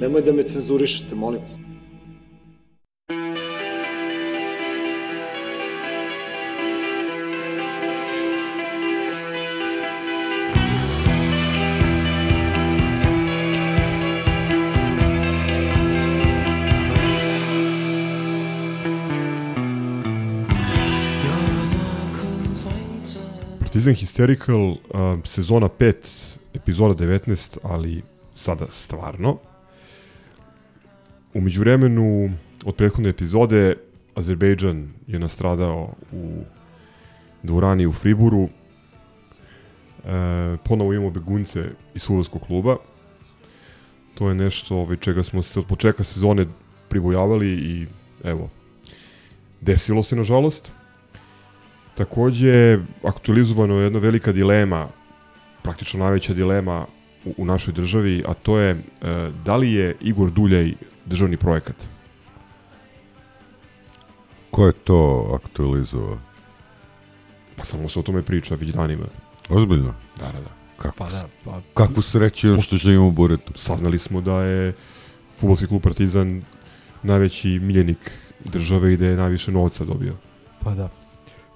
[0.00, 1.58] Nemoj da me cenzurišete, molim vas.
[23.60, 24.76] Partizan Hysterical,
[25.24, 28.02] sezona 5, epizoda 19, ali
[28.34, 29.38] sada stvarno.
[31.34, 32.30] Umeđu vremenu,
[32.64, 33.76] od prethodne epizode,
[34.14, 36.42] Azerbejdžan je nastradao u
[37.42, 38.48] dvorani u Friburu.
[38.48, 38.48] E,
[40.64, 42.76] ponovo imamo begunce iz futbolskog kluba.
[44.14, 46.46] To je nešto ovaj, čega smo se od početka sezone
[46.88, 47.86] pribojavali i
[48.24, 48.50] evo,
[49.60, 50.72] desilo se nažalost.
[51.94, 54.88] Takođe, aktualizovano je jedna velika dilema,
[55.62, 56.86] praktično najveća dilema
[57.24, 58.78] u, u našoj državi, a to je e,
[59.44, 60.74] da li je Igor Duljaj
[61.08, 61.76] državni projekat?
[64.50, 66.18] Ko je to aktualizovao?
[67.56, 69.06] Pa samo se o tome priča već danima.
[69.48, 69.94] Ozbiljno?
[70.18, 70.50] Da, da, da.
[70.76, 73.52] Kako, Pa da, pa Kakvu sreću imam što živimo u Buretu?
[73.56, 74.72] Saznali smo da je
[75.36, 76.42] futbolski klub Partizan
[77.02, 78.10] najveći miljenik
[78.44, 80.14] države i da je najviše novca dobio.
[80.60, 80.88] Pa da.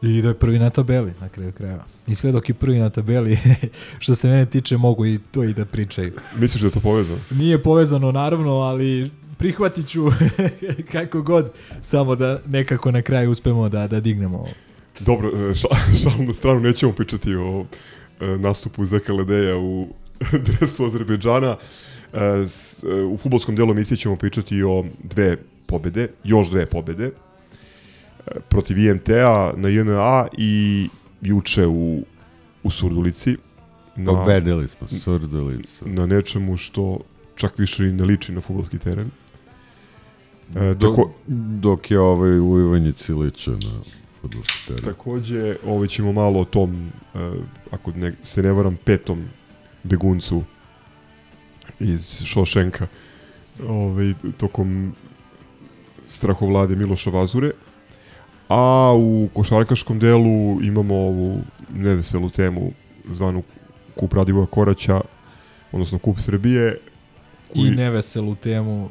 [0.03, 1.85] I da je prvi na tabeli, na kraju krajeva.
[2.07, 3.39] I sve dok je prvi na tabeli,
[3.99, 6.13] što se mene tiče, mogu i to i da pričaju.
[6.39, 7.21] Misliš da je to povezano?
[7.31, 9.11] Nije povezano, naravno, ali
[9.43, 10.07] prihvatit ću
[10.93, 14.49] kako god, samo da nekako na kraju uspemo da, da dignemo ovo.
[15.01, 15.69] Dobro, e, ša,
[16.03, 17.65] šalim na stranu, nećemo pričati o
[18.21, 19.89] e, nastupu Zeka Ledeja u
[20.47, 21.57] dresu Azerbejdžana.
[22.13, 22.19] E,
[23.13, 27.11] u futbolskom delu emisije ćemo pričati o dve pobede, još dve pobede,
[28.49, 30.89] protiv IMT-a na JNA i
[31.21, 32.03] juče u,
[32.63, 33.37] u Surdulici.
[33.97, 35.89] Na, Pobedili smo, surdulicu.
[35.89, 36.99] na nečemu što
[37.37, 39.11] čak više i ne liči na futbolski teren.
[40.57, 41.11] E, Dok, tako,
[41.61, 43.81] dok je ovaj u Ivanjici ličio na
[44.21, 44.73] futbolski.
[44.85, 47.21] Takođe, ovaj ćemo malo o tom, uh,
[47.71, 49.25] ako ne, se ne varam, petom
[49.83, 50.43] beguncu
[51.81, 52.87] iz Šošenka
[53.69, 54.95] ovaj, tokom
[56.07, 57.51] strahovlade Miloša Vazure.
[58.49, 61.41] A u košarkaškom delu imamo ovu
[61.75, 62.73] neveselu temu
[63.09, 63.43] zvanu
[63.95, 65.01] Kup Radivoja Koraća,
[65.73, 66.79] odnosno Kup Srbije.
[67.55, 68.89] I neveselu temu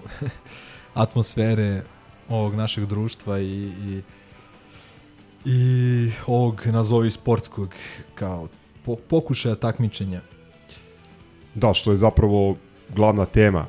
[0.93, 1.83] atmosfere
[2.29, 4.01] ovog našeg društva i, i,
[5.45, 7.73] i ovog nazovi sportskog
[8.15, 8.47] kao
[8.85, 10.21] po, pokušaja takmičenja.
[11.55, 12.55] Da, što je zapravo
[12.89, 13.65] glavna tema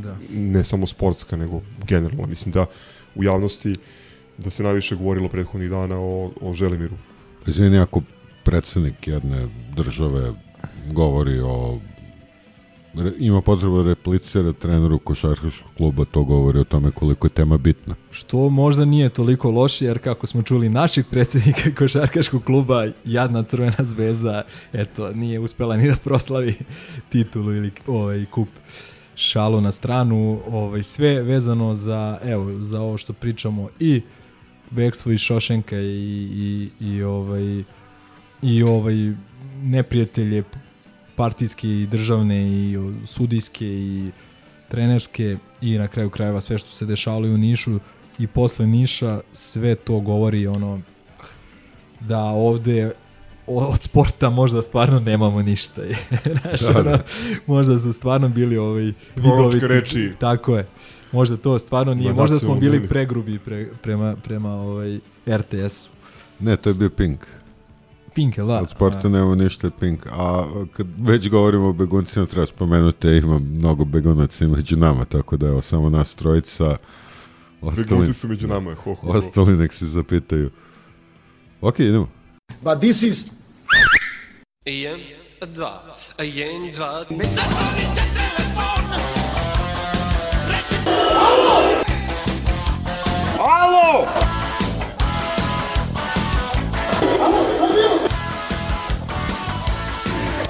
[0.00, 0.16] Da.
[0.30, 2.26] ne samo sportska, nego generalno.
[2.26, 2.66] Mislim da
[3.14, 3.74] u javnosti
[4.38, 6.96] da se najviše govorilo prethodnih dana o, o Želimiru.
[7.46, 8.02] Izvini, ako
[8.44, 10.32] predsednik jedne države
[10.92, 11.78] govori o
[13.18, 17.94] ima potrebu da replicira treneru košarkaškog kluba, to govori o tome koliko je tema bitna.
[18.10, 23.84] Što možda nije toliko loše, jer kako smo čuli našeg predsednika košarkaškog kluba, jadna crvena
[23.84, 24.42] zvezda,
[24.72, 26.54] eto, nije uspela ni da proslavi
[27.12, 28.48] titulu ili ovaj, kup
[29.14, 34.02] šalu na stranu, ovaj, sve vezano za, evo, za ovo što pričamo i
[34.70, 37.62] bekstvo iz Šošenka i, i, i ovaj
[38.42, 38.94] i ovaj
[39.62, 40.42] neprijatelje
[41.22, 44.10] partijske i državne i sudijske i
[44.68, 47.78] trenerske i na kraju krajeva sve što se dešavalo i u Nišu
[48.18, 50.80] i posle Niša sve to govori ono
[52.00, 52.92] da ovde
[53.46, 55.82] od sporta možda stvarno nemamo ništa.
[56.42, 56.98] Znaš, Da, da.
[57.46, 59.66] možda su stvarno bili ovaj vidoviti.
[59.68, 60.12] reči.
[60.18, 60.66] Tako je.
[61.12, 62.08] Možda to stvarno nije.
[62.08, 62.88] Na Možda smo bili bili.
[62.88, 64.98] pregrubi pre, prema, prema ovaj
[65.28, 65.88] RTS.
[66.40, 67.26] Ne, to je bio Pink.
[68.14, 68.60] Pink, da?
[68.62, 70.06] Od sporta A, nema ništa Pink.
[70.06, 75.36] A kad već govorimo o beguncima, treba spomenuti, da ima mnogo begunaca među nama, tako
[75.36, 76.76] da evo, samo nas trojica.
[77.60, 79.18] Ostali, Begunci su među nama, ho, ho, ho.
[79.18, 80.50] ostali nek se zapitaju.
[81.60, 82.08] Ok, idemo.
[82.62, 83.26] But this is
[84.64, 85.00] Jedan,
[85.54, 85.82] dva,
[86.18, 87.04] jedan, dva,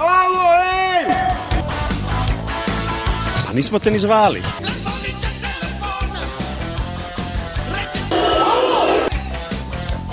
[0.08, 1.06] Alo, ej!
[3.46, 4.42] Pa nismo te ni zvali.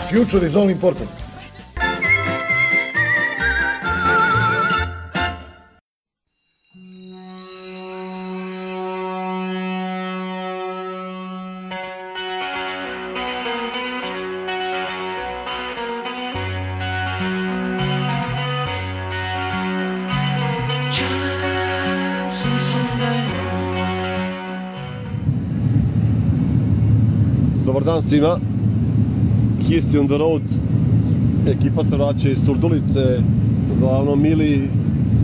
[0.10, 1.19] Future is all important.
[28.10, 28.40] Svima.
[29.60, 30.42] History on the road.
[31.48, 33.22] Ekipa se vraća iz Turdulice
[33.74, 34.70] za ono mili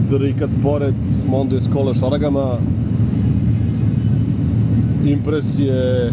[0.10, 0.96] Drikac Sporet,
[1.30, 2.58] Mondo iz Kole Šaragama.
[5.06, 6.12] Impresije,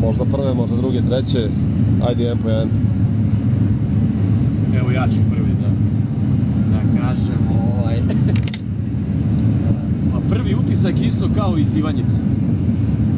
[0.00, 1.48] možda prve, možda druge, treće.
[2.08, 2.68] Ajde, jedan po jedan.
[4.80, 5.68] Evo ja ću prvi da,
[6.70, 7.48] da kažem
[7.78, 7.96] ovaj...
[10.12, 12.20] Pa prvi utisak isto kao iz Ivanjice.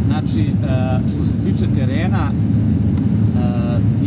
[0.07, 2.31] Znači, e, što se tiče terena,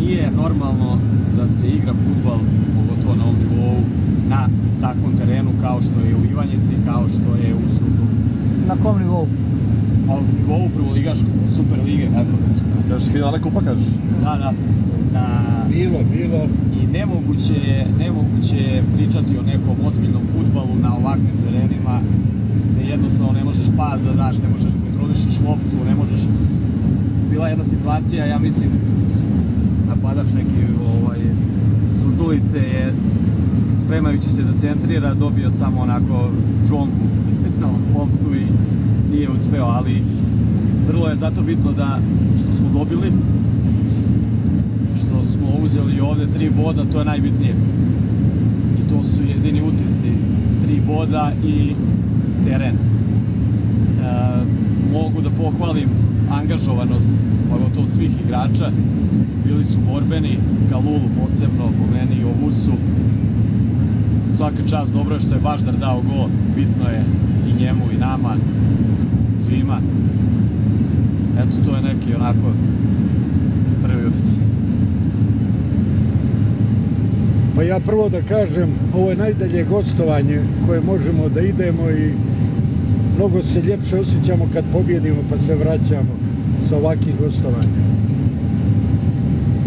[0.01, 0.97] nije normalno
[1.37, 2.39] da se igra futbal,
[2.75, 3.77] pogotovo na ovom nivou,
[4.29, 4.47] na
[4.81, 8.35] takvom terenu kao što je u Ivanjici, kao što je u Surdulici.
[8.67, 9.27] Na kom nivou?
[10.07, 13.87] Pa u nivou prvoligaškog, super lige, kako da Kažeš finale kupa, kažeš?
[14.23, 14.51] Da, da.
[15.13, 15.25] Na...
[15.69, 16.41] Bilo, bilo.
[16.81, 22.01] I nemoguće je, nemoguće je pričati o nekom ozbiljnom futbalu na ovakvim terenima
[22.71, 26.21] gde jednostavno ne možeš pas da daš, ne možeš da kontrolišeš loptu, ne možeš...
[27.29, 28.69] Bila je jedna situacija, ja mislim,
[29.95, 30.61] napadač neki
[30.95, 31.19] ovaj,
[31.99, 32.93] Surdulice je
[33.85, 36.29] spremajući se da centrira dobio samo onako
[36.67, 37.05] džonku
[37.61, 38.45] na loptu i
[39.11, 40.03] nije uspeo, ali
[40.87, 41.99] vrlo je zato bitno da
[42.39, 43.11] što smo dobili
[44.97, 47.55] što smo uzeli ovde tri boda, to je najbitnije.
[48.79, 50.11] I to su jedini utisci.
[50.63, 51.73] Tri boda i
[52.45, 52.75] teren.
[52.75, 52.79] E,
[54.93, 55.89] mogu da pohvalim
[56.31, 57.11] angažovanost
[57.51, 58.71] pogotovo svih igrača.
[59.45, 60.37] Bili su borbeni,
[60.69, 62.71] Kalulu posebno, po meni i Ovusu.
[64.33, 67.03] Svaka čast, dobro je što je Baždar dao gol, bitno je
[67.49, 68.35] i njemu i nama,
[69.45, 69.77] svima.
[71.39, 72.53] Eto, to je neki onako
[73.83, 74.41] prvi utisak.
[77.55, 82.11] Pa ja prvo da kažem, ovo je najdalje gostovanje koje možemo da idemo i
[83.15, 86.15] mnogo se ljepše osjećamo kad pobjedimo pa se vraćamo
[86.69, 87.81] sa ovakvih gostovanja.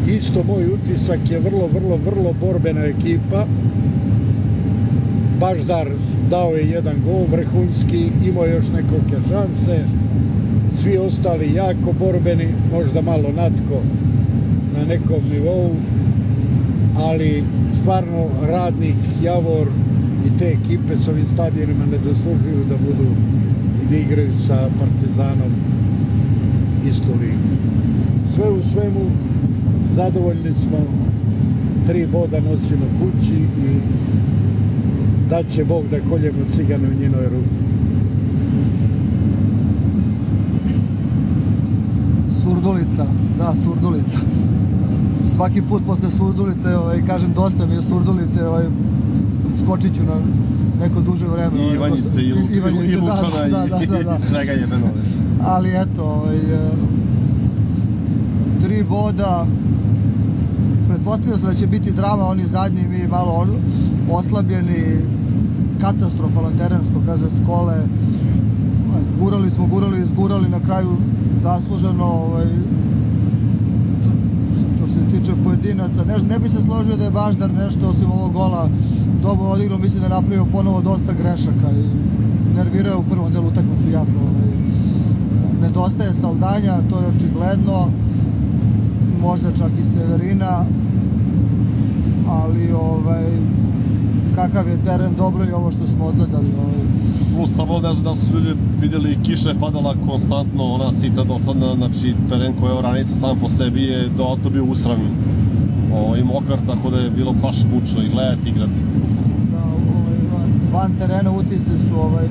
[0.08, 3.46] Isto moj utisak je vrlo, vrlo, vrlo borbena ekipa.
[5.40, 5.88] Baždar
[6.30, 9.84] dao je jedan gol vrhunski, imao još nekolike šanse.
[10.76, 13.80] Svi ostali jako borbeni, možda malo natko
[14.76, 15.70] na nekom nivou,
[16.96, 19.68] ali stvarno radnik, Javor
[20.26, 23.08] i te ekipe s ovim stadionima ne zaslužuju da budu
[23.82, 25.52] i da igraju sa Partizanom
[26.88, 27.48] istu ligu.
[28.34, 29.10] Sve u svemu
[29.94, 30.78] zadovoljni smo,
[31.86, 33.80] tri boda nosimo kući i
[35.30, 37.64] da će Bog da koljemo cigane u njenoj ruku.
[42.44, 43.06] Surdulica,
[43.38, 44.18] da, Surdulica.
[45.34, 48.64] Svaki put posle Surdulice, ovaj, kažem, dosta mi je Surdulice, ovaj,
[49.64, 50.14] skočit ću na
[50.80, 51.58] neko duže vreme.
[51.58, 52.66] I ovaj, Ivanjice, i, da,
[53.00, 54.14] Lučana, da, da, da, da.
[54.18, 54.76] i svega jedno.
[55.42, 56.70] Ali eto, ovaj, e,
[58.88, 59.46] boda,
[60.88, 63.46] pretpostavio sam da će biti drama, oni zadnji, mi malo
[64.10, 65.00] oslabljeni,
[65.80, 67.76] katastrofalan teren, što kaže Skole,
[69.20, 70.96] gurali smo, gurali, izgurali, na kraju
[71.40, 72.46] zasluženo, ovaj,
[74.76, 78.32] što se tiče pojedinaca, ne, ne bi se složio da je Baždar nešto osim ovog
[78.32, 78.68] gola
[79.22, 81.84] dobro odigrao, mislim da je napravio ponovo dosta grešaka i
[82.56, 84.18] nervirao u prvom delu utakmicu jako.
[84.20, 84.54] Ovaj,
[85.62, 87.88] nedostaje Saldanja, to je očigledno,
[89.22, 90.64] možda čak i Severina,
[92.28, 93.24] ali ovaj,
[94.34, 96.46] kakav je teren, dobro je ovo što smo odgledali.
[96.58, 96.84] Ovaj,
[97.36, 101.74] Plus samo ne znam da su ljudi videli, kiša je padala konstantno, ona sita dosadna,
[101.74, 104.98] znači teren koji je oranica sam po sebi je dodatno bio usran
[105.94, 108.80] o, i mokar, tako da je bilo baš mučno i gledati, igrati.
[109.52, 110.18] da, ovaj,
[110.72, 112.26] van, terena utisci su ovaj,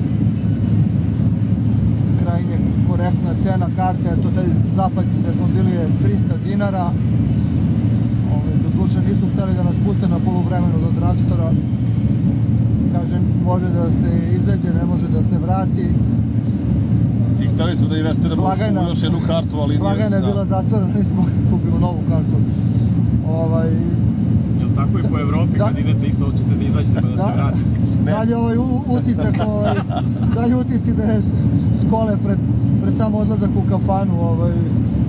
[3.04, 4.44] krajnje korektna cena karte, eto taj
[4.76, 6.84] zapad gde smo bili je 300 dinara,
[8.30, 11.50] ovaj, do duše nisu hteli da nas puste na poluvremenu do Dragstora,
[12.92, 15.88] kaže može da se izađe, ne može da se vrati,
[17.42, 19.78] I hteli smo da investiramo Blagajna- u još jednu kartu, ali nije...
[19.78, 20.28] blagajna je da.
[20.28, 22.36] bila zatvorena, nismo mogli da kupimo novu kartu.
[23.30, 23.68] Ovaj,
[24.60, 25.64] Jel tako i po Evropi Da.
[25.64, 27.64] kad idete isto hoćete da izađete pa da, se Da, vratite?
[28.06, 28.56] dalje ovaj
[28.88, 29.74] utisak, ovaj,
[30.34, 31.20] dalje utisci da je
[31.86, 32.38] skole pred,
[32.82, 34.52] pred sam odlazak u kafanu, ovaj,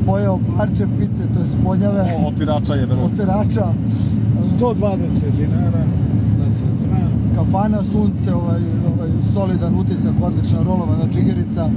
[0.06, 2.16] pojeo parče pice, to je sponjave.
[2.28, 3.12] Otirača je, verujem.
[3.14, 3.66] Otirača.
[4.60, 5.84] 120 dinara,
[6.40, 6.98] da se zna.
[7.36, 8.62] Kafana sunce, ovaj,
[8.94, 11.70] ovaj solidan utisak, odlična rolovana džigerica,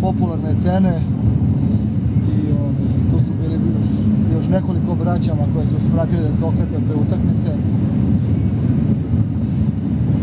[0.00, 1.00] popularne cene.
[2.34, 2.74] I ovaj,
[3.10, 3.90] tu su bili još,
[4.36, 7.50] još nekoliko braćama koje su svratili da se okrepe pre utakmice.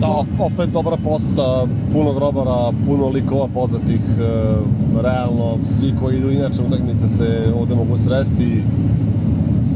[0.02, 6.62] Da, opet dobra posta, puno grobara, puno likova poznatih, e, realno, svi koji idu inače
[6.62, 8.64] na utakmice se ovde mogu sresti.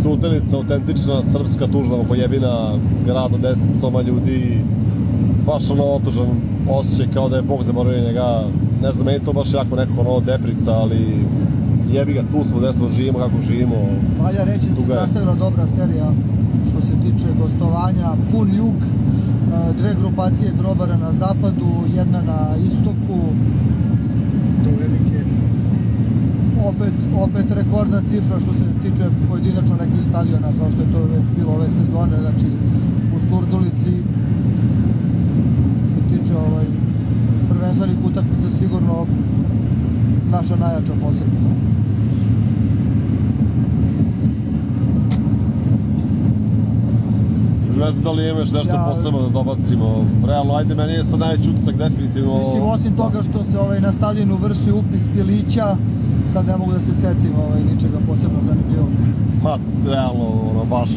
[0.03, 2.71] Sudenica, autentična srpska tužna pojebina,
[3.05, 4.63] grad od 10 soma ljudi,
[5.45, 6.27] baš ono otužan
[6.69, 8.43] osjećaj kao da je Bog zaboravio njega.
[8.81, 11.25] Ne znam, meni to baš jako neko ono deprica, ali
[11.91, 13.75] jebi ga, tu smo, gde smo, živimo kako živimo.
[14.21, 16.11] Valja reći da se nastavila dobra serija
[16.69, 18.75] što se tiče gostovanja, pun jug,
[19.77, 23.19] dve grupacije grobara na zapadu, jedna na istoku,
[24.63, 25.19] To velike.
[26.65, 31.25] opet, opet rekordna cifra što se tiče pojedinačno nekih stadiona, kao što je to već
[31.37, 32.47] bilo ove sezone, znači
[33.15, 33.93] u Surdulici,
[35.75, 36.65] što se tiče ovaj,
[37.49, 39.05] prvenstvenih utakmica, sigurno
[40.31, 41.74] naša najjača poseta.
[47.79, 50.05] Ne znam da li imaš nešto Ja- posebno da dobacimo.
[50.25, 52.37] Realno, ajde, meni je sad najveći utisak definitivno...
[52.39, 55.75] Mislim, osim toga što se ovaj, na stadionu vrši upis pilića,
[56.33, 58.89] sad ne mogu da se setim ovaj, ničega posebno zanimljivog.
[59.43, 60.89] Ma, realno, ono, baš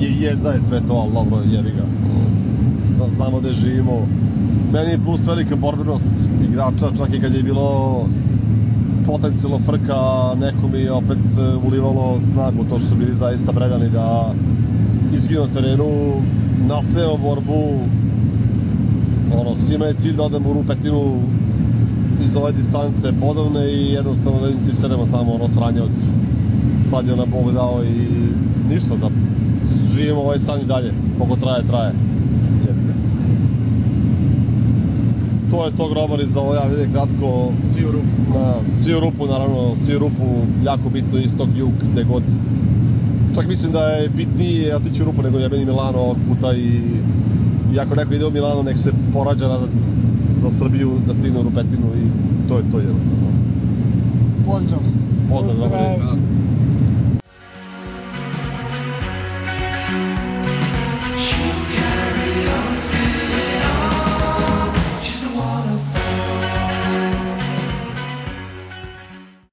[0.00, 1.84] je, jeza je sve to, ali dobro, jebi ga.
[2.88, 4.06] Zna, znamo da živimo.
[4.72, 6.12] Meni je plus velika borbenost
[6.50, 8.00] igrača, čak i kad je bilo
[9.06, 10.00] potencijalno frka,
[10.40, 11.18] neko mi je opet
[11.66, 14.34] ulivalo snagu, to što su bili zaista predani da
[15.12, 16.22] na terenu,
[16.68, 17.80] nastavimo borbu,
[19.40, 21.20] ono, svima je cilj da odemo u rupetinu
[22.24, 25.90] iz ove distance podovne i jednostavno da im se iseremo tamo ono sranje od
[26.80, 28.06] stadiona Bog dao i
[28.74, 29.10] ništa da
[29.94, 31.92] živimo ovaj san i dalje, koliko traje, traje.
[35.50, 37.52] To je to grobari za ovo javljanje kratko.
[37.74, 38.06] Svi u rupu.
[38.34, 40.24] Na, svi u rupu, naravno, svi u rupu,
[40.64, 42.22] jako bitno istog jug, gde god.
[43.34, 46.80] Čak mislim da je bitnije otići u rupu nego jebeni Milano ovog puta i
[47.74, 49.68] i ako neko ide u Milano, nek se porađa nazad
[50.30, 52.08] za Srbiju da stigne u rupetinu i
[52.48, 52.86] to je to je.
[54.46, 54.80] Pozdrav!
[55.30, 56.02] Pozdrav, grobari.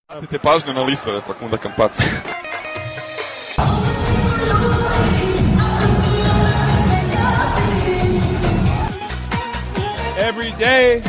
[0.09, 2.03] Obratite pažnju na listove Fakunda Kampaca.
[10.59, 11.01] Day.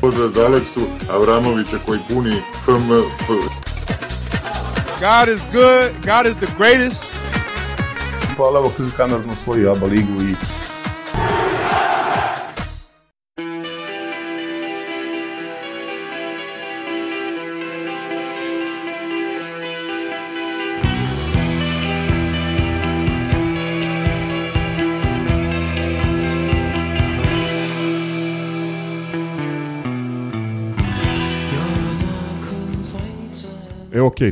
[0.00, 3.28] Pozdrav za Aleksu Avramovića koji puni FMF.
[5.00, 5.90] God is good.
[6.04, 7.04] God is the greatest.
[8.36, 10.34] Hvala evo Kanar smo svoju ABA ligu i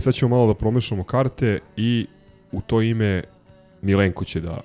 [0.00, 2.06] sad ćemo malo da promešamo karte i
[2.52, 3.22] u to ime
[3.82, 4.60] Milenko će da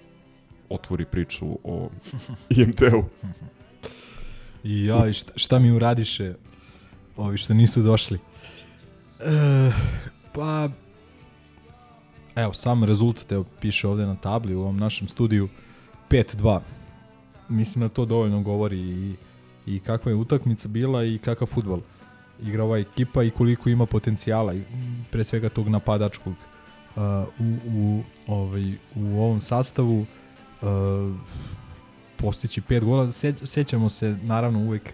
[0.69, 1.89] otvori priču o
[2.50, 3.03] IMT-u.
[4.63, 6.33] I ja, i šta, šta mi uradiše
[7.17, 8.19] ovi što nisu došli?
[9.19, 9.71] E,
[10.33, 10.69] pa,
[12.36, 15.50] evo, sam rezultat, evo, piše ovde na tabli u ovom našem studiju,
[16.09, 16.59] 5-2.
[17.50, 19.15] Mislim da to dovoljno govori i,
[19.65, 21.79] i kakva je utakmica bila i kakav futbol
[22.43, 24.53] igra ova ekipa i koliko ima potencijala,
[25.12, 27.03] pre svega tog napadačkog uh,
[27.39, 30.05] u, u, ovaj, u ovom sastavu.
[30.62, 30.67] Uh,
[32.22, 33.12] postići pet gola.
[33.12, 34.93] Se, sećamo se naravno uvek e,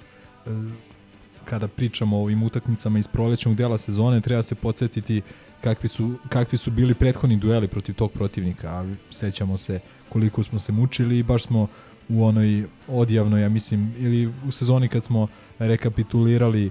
[1.46, 5.22] kada pričamo o ovim utakmicama iz prolećnog dela sezone, treba se podsjetiti
[5.62, 10.60] kakvi su, kakvi su bili prethodni dueli protiv tog protivnika, a sećamo se koliko smo
[10.60, 11.68] se mučili i baš smo
[12.10, 15.28] u onoj odjavnoj, ja mislim, ili u sezoni kad smo
[15.60, 16.70] rekapitulirali e,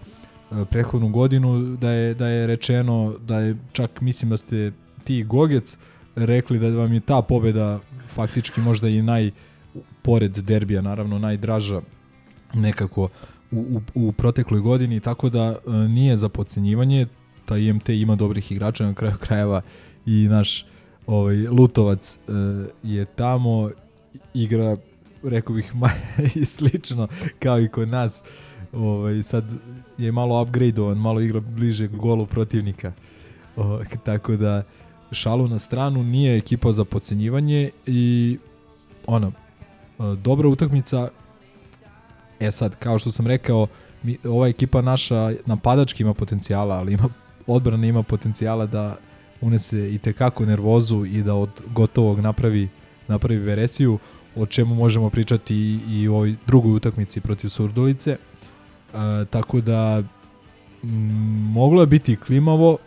[0.71, 4.73] prethodnu godinu, da je, da je rečeno, da je čak mislim da ste
[5.05, 5.77] ti Gogec
[6.17, 7.81] rekli da vam je ta pobeda
[8.15, 9.31] faktički možda i naj
[10.03, 11.81] pored derbija naravno najdraža
[12.55, 13.09] nekako
[13.51, 17.07] u, u, u protekloj godini, tako da e, nije za podcenjivanje,
[17.45, 19.63] ta IMT ima dobrih igrača na kraju krajeva
[20.07, 20.67] i naš
[21.07, 22.33] ovaj, Lutovac e,
[22.83, 23.71] je tamo,
[24.35, 24.77] igra
[25.23, 25.73] rekao bih
[26.41, 27.09] i slično
[27.39, 28.23] kao i kod nas.
[28.73, 29.45] Ovaj, sad
[29.99, 32.93] je malo upgradeovan, malo igra bliže golu protivnika.
[33.57, 34.63] O, tako da,
[35.13, 38.39] šalu na stranu, nije ekipa za pocenjivanje i
[39.07, 39.33] ono,
[39.99, 41.09] dobra utakmica,
[42.41, 43.67] e sad, kao što sam rekao,
[44.03, 47.09] mi, ova ekipa naša napadački ima potencijala, ali ima
[47.47, 48.97] odbrana ima potencijala da
[49.41, 52.69] unese i tekako nervozu i da od gotovog napravi
[53.09, 53.99] napravi veresiju,
[54.37, 58.17] o čemu možemo pričati i, i u ovoj drugoj utakmici protiv Surdulice.
[58.95, 60.03] E, tako da
[60.83, 60.89] m,
[61.53, 62.79] moglo je biti klimavo,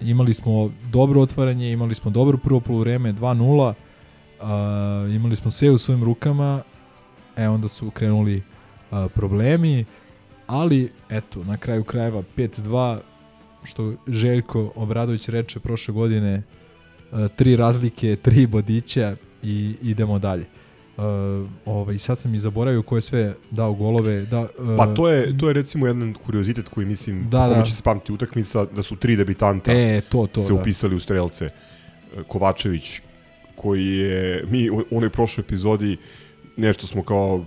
[0.00, 3.74] imali smo dobro otvaranje, imali smo dobro prvo poluvreme, 2-0,
[4.40, 6.62] uh, imali smo sve u svojim rukama,
[7.36, 8.36] e onda su krenuli
[8.90, 9.84] uh, problemi,
[10.46, 12.98] ali eto, na kraju krajeva 5-2,
[13.64, 16.42] što Željko Obradović reče prošle godine,
[17.12, 20.44] uh, tri razlike, tri bodića i idemo dalje.
[20.98, 21.04] Uh,
[21.64, 24.26] ovaj, sad sam i zaboravio ko je sve dao golove.
[24.26, 27.58] Da, uh, pa to je, to je recimo jedan kuriozitet koji mislim, Da, da, kome
[27.58, 27.64] da.
[27.64, 30.60] će se pamti utakmica, da su tri debitanta E, to, to, se da.
[30.60, 31.50] upisali u strelce.
[32.26, 33.00] Kovačević,
[33.56, 35.96] koji je, mi u onoj prošloj epizodi
[36.56, 37.44] nešto smo kao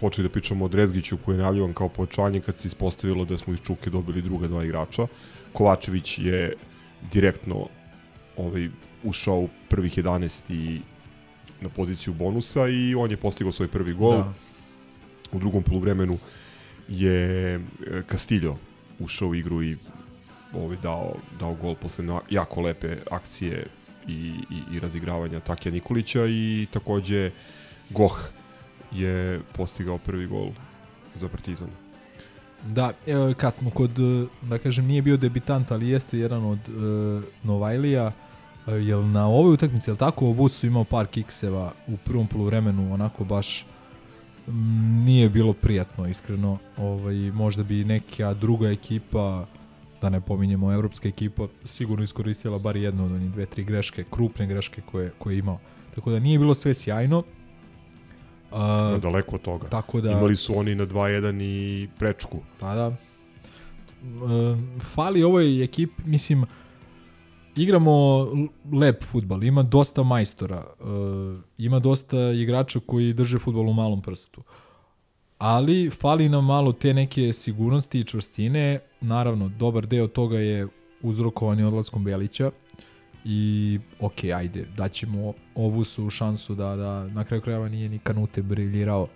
[0.00, 3.54] počeli da pričamo o Drezgiću koji je najavljivan kao pojačanje kad se ispostavilo da smo
[3.54, 5.06] iz Čuke dobili druga dva igrača.
[5.52, 6.54] Kovačević je
[7.12, 7.66] direktno
[8.36, 8.68] ovaj,
[9.02, 10.80] ušao u prvih 11 i
[11.60, 14.16] na poziciju bonusa i on je postigao svoj prvi gol.
[14.16, 14.32] Da.
[15.32, 16.18] U drugom poluvremenu
[16.88, 17.60] je e,
[18.10, 18.58] Castillo
[18.98, 19.76] ušao u igru i
[20.54, 23.66] ovaj, dao, dao gol posle na, jako lepe akcije
[24.08, 27.30] i, i, i razigravanja Takija Nikolića i takođe
[27.90, 28.28] Goh
[28.92, 30.48] je postigao prvi gol
[31.14, 31.68] za Partizan.
[32.68, 36.58] Da, evo, kad smo kod, e, da kažem, nije bio debitant, ali jeste jedan od
[36.68, 38.12] uh, Novajlija,
[38.66, 43.24] jel na ovoj utakmici, jel tako, Vus su imao par kikseva u prvom poluvremenu, onako
[43.24, 43.66] baš
[45.04, 46.58] nije bilo prijatno, iskreno.
[46.76, 49.46] Ovaj, možda bi neka druga ekipa,
[50.02, 54.46] da ne pominjemo evropska ekipa, sigurno iskoristila bar jednu od onih dve, tri greške, krupne
[54.46, 55.58] greške koje, koje je imao.
[55.94, 57.18] Tako da nije bilo sve sjajno.
[57.18, 57.24] Uh,
[58.58, 59.68] No, daleko od toga.
[59.68, 62.38] Tako da, Imali su oni na 2-1 i prečku.
[62.60, 62.86] Pa da.
[62.86, 62.96] E,
[64.80, 66.44] fali ovoj ekipi, mislim,
[67.56, 68.26] igramo
[68.72, 70.84] lep futbal, ima dosta majstora, e,
[71.58, 74.42] ima dosta igrača koji drže futbol u malom prstu.
[75.38, 78.78] Ali fali nam malo te neke sigurnosti i čvrstine.
[79.00, 80.68] Naravno, dobar deo toga je
[81.02, 82.50] uzrokovani odlaskom Belića
[83.24, 88.42] i ok, ajde, daćemo ovu su šansu da, da na kraju krajeva nije ni Kanute
[88.42, 89.08] briljirao.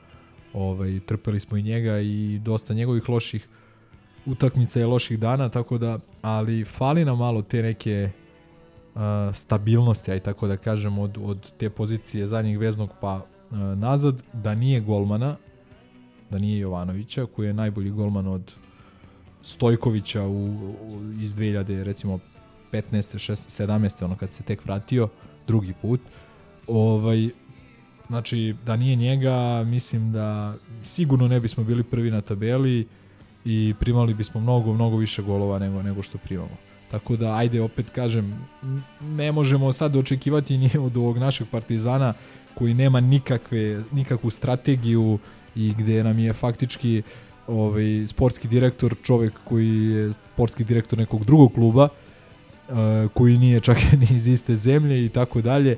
[0.53, 3.49] Ovaj, trpeli smo i njega i dosta njegovih loših
[4.27, 8.28] utakmica i loših dana, tako da, ali fali nam malo te neke uh,
[9.33, 13.27] stabilnosti, aj tako da kažem, od, od te pozicije zadnjeg veznog pa
[13.77, 15.37] nazad, da nije golmana,
[16.31, 18.53] da nije Jovanovića, koji je najbolji golman od
[19.43, 22.19] Stojkovića u, u, iz 2000, recimo
[22.73, 22.93] 15.
[22.93, 23.67] 16.
[23.67, 24.05] 17.
[24.05, 25.09] ono kad se tek vratio
[25.47, 26.01] drugi put.
[26.67, 27.29] Ovaj,
[28.09, 32.87] znači, da nije njega, mislim da sigurno ne bismo bili prvi na tabeli
[33.45, 36.68] i primali bismo mnogo, mnogo više golova nego, nego što primamo.
[36.91, 38.47] Tako da, ajde, opet kažem,
[39.01, 42.15] ne možemo sad očekivati ni od ovog našeg partizana
[42.55, 45.19] koji nema nikakve, nikakvu strategiju
[45.57, 47.03] i gde nam je faktički
[47.47, 51.89] ovaj, sportski direktor čovek koji je sportski direktor nekog drugog kluba,
[52.69, 52.77] uh,
[53.15, 55.77] koji nije čak ni iz iste zemlje i tako dalje.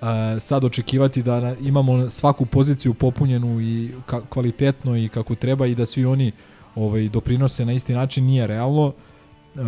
[0.00, 0.08] Uh,
[0.40, 3.90] sad očekivati da na- imamo svaku poziciju popunjenu i
[4.28, 6.32] kvalitetno i kako treba i da svi oni
[6.74, 8.92] ovaj doprinose na isti način nije realno.
[9.54, 9.62] Uh,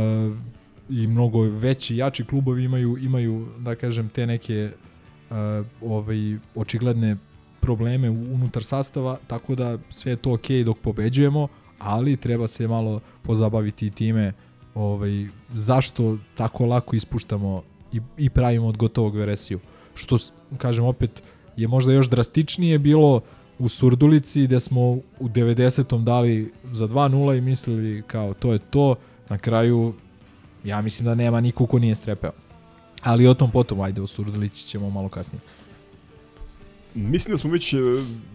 [0.92, 4.70] i mnogo veći jači klubovi imaju imaju da kažem te neke
[5.31, 5.37] uh,
[5.81, 7.16] ovaj očigledne
[7.61, 12.68] probleme unutar sastava, tako da sve je to okej okay dok pobeđujemo, ali treba se
[12.68, 14.33] malo pozabaviti time
[14.74, 19.61] ovaj, zašto tako lako ispuštamo i, i pravimo od gotovog veresiju.
[19.94, 20.16] Što,
[20.59, 21.22] kažem opet,
[21.57, 23.20] je možda još drastičnije bilo
[23.59, 26.05] u Surdulici gde smo u 90.
[26.05, 28.94] dali za 2-0 i mislili kao to je to,
[29.28, 29.94] na kraju
[30.64, 32.33] ja mislim da nema niko ko nije strepeo.
[33.03, 35.40] Ali o tom potom, ajde, u Surdulici ćemo malo kasnije.
[36.94, 37.79] Mislim da smo već e,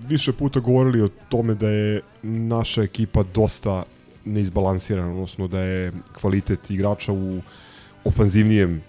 [0.08, 3.84] više puta govorili o tome da je naša ekipa dosta
[4.26, 7.42] neizbalansirana, odnosno da je kvalitet igrača u
[8.04, 8.82] ofanzivnijem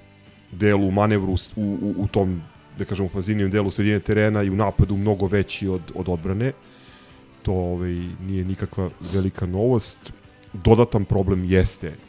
[0.53, 2.43] delu, manevru, u, u, u tom,
[2.79, 6.53] da kažem, ofanzivnijem delu sredine terena i u napadu mnogo veći od, od odbrane.
[7.43, 7.93] To ovaj,
[8.27, 10.13] nije nikakva velika novost.
[10.53, 12.08] Dodatan problem jeste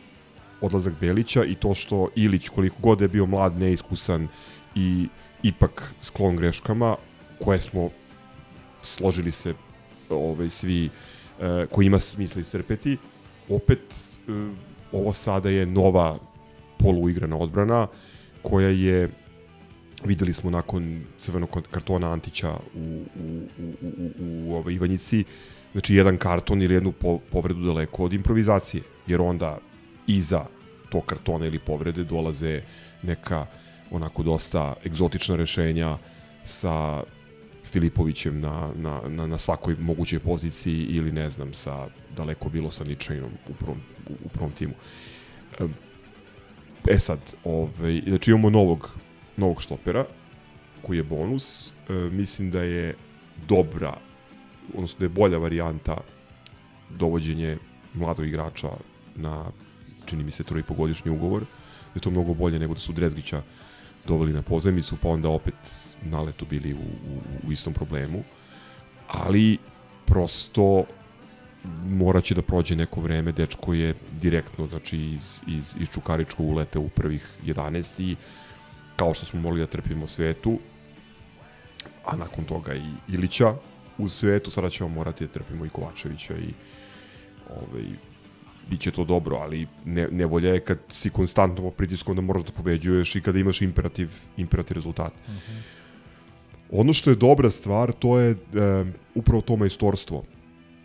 [0.61, 4.27] odlazak Belića i to što Ilić, koliko god je bio mlad, neiskusan
[4.75, 5.07] i
[5.43, 6.95] ipak sklon greškama,
[7.39, 7.89] koje smo
[8.81, 9.53] složili se
[10.09, 10.85] ovaj, svi
[11.39, 12.97] e, koji ima smisla iscrpeti.
[13.49, 13.79] Opet,
[14.27, 14.31] e,
[14.91, 16.17] ovo sada je nova
[16.77, 17.87] poluigrana odbrana
[18.41, 19.09] koja je
[20.05, 25.23] videli smo nakon crvenog kartona Antića u, u, u, u, u, u ovaj Ivanjici,
[25.71, 29.57] znači jedan karton ili jednu po, povredu daleko od improvizacije, jer onda
[30.09, 30.45] iza
[30.89, 32.61] tog kartona ili povrede dolaze
[33.03, 33.45] neka
[33.91, 35.97] onako dosta egzotična rešenja
[36.45, 37.03] sa
[37.65, 42.83] Filipovićem na, na, na, na svakoj mogućoj poziciji ili ne znam sa daleko bilo sa
[42.83, 43.77] Ničajnom u prvom,
[44.25, 44.73] u, prvom timu.
[46.89, 48.89] E sad, ovaj, znači imamo novog,
[49.37, 50.05] novog štopera
[50.81, 51.73] koji je bonus.
[51.89, 52.95] E, mislim da je
[53.47, 53.97] dobra,
[54.73, 55.97] odnosno da je bolja varijanta
[56.89, 57.57] dovođenje
[57.93, 58.69] mladog igrača
[59.15, 59.51] na
[60.09, 61.41] čini mi se trojipogodišnji ugovor.
[61.41, 63.41] Da je to mnogo bolje nego da su Drezgića
[64.07, 65.55] doveli na pozemicu, pa onda opet
[66.03, 68.23] na letu bili u, u, u istom problemu.
[69.07, 69.57] Ali
[70.05, 70.85] prosto
[71.85, 76.79] morat će da prođe neko vreme, dečko je direktno znači, iz, iz, iz Čukaričkog ulete
[76.79, 78.15] u prvih 11 i
[78.95, 80.59] kao što smo mogli da trpimo svetu,
[82.05, 83.53] a nakon toga i Ilića
[83.97, 86.53] u svetu, sada ćemo morati da trpimo i Kovačevića i
[87.49, 87.85] ovaj,
[88.69, 92.43] bit će to dobro, ali ne, nevolja je kad si konstantno po pritiskom da moraš
[92.43, 95.13] da pobeđuješ i kada imaš imperativ, imperativ rezultat.
[95.13, 95.61] Uh -huh.
[96.71, 98.37] Ono što je dobra stvar, to je e,
[99.15, 100.23] upravo to majstorstvo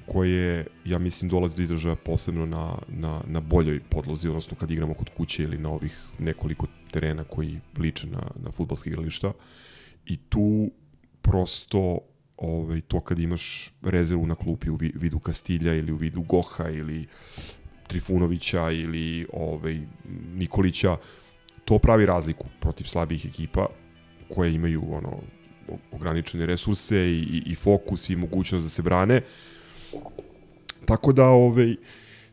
[0.06, 4.94] koje, ja mislim, dolazi do izražaja posebno na, na, na boljoj podlozi, odnosno kad igramo
[4.94, 9.32] kod kuće ili na ovih nekoliko terena koji liče na, na futbalske igrališta.
[10.06, 10.70] I tu
[11.22, 11.98] prosto
[12.36, 17.06] ovaj, to kad imaš rezervu na klupi u vidu Kastilja ili u vidu Goha ili
[17.86, 19.80] Trifunovića ili ovaj,
[20.34, 20.96] Nikolića,
[21.64, 23.66] to pravi razliku protiv slabih ekipa
[24.34, 25.18] koje imaju ono
[25.92, 29.20] ograničene resurse i, i, i fokus i mogućnost da se brane.
[30.84, 31.76] Tako da ovaj,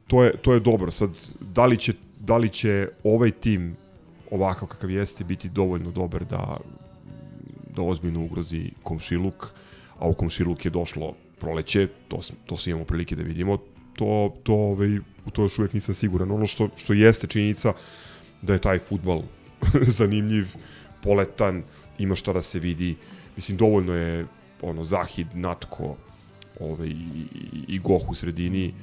[0.08, 0.92] to, je, to je dobro.
[0.92, 1.10] Sad,
[1.40, 3.76] da li, će, da li će ovaj tim
[4.32, 6.58] ovakav kakav jeste biti dovoljno dobar da,
[7.76, 9.48] da ozbiljno ugrozi komšiluk,
[10.00, 13.58] a u komšiluk je došlo proleće, to, to svi imamo prilike da vidimo,
[14.02, 15.00] to, to, ovaj,
[15.34, 16.32] to još uvijek nisam siguran.
[16.32, 17.74] Ono što, što jeste činjenica
[18.42, 19.22] da je taj futbal
[20.00, 20.48] zanimljiv,
[21.04, 21.64] poletan,
[22.00, 22.96] ima šta da se vidi.
[23.36, 24.26] Mislim, dovoljno je
[24.62, 25.96] ono, Zahid, Natko
[26.60, 28.74] ovaj, i, i, i Goh u sredini.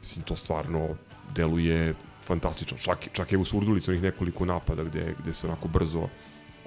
[0.00, 0.88] Mislim, to stvarno
[1.34, 2.78] deluje fantastično.
[2.78, 6.08] Čak, čak je u Surdulici onih nekoliko napada gde, gde se onako brzo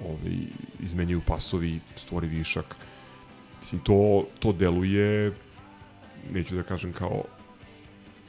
[0.04, 0.36] ovaj,
[0.80, 2.76] izmenjuju pasovi, stvori višak.
[3.60, 5.32] Mislim, to, to deluje,
[6.30, 7.24] neću da kažem kao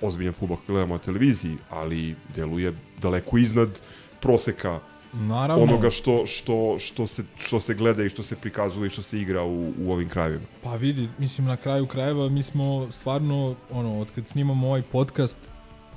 [0.02, 3.82] ozbiljan futbol gledamo na televiziji, ali deluje daleko iznad
[4.22, 4.80] proseka
[5.14, 5.64] Naravno.
[5.64, 9.22] onoga što, što, što, se, što se gleda i što se prikazuje i što se
[9.22, 10.46] igra u, u ovim krajevima.
[10.64, 15.54] Pa vidi, mislim na kraju krajeva mi smo stvarno, ono, od kad snimamo ovaj podcast,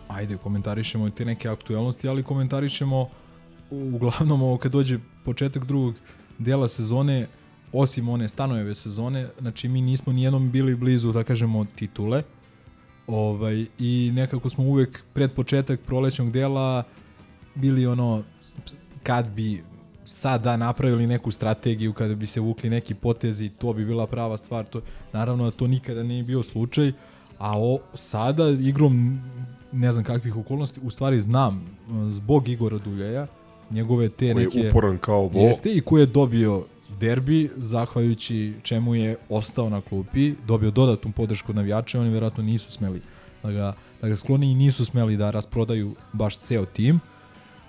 [0.09, 3.09] ajde, komentarišemo te neke aktuelnosti, ali komentarišemo
[3.71, 5.95] uglavnom ovo kad dođe početak drugog
[6.39, 7.27] dela sezone,
[7.73, 12.23] osim one stanojeve sezone, znači mi nismo nijednom bili blizu, da kažemo, titule,
[13.09, 16.83] Ovaj, I nekako smo uvek pred početak prolećnog dela
[17.55, 18.23] bili ono,
[19.03, 19.63] kad bi
[20.05, 24.65] sada napravili neku strategiju, kada bi se vukli neki potezi, to bi bila prava stvar.
[24.65, 24.81] To,
[25.13, 26.93] naravno da to nikada nije bio slučaj,
[27.39, 29.21] a o, sada igrom
[29.73, 31.79] ne znam kakvih okolnosti, u stvari znam,
[32.11, 33.27] zbog Igora Duljeja,
[33.71, 34.59] njegove te koji neke...
[34.59, 35.41] je uporan kao vo.
[35.41, 36.65] Jeste i koji je dobio
[37.01, 43.03] derbi, zahvaljujući čemu je ostao na klupi, dobio dodatnu podršku navijača, oni verovatno nisu smeli
[43.43, 43.73] da ga,
[44.03, 47.01] da ga skloni i nisu smeli da rasprodaju baš ceo tim.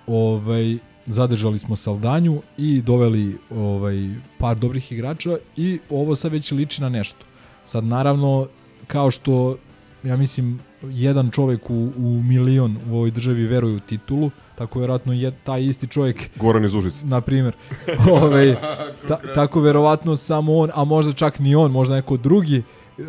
[0.06, 6.82] Ovaj, zadržali smo Saldanju i doveli ovaj, par dobrih igrača i ovo sad već liči
[6.82, 7.24] na nešto.
[7.64, 8.46] Sad naravno,
[8.86, 9.56] kao što
[10.04, 15.12] ja mislim jedan čovek u, u milion u ovoj državi veruje u titulu, tako verovatno
[15.12, 17.06] je taj isti čovjek Goran iz Užica.
[17.06, 17.54] Na primjer
[18.22, 18.54] ovaj
[19.08, 22.62] ta, tako verovatno samo on a možda čak ni on možda neko drugi
[22.98, 23.04] uh,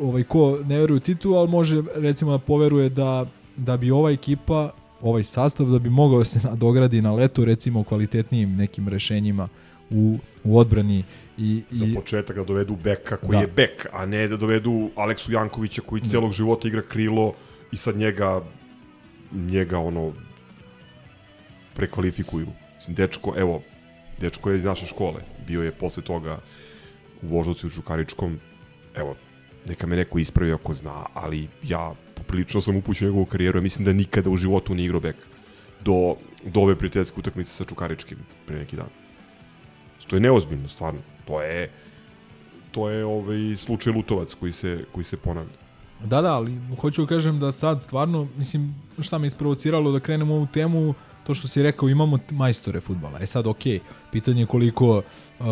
[0.00, 4.10] ovaj ko ne veruje u titulu al može recimo da poveruje da da bi ova
[4.10, 4.70] ekipa
[5.02, 9.48] ovaj sastav da bi mogao se nadogradi na letu recimo kvalitetnijim nekim rešenjima
[9.90, 11.04] u, u odbrani
[11.38, 13.40] i, za i, početak da dovedu beka koji Da.
[13.40, 16.08] je bek, a ne da dovedu Aleksu Jankovića koji Da.
[16.08, 17.32] celog života igra krilo
[17.72, 18.42] i sad njega
[19.32, 20.12] njega ono
[21.74, 22.46] prekvalifikuju.
[22.74, 23.62] Mislim, dečko, evo,
[24.20, 25.22] dečko je iz naše škole.
[25.46, 26.38] Bio je posle toga
[27.22, 28.38] u Voždovcu u Žukaričkom.
[28.94, 29.16] Evo,
[29.66, 33.58] neka me neko ispravi ako zna, ali ja poprilično sam upućen u njegovu karijeru.
[33.58, 35.16] Ja mislim da nikada u životu nije igrao bek
[35.84, 38.88] do, do ove prijateljske utakmice sa Čukaričkim pre neki dan.
[40.06, 41.00] To je neozbiljno, stvarno.
[41.28, 41.70] To je
[42.70, 45.58] to je ovaj slučaj Lutovac koji se koji se ponavlja.
[46.04, 50.34] Da, da, ali hoću da kažem da sad stvarno, mislim, šta me isprovociralo da krenemo
[50.34, 50.94] ovu temu,
[51.26, 53.18] to što si rekao, imamo majstore futbala.
[53.20, 53.62] E sad, ok,
[54.12, 55.46] pitanje je koliko uh,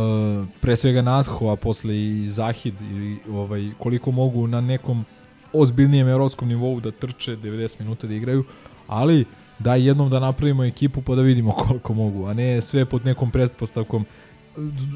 [0.60, 5.04] pre svega Natho, a posle i Zahid, ili, ovaj, koliko mogu na nekom
[5.52, 8.44] ozbiljnijem evropskom nivou da trče 90 minuta da igraju,
[8.86, 9.24] ali
[9.58, 13.30] da jednom da napravimo ekipu pa da vidimo koliko mogu, a ne sve pod nekom
[13.30, 14.04] pretpostavkom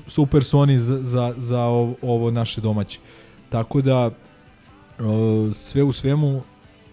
[0.06, 1.64] super su oni za, za, za
[2.02, 2.98] ovo, naše domaće.
[3.48, 4.14] Tako da uh,
[5.52, 6.42] sve u svemu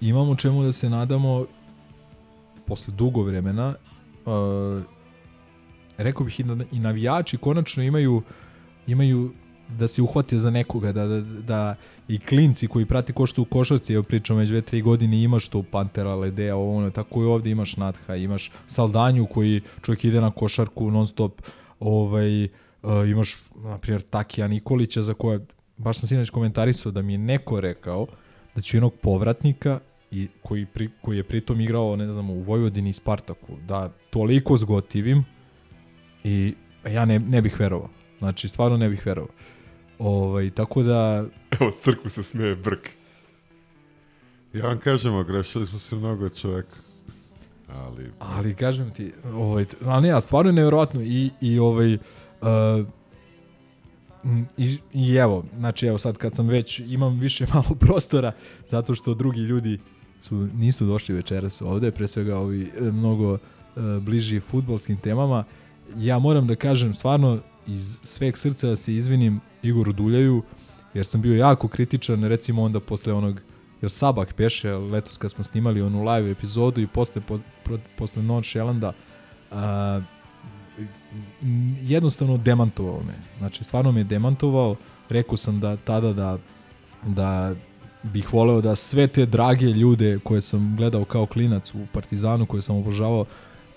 [0.01, 1.45] imamo čemu da se nadamo
[2.65, 3.75] posle dugo vremena
[4.25, 4.83] uh,
[5.97, 6.39] rekao bih
[6.71, 8.21] i, navijači konačno imaju
[8.87, 9.31] imaju
[9.69, 11.75] da se uhvate za nekoga, da, da, da
[12.07, 15.47] i klinci koji prati ko što u košarci, evo pričam već dve, tri godine, imaš
[15.47, 20.21] tu Pantera, Ledea, ovo, ono, tako i ovde imaš Natha, imaš Saldanju koji čovjek ide
[20.21, 21.41] na košarku non stop,
[21.79, 22.49] ovaj, uh,
[23.09, 25.39] imaš, na primjer, Takija Nikolića za koje,
[25.77, 28.07] baš sam sinoć komentarisao da mi je neko rekao
[28.55, 29.79] da će jednog povratnika
[30.11, 34.57] i koji, pri, koji je pritom igrao, ne znam, u Vojvodini i Spartaku, da toliko
[34.57, 35.25] zgotivim
[36.23, 36.53] i
[36.85, 37.89] ja ne, ne bih verovao.
[38.19, 39.33] Znači, stvarno ne bih verovao.
[39.99, 41.25] Ovaj, tako da...
[41.59, 42.89] Evo, Crku se smeje brk.
[44.53, 46.75] Ja vam kažem, ogrešili smo se mnogo čoveka.
[47.67, 48.11] Ali...
[48.19, 50.69] Ali, kažem ti, ovaj, ali ne, a stvarno je
[51.05, 51.93] i, i ovaj...
[51.93, 52.87] Uh,
[54.57, 58.31] i, I evo, znači evo sad kad sam već, imam više malo prostora,
[58.67, 59.79] zato što drugi ljudi
[60.19, 63.39] su, nisu došli večeras ovde, pre svega ovi mnogo uh,
[64.01, 65.43] bliži futbolskim temama.
[65.97, 70.43] Ja moram da kažem stvarno iz sveg srca da se izvinim Igoru Duljaju,
[70.93, 73.41] jer sam bio jako kritičan, recimo onda posle onog,
[73.81, 78.23] jer Sabak peše, letos kad smo snimali onu live epizodu i posle, po, pro, posle
[78.23, 78.93] Non Shelanda,
[79.51, 80.01] a,
[81.81, 83.13] jednostavno demantovao me.
[83.37, 84.75] Znači, stvarno me je demantovao.
[85.09, 86.37] Rekao sam da tada da,
[87.05, 87.55] da
[88.03, 92.61] bih voleo da sve te drage ljude koje sam gledao kao klinac u Partizanu, koje
[92.61, 93.25] sam obožavao,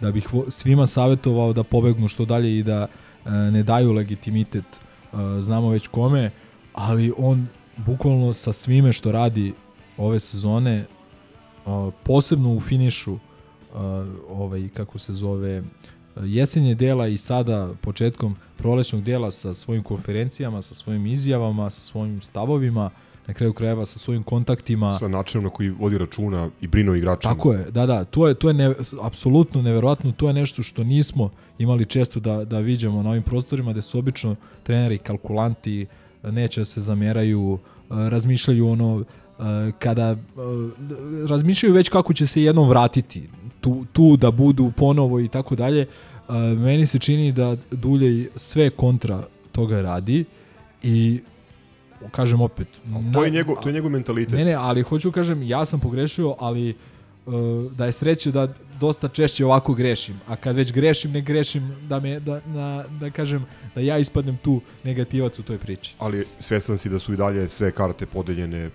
[0.00, 2.86] da bih svima savjetovao da pobegnu što dalje i da
[3.24, 6.30] e, ne daju legitimitet e, znamo već kome,
[6.72, 9.52] ali on bukvalno sa svime što radi
[10.00, 10.86] ove sezone, e,
[12.04, 13.18] posebno u finišu,
[14.28, 15.62] ovaj, kako se zove,
[16.16, 22.22] jesenje dela i sada početkom prolećnog dela sa svojim konferencijama, sa svojim izjavama, sa svojim
[22.22, 22.90] stavovima,
[23.26, 24.90] na kraju krajeva sa svojim kontaktima.
[24.90, 27.34] Sa načinom na koji vodi računa i brino igračima.
[27.34, 30.84] Tako je, da, da, to je, to je ne, apsolutno neverovatno, to je nešto što
[30.84, 35.86] nismo imali često da, da viđamo na ovim prostorima, gde su obično treneri kalkulanti,
[36.22, 37.58] neće da se zameraju,
[37.90, 39.04] razmišljaju ono,
[39.78, 40.16] kada
[41.28, 43.28] razmišljaju već kako će se jednom vratiti
[43.60, 45.86] tu, tu da budu ponovo i tako dalje
[46.56, 49.22] meni se čini da Duljej sve kontra
[49.52, 50.24] toga radi
[50.82, 51.20] i
[52.10, 52.68] kažem opet.
[52.94, 54.38] Ali to je njegov, to je njegov mentalitet.
[54.38, 56.74] Ne, ne, ali hoću kažem, ja sam pogrešio, ali
[57.76, 58.48] da je sreće da
[58.80, 60.20] dosta češće ovako grešim.
[60.28, 64.36] A kad već grešim, ne grešim da me, da, da, da kažem, da ja ispadnem
[64.36, 65.94] tu negativac u toj priči.
[65.98, 68.70] Ali svestan si da su i dalje sve karte podeljene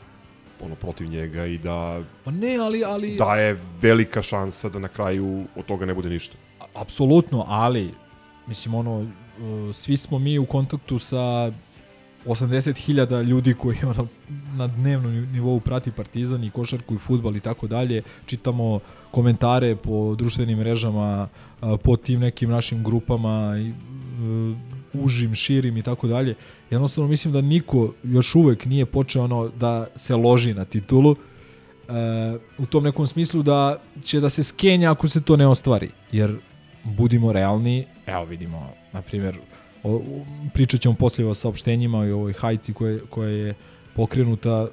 [0.62, 4.88] ono protiv njega i da pa ne ali ali da je velika šansa da na
[4.88, 6.38] kraju od toga ne bude ništa.
[6.74, 7.92] Apsolutno, ali
[8.48, 9.08] mislim ono
[9.74, 11.52] svi smo mi u kontaktu sa
[12.26, 14.08] 80.000 ljudi koji ono,
[14.56, 18.02] na dnevnom nivou prati Partizan i košarku i futbal i tako dalje.
[18.26, 18.80] Čitamo
[19.12, 21.28] komentare po društvenim mrežama,
[21.84, 23.74] po tim nekim našim grupama, i,
[25.04, 26.36] užim, širim i tako dalje.
[26.70, 31.16] Jednostavno mislim da niko još uvek nije počeo ono da se loži na titulu.
[31.16, 35.90] E, u tom nekom smislu da će da se skenja ako se to ne ostvari.
[36.12, 36.38] Jer
[36.84, 39.40] budimo realni, evo vidimo, na primjer,
[40.54, 43.54] pričat ćemo poslije o saopštenjima i ovoj hajci koje, koja je
[43.96, 44.68] pokrenuta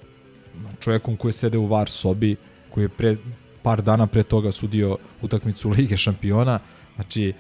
[0.81, 2.37] čovjekom koji sede u VAR sobi,
[2.71, 3.17] koji je pre,
[3.63, 6.59] par dana pre toga sudio utakmicu Lige šampiona.
[6.95, 7.33] Znači,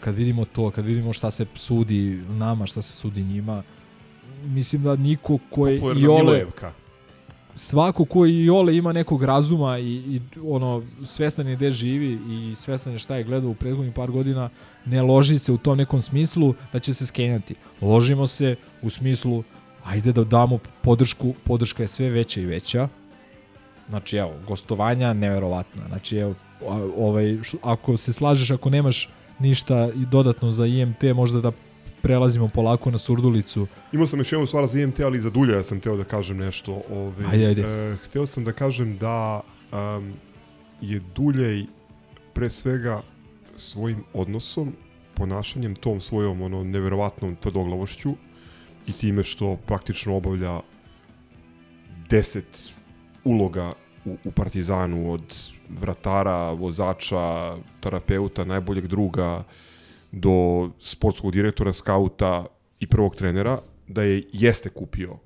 [0.00, 3.62] kad vidimo to, kad vidimo šta se sudi nama, šta se sudi njima,
[4.44, 6.46] mislim da niko ko je i ole
[7.56, 12.54] svako ko i ole ima nekog razuma i, i ono svestan je gde živi i
[12.56, 14.50] svestan je šta je gledao u prethodnih par godina,
[14.84, 17.54] ne loži se u tom nekom smislu da će se skenjati.
[17.80, 19.42] Ložimo se u smislu
[19.84, 22.88] ajde da damo podršku, podrška je sve veća i veća.
[23.88, 25.82] Znači evo, gostovanja neverovatna.
[25.88, 26.34] Znači evo,
[26.96, 31.52] ovaj, ako se slažeš, ako nemaš ništa i dodatno za IMT, možda da
[32.02, 33.66] prelazimo polako na Surdulicu.
[33.92, 36.36] Imao sam još jednu stvar za IMT, ali za Dulja ja sam teo da kažem
[36.36, 36.82] nešto.
[36.90, 37.62] Ovaj, ajde, ajde.
[37.62, 39.40] E, hteo sam da kažem da
[39.72, 40.12] um,
[40.80, 41.66] je Duljej
[42.32, 43.02] pre svega
[43.56, 44.72] svojim odnosom,
[45.14, 48.14] ponašanjem, tom svojom ono, neverovatnom tvrdoglavošću
[48.86, 50.60] i time što praktično obavlja
[52.10, 52.42] 10
[53.24, 53.72] uloga
[54.04, 55.34] u, u Partizanu od
[55.68, 59.44] vratara, vozača, terapeuta, najboljeg druga
[60.12, 62.46] do sportskog direktora, skauta
[62.80, 65.18] i prvog trenera, da je jeste kupio.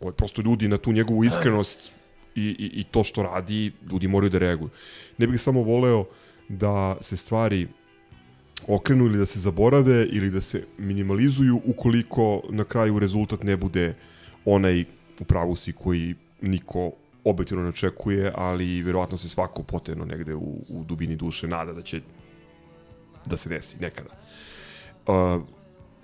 [0.00, 1.92] Ovo, prosto ljudi na tu njegovu iskrenost
[2.34, 4.70] i, i, i to što radi, ljudi moraju da reaguju.
[5.18, 6.04] Ne bih samo voleo
[6.48, 7.68] da se stvari
[8.66, 13.94] okrenu ili da se zaborave ili da se minimalizuju ukoliko na kraju rezultat ne bude
[14.44, 14.84] onaj
[15.20, 16.92] u pravu si koji niko
[17.30, 21.82] objektivno ne očekuje, ali verovatno se svako potrebno negde u, u dubini duše nada da
[21.82, 22.00] će
[23.26, 24.10] da se desi nekada.
[25.06, 25.42] Uh,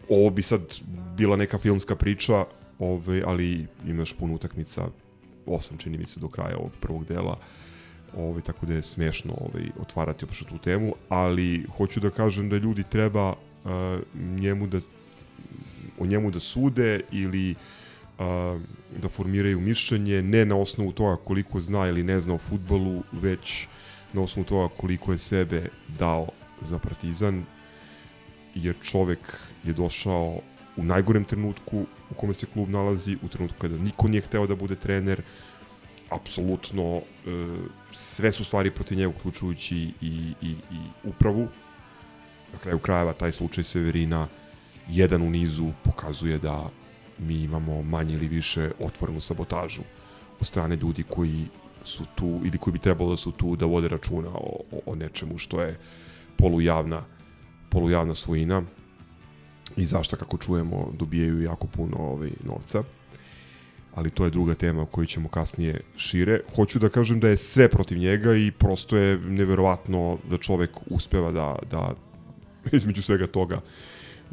[0.08, 0.60] ovo bi sad
[1.16, 2.44] bila neka filmska priča,
[2.78, 4.88] ovaj, ali imaš puno utakmica,
[5.46, 7.38] osam čini mi se do kraja ovog prvog dela,
[8.16, 12.56] ovaj, tako da je smešno ovaj, otvarati opšte tu temu, ali hoću da kažem da
[12.56, 13.70] ljudi treba uh,
[14.14, 14.80] njemu da
[15.98, 17.54] o njemu da sude ili
[18.18, 18.58] a,
[19.02, 23.66] da formiraju mišljenje ne na osnovu toga koliko zna ili ne zna o futbolu, već
[24.12, 26.26] na osnovu toga koliko je sebe dao
[26.60, 27.44] za Partizan,
[28.54, 30.40] jer čovek je došao
[30.76, 34.56] u najgorem trenutku u kome se klub nalazi, u trenutku kada niko nije hteo da
[34.56, 35.22] bude trener,
[36.10, 37.02] apsolutno e,
[37.92, 41.48] sve su stvari protiv njega, uključujući i, i, i upravu.
[42.52, 44.28] Na kraju krajeva taj slučaj Severina,
[44.88, 46.70] jedan u nizu, pokazuje da
[47.18, 49.82] mi imamo manje ili više otvorenu sabotažu
[50.40, 51.46] od strane ljudi koji
[51.84, 54.94] su tu ili koji bi trebalo da su tu da vode računa o, o, o
[54.94, 55.78] nečemu što je
[56.36, 57.02] polujavna
[57.68, 58.62] polujavna svojina
[59.76, 62.82] i zašto kako čujemo dobijaju jako puno ovaj novca
[63.94, 66.40] ali to je druga tema o kojoj ćemo kasnije šire.
[66.56, 71.32] Hoću da kažem da je sve protiv njega i prosto je neverovatno da čovek uspeva
[71.32, 71.94] da, da
[72.78, 73.60] između svega toga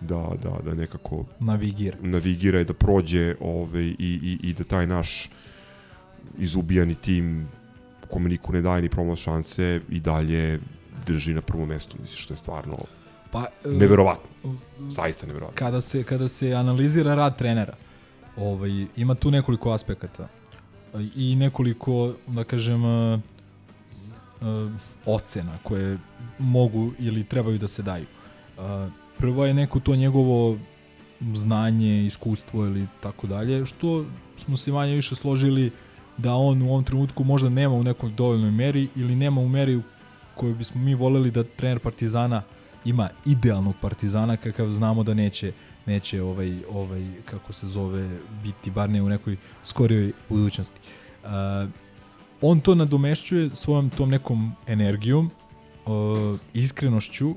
[0.01, 1.97] da, da, da nekako navigira.
[2.01, 5.29] navigira i da prođe ovaj, i, i, i da taj naš
[6.37, 7.47] izubijani tim
[8.09, 10.59] kome niko ne daje ni promo šanse i dalje
[11.05, 12.77] drži na prvom mestu, mislim što je stvarno
[13.31, 14.55] pa, neverovatno.
[14.89, 15.57] Zaista neverovatno.
[15.57, 17.73] Kada se, kada se analizira rad trenera,
[18.37, 20.27] ovaj, ima tu nekoliko aspekata
[21.15, 23.19] i nekoliko, da kažem, uh,
[24.41, 24.71] uh,
[25.05, 25.97] ocena koje
[26.39, 28.05] mogu ili trebaju da se daju.
[28.57, 28.63] Uh,
[29.19, 30.57] prvo je neko to njegovo
[31.33, 34.05] znanje, iskustvo ili tako dalje, što
[34.37, 35.71] smo se manje više složili
[36.17, 39.75] da on u ovom trenutku možda nema u nekoj dovoljnoj meri ili nema u meri
[39.75, 39.81] u
[40.35, 42.41] kojoj bismo mi voleli da trener Partizana
[42.85, 45.51] ima idealnog Partizana kakav znamo da neće
[45.85, 48.09] neće ovaj ovaj kako se zove
[48.43, 50.79] biti bar ne u nekoj skorijoj budućnosti.
[51.23, 51.29] Uh,
[52.41, 55.31] on to nadomešćuje svojom tom nekom energijom,
[55.85, 57.35] uh, iskrenošću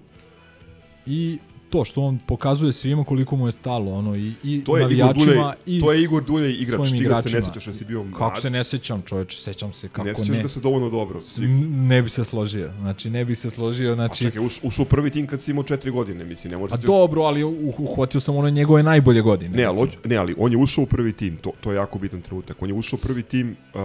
[1.07, 1.39] i
[1.73, 5.33] to što on pokazuje svima koliko mu je stalo ono i i to je navijačima
[5.33, 7.85] Igor Dulej, i to je Igor Dulej igrač ti ga se ne sećaš da si
[7.85, 10.19] bio mlad Kako se ne sećam, čoveče, sećam se kako ne ne.
[10.19, 11.21] sećaš ga se dovoljno dobro
[11.69, 12.73] Ne bi se složio.
[12.81, 14.47] Znači ne bi se složio, znači a čekaj
[14.81, 17.45] u prvi tim kad si imao 4 godine mislim ne A možeš dobro, ali
[17.79, 19.57] uhvatio sam ono njegove najbolje godine.
[19.57, 22.21] Ne, ali, ne, ali on je ušao u prvi tim, to, to je jako bitan
[22.23, 22.63] trenutak.
[22.63, 23.81] On je ušao u prvi tim, uh,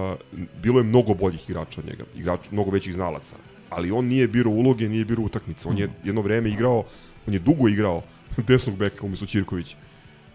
[0.64, 3.36] bilo je mnogo boljih igrača od njega, igrač, mnogo većih znalaca.
[3.70, 5.68] Ali on nije birao uloge, nije birao utakmice.
[5.68, 6.84] On je jedno vreme igrao,
[7.28, 8.02] on je dugo igrao
[8.48, 9.76] desnog beka umjesto Ćirkovića.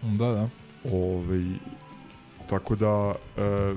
[0.01, 0.49] Da, da.
[0.91, 1.43] Ove,
[2.49, 3.73] tako da, e,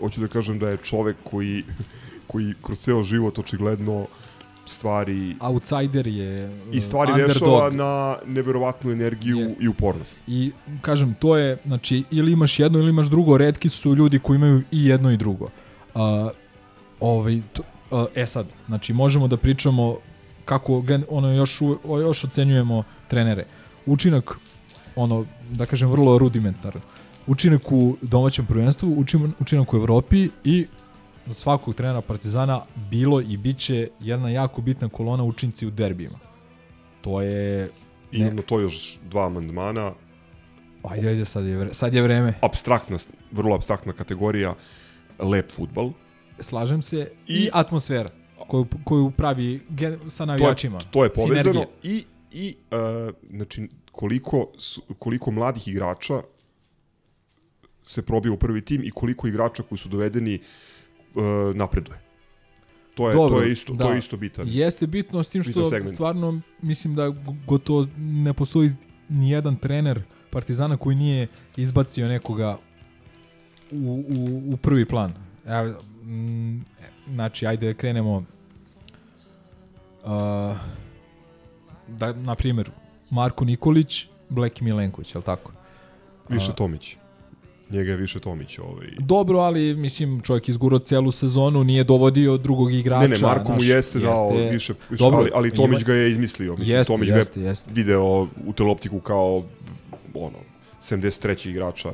[0.00, 1.64] hoću da kažem da je čovek koji,
[2.30, 4.06] koji kroz ceo život očigledno
[4.66, 7.34] stvari Outsider je i stvari underdog.
[7.34, 9.60] rešava na neverovatnu energiju Jest.
[9.60, 10.20] i upornost.
[10.26, 14.36] I kažem, to je, znači, ili imaš jedno ili imaš drugo, redki su ljudi koji
[14.36, 15.44] imaju i jedno i drugo.
[15.44, 16.00] Uh,
[17.00, 19.98] ovaj, to, uh, e sad, znači, možemo da pričamo
[20.48, 21.60] kako ono još,
[22.02, 23.44] još ocenjujemo trenere.
[23.86, 24.38] Učinak,
[24.96, 26.82] ono, da kažem, vrlo rudimentaran.
[27.26, 30.66] Učinak u domaćem prvenstvu, učin- učinak u Evropi i
[31.30, 36.18] svakog trenera Partizana bilo i biće jedna jako bitna kolona učinci u derbijima.
[37.00, 37.70] To je...
[38.12, 39.92] I na to još dva amandmana.
[40.82, 42.34] Ajde, ajde, sad je, vre, sad je vreme.
[42.42, 42.98] Abstraktna,
[43.32, 44.54] vrlo abstraktna kategorija,
[45.18, 45.90] lep futbal.
[46.40, 47.10] Slažem se.
[47.26, 48.10] I- I atmosfera
[48.48, 50.78] koju, koju pravi gen, sa navijačima.
[50.78, 51.66] To je, to je povezano Sinergija.
[51.82, 54.46] i, i uh, znači, koliko,
[54.98, 56.22] koliko mladih igrača
[57.82, 60.40] se probio u prvi tim i koliko igrača koji su dovedeni
[61.14, 61.22] uh,
[61.56, 62.00] napreduje.
[62.94, 64.46] To je, to je isto, to je isto bitan.
[64.48, 68.70] Jeste bitno s tim što stvarno mislim da go- gotovo ne postoji
[69.08, 72.58] ni jedan trener Partizana koji nije izbacio nekoga
[73.70, 75.12] u, u, u prvi plan.
[75.46, 76.60] Evo, mm,
[77.06, 78.24] znači, ajde da krenemo
[80.08, 80.56] uh,
[81.88, 82.70] da, na primjer,
[83.10, 85.52] Marko Nikolić, Bleki Milenković, je li tako?
[86.28, 86.96] Više A, Tomić.
[87.70, 88.58] Njega je više Tomić.
[88.58, 88.86] Ovaj.
[88.98, 93.02] Dobro, ali mislim čovjek izgurao celu sezonu, nije dovodio drugog igrača.
[93.02, 96.10] Ne, ne, Marko mu jeste dao više, više Dobro, ali, ali Tomić ima- ga je
[96.10, 96.56] izmislio.
[96.56, 97.70] Mislim, Jeste, Tomić jeste, ga je jeste.
[97.74, 99.42] video u teloptiku kao
[100.14, 100.38] ono,
[100.82, 101.48] 73.
[101.50, 101.92] igrača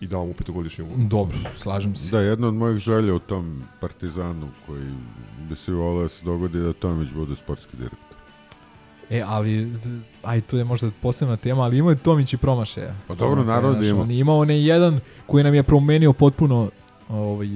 [0.00, 1.04] i dao mu petogodišnji ugovor.
[1.04, 2.10] Dobro, slažem se.
[2.10, 4.86] Da, jedna od mojih želja u tom Partizanu koji
[5.48, 8.10] bi se volio da se dogodi da Tomić bude sportski direktor.
[9.10, 9.72] E, ali,
[10.22, 12.94] aj, to je možda posebna tema, ali imao je Tomić i promašaja.
[13.08, 14.02] Pa dobro, naravno da ima.
[14.02, 16.70] On je imao onaj jedan koji nam je promenio potpuno
[17.08, 17.48] ovaj,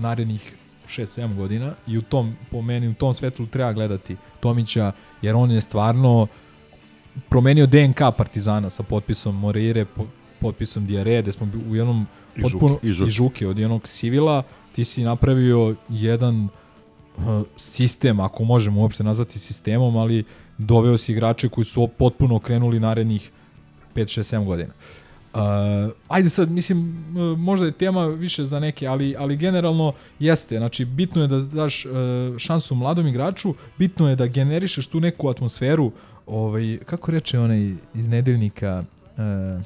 [0.00, 0.52] narednih
[0.86, 4.92] 6-7 godina i u tom, po meni, u tom svetlu treba gledati Tomića,
[5.22, 6.26] jer on je stvarno
[7.28, 10.06] promenio DNK Partizana sa potpisom Morire, po,
[10.42, 12.88] potpisom Diare, gde smo u jednom I potpuno, Žuke.
[12.88, 13.08] I Žuke.
[13.08, 16.48] i žuke od jednog Sivila, ti si napravio jedan
[17.16, 20.24] uh, sistem, ako možemo uopšte nazvati sistemom, ali
[20.58, 23.30] doveo si igrače koji su potpuno okrenuli narednih
[23.94, 24.72] 5, 6, 7 godina.
[25.34, 25.40] Uh,
[26.08, 30.58] ajde sad, mislim, uh, možda je tema više za neke, ali, ali generalno jeste.
[30.58, 31.92] Znači, bitno je da daš uh,
[32.38, 35.92] šansu mladom igraču, bitno je da generišeš tu neku atmosferu,
[36.26, 38.84] ovaj, kako reče onaj iz nedeljnika,
[39.16, 39.62] uh,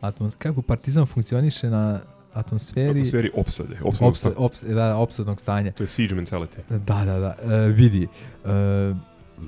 [0.00, 2.00] atmos, kako Partizan funkcioniše na
[2.32, 2.90] atmosferi...
[2.90, 3.76] Atmosferi opsade.
[3.82, 5.72] opsadnog Opsa, ops, da, opsadnog stanja.
[5.72, 6.58] To je siege mentality.
[6.70, 7.54] Da, da, da.
[7.54, 8.08] E, vidi.
[8.44, 8.48] E,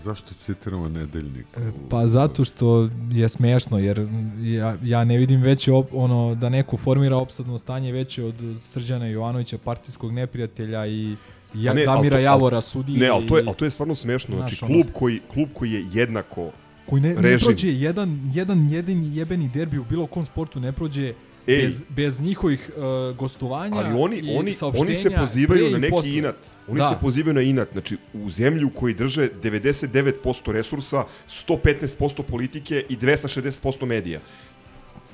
[0.05, 1.46] Zašto citiramo nedeljnik?
[1.88, 4.09] pa zato što je smešno, jer
[4.42, 9.07] ja, ja ne vidim veće op, ono da neko formira opsadno stanje veće od Srđana
[9.07, 11.16] Jovanovića, partijskog neprijatelja i
[11.55, 12.98] ja, ne, Damira to- Javora, sudije.
[12.98, 14.36] Ne, ali to je, ali to je stvarno smešno.
[14.36, 16.51] Znači, klub koji, klub koji je jednako
[16.87, 21.12] koji ne, ne prođe jedan, jedan jedini jebeni derbi u bilo kom sportu ne prođe
[21.47, 21.62] Ej.
[21.62, 26.16] bez, bez njihovih uh, gostovanja Ali oni, i oni, oni se pozivaju na neki posle.
[26.16, 26.37] inat.
[26.68, 26.89] Oni Da.
[26.89, 27.68] se pozivaju na inat.
[27.72, 31.05] Znači, u zemlju koji drže 99% resursa,
[31.49, 34.20] 115% politike i 260% medija.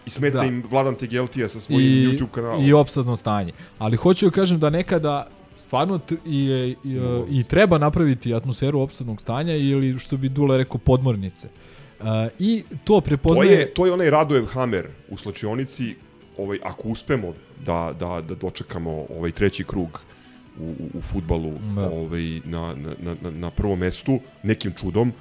[0.06, 0.44] I smeta Da.
[0.44, 2.64] im Vladan Tegeltija sa svojim i, YouTube kanalom.
[2.64, 3.52] i opsadno stanje.
[3.78, 6.38] Ali hoću da kažem da nekada stvarno t- i,
[6.84, 6.98] i, i,
[7.30, 11.48] i treba napraviti atmosferu opsadnog stanja ili što bi Dule rekao podmornice.
[12.00, 12.06] Uh,
[12.38, 13.50] I to to, prepoznaje...
[13.50, 15.94] je, to je onaj Radojev Hamer u slačionici.
[16.38, 17.34] Ovaj, ako uspemo
[17.66, 20.00] da, da, da dočekamo ovaj treći krug
[20.60, 21.90] u, u, u futbalu Da.
[21.90, 25.12] ovaj, na, na, na, na prvom mestu, nekim čudom,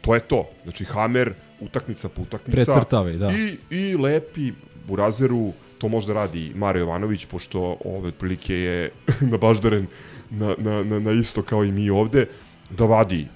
[0.00, 0.48] to je to.
[0.62, 2.64] Znači, Hamer, utakmica po utakmica.
[2.64, 3.30] Precrtavaj, da.
[3.30, 4.52] I, I lepi
[4.88, 8.90] Burazeru, to možda radi Mario Jovanović, pošto ove otprilike je
[9.32, 9.86] nabaždaren
[10.30, 12.26] na, na, na, na isto kao i mi ovde,
[12.70, 13.26] da vadi e,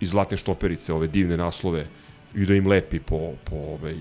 [0.00, 1.86] iz zlatne štoperice ove divne naslove
[2.34, 3.96] i da im lepi po, po, ovaj,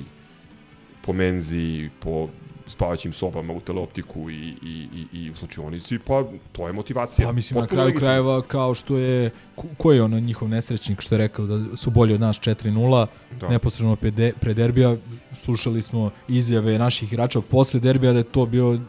[1.05, 2.29] po menzi, po
[2.69, 7.27] spavaćim sobama u teleoptiku i, i, i, i u slučionici, pa to je motivacija.
[7.27, 8.07] Pa mislim na Potpuno kraju legitimno.
[8.07, 9.31] krajeva kao što je
[9.77, 13.07] ko, je ono njihov nesrećnik što je rekao da su bolji od nas 4-0
[13.39, 13.49] Da.
[13.49, 14.95] neposredno pre, de, pre derbija
[15.35, 18.79] slušali smo izjave naših igrača posle derbija da je to bio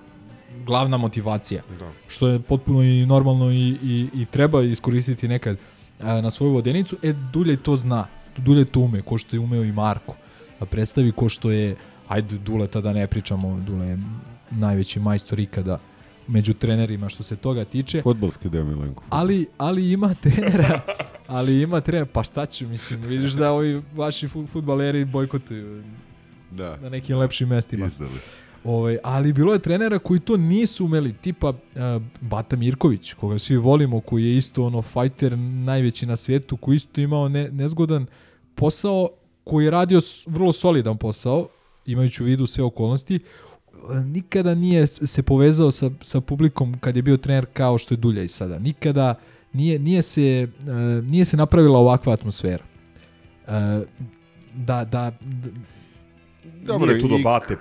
[0.66, 1.90] glavna motivacija Da.
[2.08, 5.56] što je potpuno i normalno i, i, i treba iskoristiti nekad
[6.00, 8.06] a, na svoju vodenicu e Dulje to zna
[8.36, 10.14] Dulje to ume ko što je umeo i Marko
[10.60, 11.76] da predstavi ko što je
[12.10, 13.98] ajde Dule tada ne pričamo Dule je
[14.50, 15.78] najveći majstor ikada
[16.26, 19.02] među trenerima što se toga tiče Fotbalski deo Milenko.
[19.10, 20.80] ali, ali ima trenera,
[21.26, 25.82] ali ima trenera, pa šta ću, mislim, vidiš da ovi vaši fu- futbaleri bojkotuju
[26.50, 26.76] Da.
[26.76, 27.86] na nekim lepšim mestima.
[27.86, 28.10] Izdali.
[28.64, 31.56] Ovaj, ali bilo je trenera koji to nisu umeli, tipa uh,
[32.20, 37.00] Bata Mirković, koga svi volimo, koji je isto ono fajter najveći na svijetu, koji isto
[37.00, 38.06] imao ne, nezgodan
[38.54, 39.08] posao,
[39.44, 41.48] koji je radio vrlo solidan posao,
[41.92, 47.02] imajući u vidu sve okolnosti, e, nikada nije se povezao sa, sa publikom kad je
[47.02, 48.58] bio trener kao što je Dulja i sada.
[48.58, 49.14] Nikada
[49.52, 50.66] nije, nije, se, uh,
[51.10, 52.64] nije se napravila ovakva atmosfera.
[53.46, 53.52] Uh,
[54.54, 55.50] da, da, d-
[56.62, 57.58] Dobro, Nije tu do Bate, je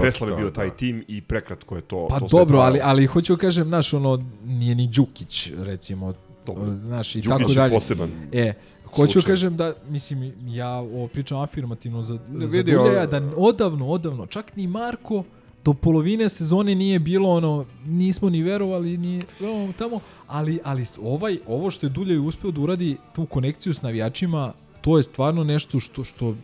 [0.00, 0.74] preslav je bio taj da.
[0.74, 4.24] tim i prekratko je to Pa to dobro, ali, ali hoću da kažem, znaš, ono,
[4.44, 6.14] nije ni Đukić, recimo,
[6.46, 6.76] Dobro.
[6.86, 7.74] znaš, i Đukić tako je dalje.
[7.74, 8.52] poseban E,
[8.96, 13.20] hoću da kažem da, mislim, ja ovo pričam afirmativno za, za vidi, Duljaja, o- da
[13.36, 15.24] odavno, odavno, čak ni Marko
[15.64, 21.38] do polovine sezone nije bilo ono, nismo ni verovali, ni ono, tamo, ali, ali ovaj,
[21.46, 25.80] ovo što je Duljaj uspeo da uradi, tu konekciju s navijačima, to je stvarno nešto
[25.80, 26.34] što, što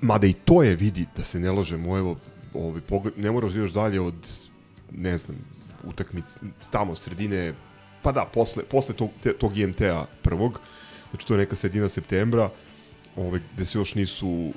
[0.00, 2.16] Mada i to je, vidi, da se ne lažemo, evo,
[2.54, 4.14] ovaj, pogled, ne moraš da još dalje od,
[4.90, 5.36] ne znam,
[5.84, 6.38] utakmice,
[6.70, 7.54] tamo, sredine,
[8.02, 10.60] pa da, posle, posle tog, te, tog IMT-a prvog,
[11.12, 12.50] znači to je neka sredina septembra,
[13.16, 14.52] ovaj, gde se još nisu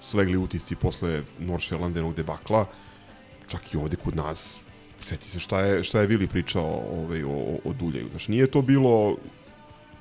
[0.00, 2.66] slegli utisci posle Noršelandenog debakla,
[3.48, 4.60] čak i ovde kod nas,
[5.00, 8.08] seti se šta je, šta je Vili pričao ovaj, o, o, o Duljaju.
[8.10, 9.16] Znači, nije to bilo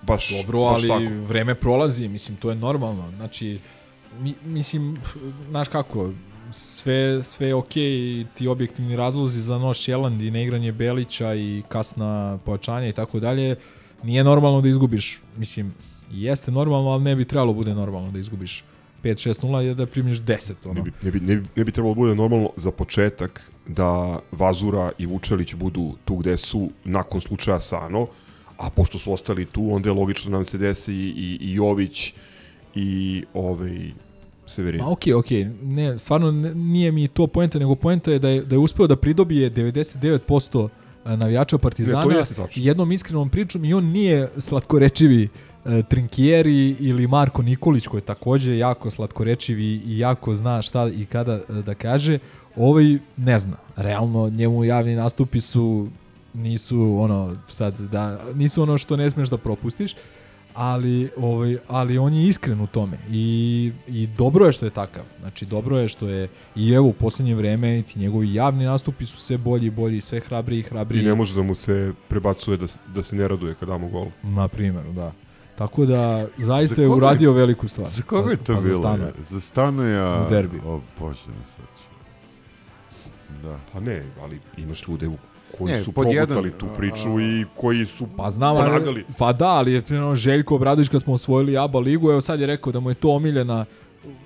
[0.01, 1.25] baš, Dobro, baš ali tako.
[1.27, 3.11] vreme prolazi, mislim, to je normalno.
[3.15, 3.59] Znači,
[4.19, 4.97] mi, mislim,
[5.49, 6.11] znaš kako,
[6.51, 11.63] sve, sve je okej i ti objektivni razlozi za noš Jeland i neigranje Belića i
[11.69, 13.55] kasna pojačanja i tako dalje,
[14.03, 15.73] nije normalno da izgubiš, mislim,
[16.13, 18.63] jeste normalno, ali ne bi trebalo bude normalno da izgubiš
[19.03, 20.51] 5-6-0 i da primiš 10.
[20.65, 20.73] Ono.
[20.73, 24.19] Ne bi, ne, bi, ne, bi, ne bi trebalo da bude normalno za početak da
[24.31, 28.07] Vazura i Vučelić budu tu gde su nakon slučaja Sano,
[28.57, 31.53] a pošto su ostali tu, onda je logično da nam se desi i, i, i
[31.53, 32.13] Jović
[32.75, 33.91] i ovaj
[34.45, 34.81] Severin.
[34.81, 38.55] Ma okej, okej, ne, stvarno nije mi to poenta, nego poenta je da je, da
[38.55, 40.69] je uspeo da pridobije 99%
[41.05, 42.63] navijača Partizana Ne, to jeste tačno.
[42.63, 45.29] jednom iskrenom pričom i on nije slatkorečivi
[45.87, 51.05] Trinkieri ili Marko Nikolić koji je takođe jako slatkorečiv i, i jako zna šta i
[51.05, 52.19] kada e, da kaže.
[52.55, 53.57] Ovaj ne zna.
[53.75, 55.87] Realno njemu javni nastupi su
[56.33, 59.95] nisu ono sad da nisu ono što ne smeš da propustiš
[60.53, 65.03] ali ovaj ali on je iskren u tome i i dobro je što je takav.
[65.19, 69.05] Znači dobro je što je i evo u poslednje vreme i ti njegovi javni nastupi
[69.05, 71.01] su sve bolji i bolji, sve hrabriji i hrabriji.
[71.01, 74.07] I ne može da mu se prebacuje da, da se ne raduje kad damo gol.
[74.23, 75.11] Na primjer, da.
[75.61, 77.89] Tako da zaista Za je koga je- uradio veliku stvar.
[77.89, 78.81] Za koga je to Pa za bilo?
[78.81, 79.07] Stanoja.
[79.07, 79.13] je?
[79.29, 80.25] Za Stanoja...
[80.25, 80.61] U derbiju.
[80.65, 81.65] O, bože, ne sad.
[83.43, 83.59] Da.
[83.73, 85.15] Pa ne, ali imaš ljude u
[85.57, 86.15] koji Ne, su progutali
[86.47, 89.05] jedan, tu a- priču i koji su Pa znam, ali, pomagali.
[89.17, 92.47] pa da, ali je ono, Željko Obradović kad smo osvojili ABA ligu, evo sad je
[92.47, 93.65] rekao da mu je to omiljena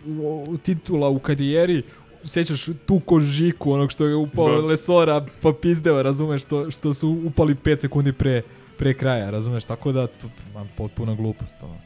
[0.08, 1.84] u- u- titula u karijeri,
[2.26, 4.58] sećaš tu kožiku onog što je upao Da.
[4.58, 8.42] Lesora pa pizdeo, razumeš, što, što su upali 5 sekundi pre,
[8.78, 11.56] pre kraja, razumeš, tako da to, man, potpuna glupost.
[11.64, 11.78] Ono.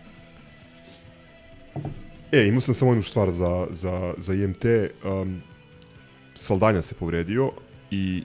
[2.31, 4.65] E, imao sam samo jednu stvar za, za, za IMT.
[5.05, 5.41] Um,
[6.35, 7.51] Saldanja se povredio
[7.91, 8.23] i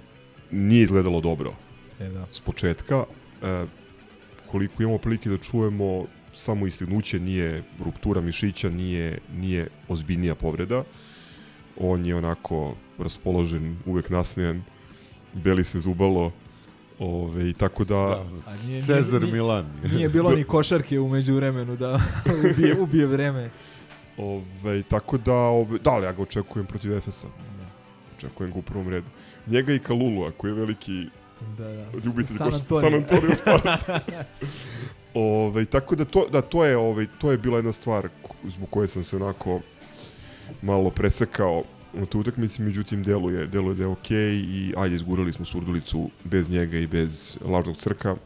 [0.50, 1.54] nije izgledalo dobro
[2.00, 2.26] E, da.
[2.32, 3.04] s početka.
[3.42, 3.66] E,
[4.50, 10.84] koliko imamo prilike da čujemo, samo istignuće nije ruptura mišića, nije, nije ozbiljnija povreda.
[11.76, 14.62] On je onako raspoložen, uvek nasmejan,
[15.32, 16.32] beli se zubalo,
[16.98, 17.96] Ove, i tako da...
[18.46, 19.66] A nije, Cezar nije, Milan.
[19.92, 22.00] Nije bilo ni košarke umeđu vremenu da
[22.50, 23.50] ubije, ubije vreme.
[24.18, 27.26] Ove, tako da, ove, da li ja ga očekujem protiv Efesa.
[28.16, 29.06] Očekujem ga u prvom redu.
[29.46, 31.04] Njega i Kalulu, koji je veliki
[31.58, 31.84] Da, da.
[32.04, 32.90] ljubitelj San Antonio.
[32.90, 34.00] San Antonio Spurs.
[35.14, 38.08] ove, tako da to, da to je ove, to je bila jedna stvar
[38.44, 39.60] zbog koje sam se onako
[40.62, 41.62] malo presekao
[42.02, 46.50] u toj utakmici, međutim deluje, deluje da je okej i ajde izgurali smo Surdulicu bez
[46.50, 48.16] njega i bez lažnog crka.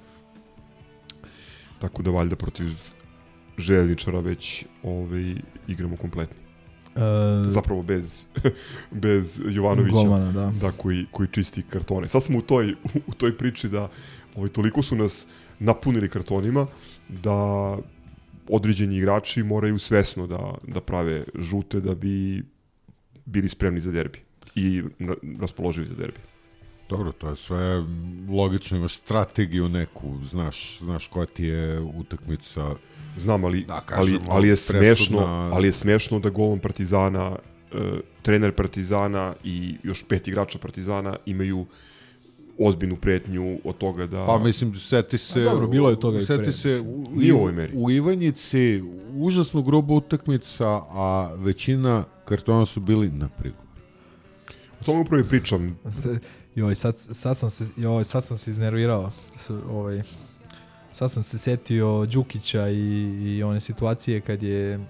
[1.79, 2.67] Tako da valjda protiv
[3.59, 5.35] željezničara već ovaj,
[5.69, 6.37] igramo kompletni.
[6.97, 8.27] E, Zapravo bez,
[9.05, 10.53] bez Jovanovića Golmana, da.
[10.61, 12.09] da koji, koji čisti kartone.
[12.09, 12.75] Sad smo u toj,
[13.07, 13.89] u toj priči da
[14.37, 15.27] ovaj, toliko su nas
[15.59, 16.67] napunili kartonima
[17.09, 17.77] da
[18.49, 22.43] određeni igrači moraju svesno da, da prave žute da bi
[23.29, 24.19] bili spremni za derbi
[24.55, 24.83] i
[25.41, 26.19] raspoloživi za derbi.
[26.89, 27.85] Dobro, to je sve
[28.31, 32.75] logično, imaš strategiju neku, znaš, znaš koja ti je utakmica.
[33.17, 35.19] Znam, ali, da, ali, kažemo, ali je presudna- smešno,
[35.53, 37.37] ali je smešno da golom Partizana,
[37.73, 41.67] e, trener Partizana i još pet igrača Partizana imaju
[42.59, 44.27] ozbiljnu pretnju od toga da...
[44.27, 45.41] Pa mislim, seti se...
[45.41, 46.53] A dobro, bilo je toga i Seti pre.
[46.53, 47.03] se u,
[47.33, 47.73] u ovoj meri.
[47.77, 48.83] u Ivanjici
[49.15, 53.67] užasno gruba utakmica, a većina kartona su bili na prigovor.
[54.81, 55.79] O tome upravo i pričam.
[55.93, 56.19] Se,
[56.55, 59.11] joj, sad, sad, sam se, joj, sad sam se iznervirao.
[59.37, 60.03] S, ovaj,
[60.93, 62.79] sad sam se setio Đukića i,
[63.23, 64.81] i one situacije kad je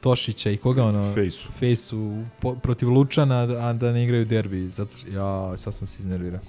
[0.00, 1.14] Tošića i koga ono...
[1.14, 1.52] Fejsu.
[1.58, 4.70] Fejsu po, protiv Lučana, a da ne igraju derbi.
[4.70, 6.40] Zato što, ja, sad sam se iznervirao.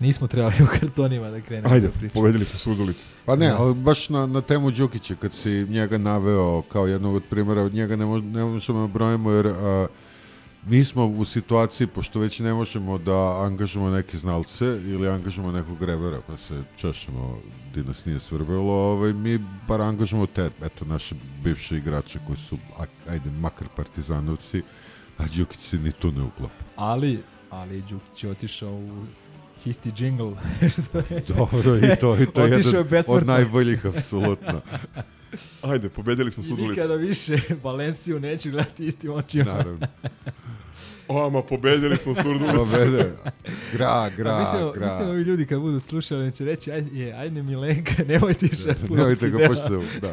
[0.00, 3.06] Nismo trebali u kartonima da krenemo Ajde, da pobedili smo Surdulicu.
[3.24, 3.56] Pa ne, Da.
[3.58, 7.74] ali baš na, na temu Đukića, kad si njega naveo kao jednog od primjera, od
[7.74, 9.86] njega ne, mo, ne možemo da brojimo, jer a,
[10.66, 15.78] mi smo u situaciji, pošto već ne možemo da angažamo neke znalce ili angažamo nekog
[15.78, 17.38] grevera, pa se češemo
[17.74, 19.38] di nas nije svrbelo, ovaj, mi
[19.68, 22.58] bar angažamo te, eto, naše bivše igrače koji su,
[23.08, 24.62] ajde, makar partizanovci,
[25.18, 26.64] a Đukić se ni tu ne uklapa.
[26.76, 29.04] Ali, ali Đukić je otišao u
[30.70, 34.60] Što je- Dobro, i to, i to je jedan od najboljih, apsolutno.
[35.62, 36.70] Ajde, pobedili smo I Surdulicu.
[36.72, 39.44] nikada više Valenciju neću gledati istim očima.
[39.44, 39.86] Naravno.
[41.08, 42.56] O, ma pobedili smo Surdulicu.
[42.56, 43.12] Pobede.
[43.72, 44.86] Gra, gra, A mislim, gra.
[44.86, 48.74] mislim ovi ljudi kad budu slušali će reći ajde, je, ajde Milenka, nemoj ti še
[48.90, 50.12] Nemojte ga puštiti, da.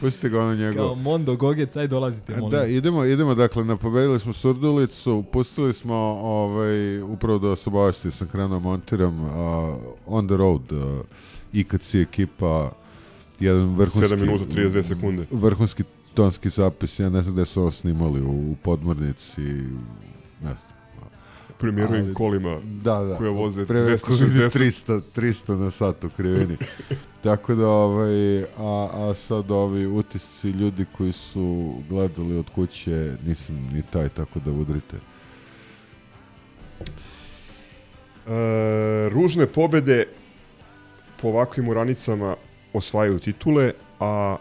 [0.00, 0.94] Pustite ga ono Kao njegov.
[0.94, 2.50] Mondo Gogec, aj dolazite, molim.
[2.50, 8.28] Da, idemo, idemo, dakle, napobedili smo Surdulicu, pustili smo, ovaj, upravo da vas obavesti, sam
[8.28, 9.76] krenuo montiram, uh,
[10.06, 11.00] on the road, uh,
[11.52, 12.72] IKC ekipa,
[13.40, 14.14] jedan vrhunski...
[14.14, 15.26] 7 minuta, 32 sekunde.
[15.30, 15.84] Vrhunski
[16.14, 19.40] tonski zapis, ja ne znam gde su ovo snimali, u, u podmornici,
[20.42, 20.69] ne znam.
[21.60, 24.50] Premijerovim Ali- kolima da, da, koje voze Pre- 260.
[24.50, 26.56] 300, 300 na sat u krivini.
[27.24, 33.70] Tako da, ovaj, a, a sad ovi utisci ljudi koji su gledali od kuće, nisam
[33.72, 34.96] ni taj, tako da udrite.
[38.26, 40.04] E, ružne pobede
[41.22, 42.36] po ovakvim uranicama
[42.72, 44.36] osvajaju titule, a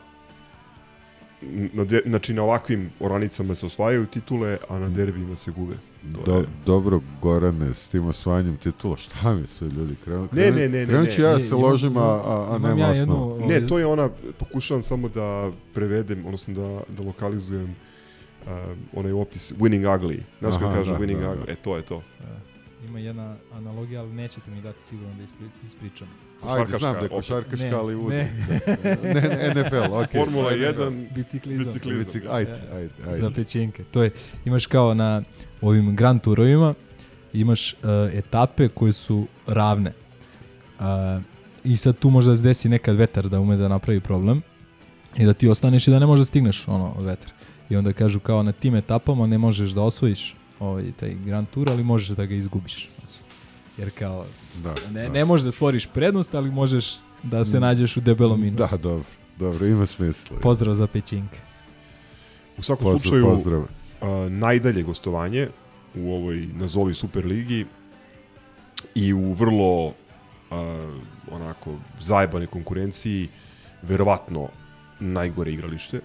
[1.73, 5.73] na de, znači na ovakvim oranicama se osvajaju titule, a na derbijima se gube.
[6.15, 10.27] To Do, je- dobro, Gorane, s tim osvajanjem titula, šta mi se ljudi krenu?
[10.31, 11.27] Ne, ne, ne, ne, Krenut ću ne.
[11.27, 13.45] ja Ne, se imam- ložim, a, a, a nema ja jednu-.
[13.47, 14.09] Ne, to je ona,
[14.39, 17.75] pokušavam samo da prevedem, odnosno da, da lokalizujem
[18.41, 18.51] uh,
[18.93, 20.19] onaj opis winning ugly.
[20.39, 21.45] Znaš kako kaže da, winning da, ugly?
[21.45, 21.51] da.
[21.51, 22.01] E, to je to.
[22.87, 26.07] Ima jedna analogija, ali nećete mi dati sigurno da ispri, ispričam.
[26.47, 28.31] Ajde, znam da je košarkaška, Ne, ali ne.
[28.83, 30.21] ne, ne, NFL, okej.
[30.21, 31.65] Formula Ajde, 1, Biciklizam.
[31.65, 32.05] biciklizam.
[32.05, 33.19] Bicik- ajde, ajde, ajde.
[33.19, 33.83] Za pećinke.
[33.83, 34.11] To je,
[34.45, 35.23] imaš kao na
[35.61, 36.73] ovim Grand Tourovima,
[37.33, 37.79] imaš uh,
[38.13, 39.93] etape koje su ravne.
[40.79, 40.85] Uh,
[41.63, 44.41] I sad tu možda se desi nekad vetar da ume da napravi problem
[45.17, 47.31] i da ti ostaneš i da ne možeš da stigneš ono vetar.
[47.69, 51.69] I onda kažu kao na tim etapama ne možeš da osvojiš ovaj, taj Grand Tour,
[51.69, 52.89] ali možeš da ga izgubiš.
[53.79, 54.25] Jer kao,
[54.63, 55.09] Da, ne, da.
[55.09, 56.85] ne možeš da stvoriš prednost, ali možeš
[57.23, 58.63] da se nađeš u debelom minusu.
[58.71, 59.03] Da, dobro,
[59.37, 60.37] dobro, ima smisla.
[60.41, 61.39] Pozdrav za pećinke.
[62.57, 63.63] U svakom Pozdrav, slučaju, pozdrav.
[64.01, 65.47] a, najdalje gostovanje
[65.95, 67.65] u ovoj nazovi Super ligi
[68.95, 69.93] i u vrlo
[70.51, 70.87] a,
[71.31, 73.29] onako zajebane konkurenciji
[73.81, 74.49] verovatno
[74.99, 76.01] najgore igralište.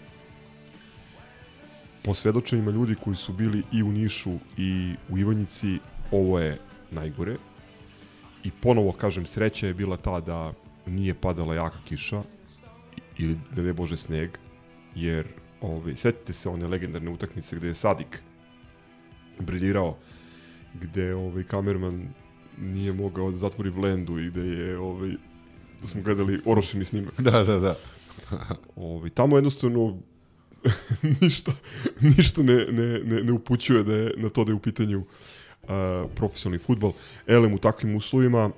[2.02, 5.78] Po svedočenjima ljudi koji su bili i u Nišu i u Ivanjici,
[6.10, 6.58] ovo je
[6.90, 7.36] najgore.
[8.44, 10.52] I ponovo, kažem, sreća je bila ta da
[10.86, 12.22] nije padala jaka kiša
[13.18, 14.30] ili, da ne bože, sneg,
[14.94, 15.26] jer
[15.60, 18.22] ovaj, setite se one legendarne utakmice gde je Sadik
[19.38, 19.96] briljirao,
[20.74, 22.08] gde ovaj, kamerman
[22.58, 25.10] nije mogao da zatvori blendu i gde je ovaj,
[25.80, 27.20] da smo gledali orošeni snimak.
[27.20, 27.76] Da, da, da.
[28.76, 29.98] ovaj, tamo jednostavno
[31.20, 31.52] ništa,
[32.00, 35.06] ništa ne, ne, ne, ne upućuje da je, na to da je u pitanju uh,
[36.14, 36.92] profesionalni futbol.
[37.26, 38.50] Elem u takvim uslovima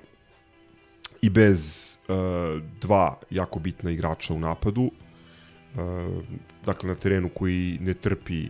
[1.22, 4.90] i bez uh, dva jako bitna igrača u napadu, uh,
[6.64, 8.48] dakle na terenu koji ne trpi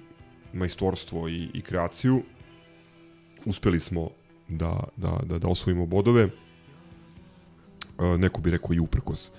[0.53, 2.23] majstorstvo i, i kreaciju,
[3.45, 4.11] uspeli smo
[4.49, 6.25] da, da, da, da osvojimo bodove.
[6.25, 9.33] Uh, neko bi rekao i uprkos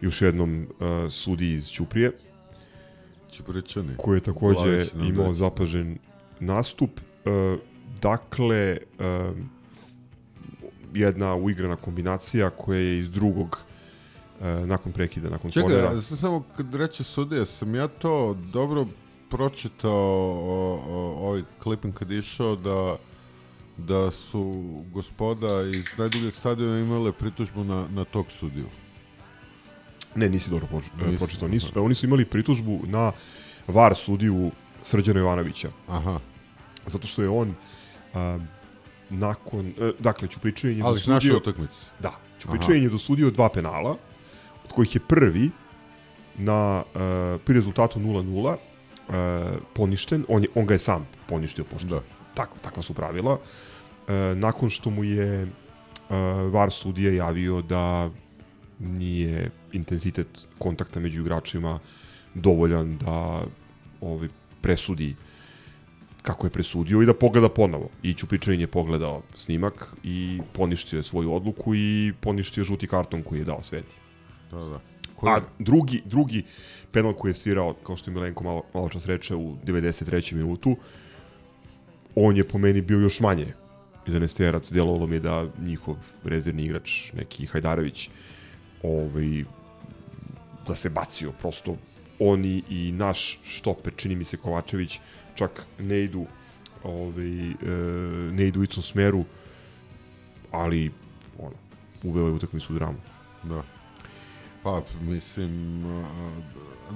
[0.00, 2.12] još jednom uh, sudi iz Ćuprije,
[3.30, 3.96] Ćupričani.
[3.96, 5.34] koji je takođe Glavić imao daje.
[5.34, 5.98] zapažen
[6.40, 7.00] nastup.
[7.24, 7.58] Uh,
[8.02, 9.36] dakle, uh,
[10.94, 13.58] jedna uigrana kombinacija koja je iz drugog
[14.40, 16.00] uh, nakon prekida, nakon Čekaj, kornera.
[16.00, 18.86] sam samo kad reče sudija, sam ja to dobro
[19.30, 22.96] pročitao o, o, ovaj klipin kad je išao da
[23.76, 28.66] da su gospoda iz najdugljeg stadiona imale pritužbu na, na tog sudiju.
[30.14, 31.48] Ne, nisi dobro poč- Nisi, pročitao.
[31.48, 33.12] Nisu, oni su imali pritužbu na
[33.68, 34.50] VAR sudiju
[34.82, 35.68] Srđana Jovanovića.
[35.88, 36.20] Aha.
[36.86, 37.54] Zato što je on
[38.14, 38.38] a,
[39.10, 41.86] nakon, e, dakle, Ćupričanin je Ali s naše utakmice.
[42.00, 43.96] Da, Ćupričanin je dosudio dva penala,
[44.64, 45.50] od kojih je prvi
[46.38, 48.56] na uh, pri rezultatu 0-0
[49.08, 49.16] uh,
[49.74, 52.00] poništen, on, je, on ga je sam poništio, pošto Da.
[52.34, 53.38] tak, takva su pravila, uh,
[54.34, 55.50] nakon što mu je uh,
[56.52, 58.10] VAR sudija javio da
[58.78, 61.78] nije intenzitet kontakta među igračima
[62.34, 63.44] dovoljan da
[64.00, 64.28] ovaj,
[64.60, 65.14] presudi
[66.24, 67.88] kako je presudio i da pogleda ponovo.
[68.02, 73.22] I Ćupričanin je pogledao snimak i poništio je svoju odluku i poništio je žuti karton
[73.22, 73.96] koji je dao Sveti.
[74.50, 74.80] Da, da.
[75.22, 76.42] A drugi, drugi
[76.92, 80.34] penal koji je svirao, kao što je Milenko malo, malo čas reče, u 93.
[80.34, 80.76] minutu,
[82.14, 83.52] on je po meni bio još manje
[84.06, 88.10] 11 djelovalo mi je da njihov rezervni igrač, neki Hajdarević,
[88.82, 89.44] ovaj,
[90.66, 91.76] da se bacio, prosto
[92.18, 95.00] oni i naš štoper, čini mi se Kovačević,
[95.34, 96.26] čak ne idu
[96.84, 97.54] ovaj, e,
[98.32, 99.24] ne idu u istom smeru,
[100.50, 100.92] ali
[101.38, 101.56] ono,
[102.02, 102.98] uveo je utakmicu u dramu.
[103.42, 103.62] Da.
[104.62, 106.08] Pa, mislim, a,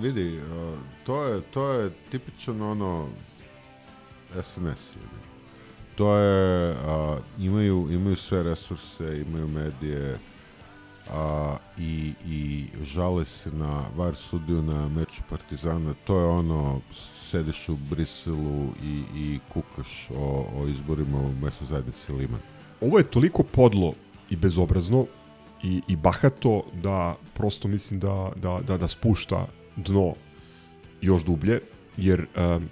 [0.00, 3.08] vidi, a, to je, to je tipičan ono
[4.42, 4.94] SNS.
[4.96, 5.18] Ili.
[5.94, 10.18] To je, a, imaju, imaju sve resurse, imaju medije
[11.10, 15.94] a, i, i žale se na VAR sudiju na meču Partizana.
[16.04, 16.80] To je ono,
[17.30, 22.40] sediš u Briselu i, i kukaš o, o izborima u mesnoj zajednici Liman.
[22.80, 23.92] Ovo je toliko podlo
[24.30, 25.06] i bezobrazno
[25.62, 30.14] i, i bahato da prosto mislim da, da, da, da spušta dno
[31.00, 31.60] još dublje,
[31.96, 32.68] jer um,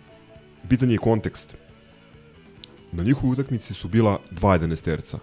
[0.68, 1.56] pitanje je kontekst.
[2.92, 5.18] Na njihovoj utakmici su bila dva 11 terca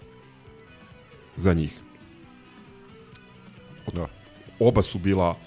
[1.37, 1.79] za njih.
[3.93, 4.07] Da.
[4.59, 5.37] Oba su bila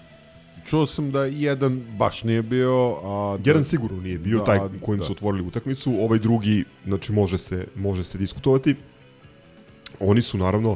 [0.67, 3.39] Čuo sam da jedan baš nije bio, a...
[3.45, 5.05] Jedan sigurno nije bio Da, taj kojim da.
[5.05, 8.75] su otvorili utakmicu, ovaj drugi, znači može se, može se diskutovati.
[10.01, 10.73] Oni su naravno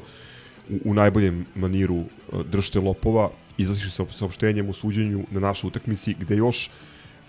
[0.70, 2.06] u, u najboljem maniru uh,
[2.46, 6.70] držte lopova izašli sa saopštenjem o suđenju na našoj utakmici gde još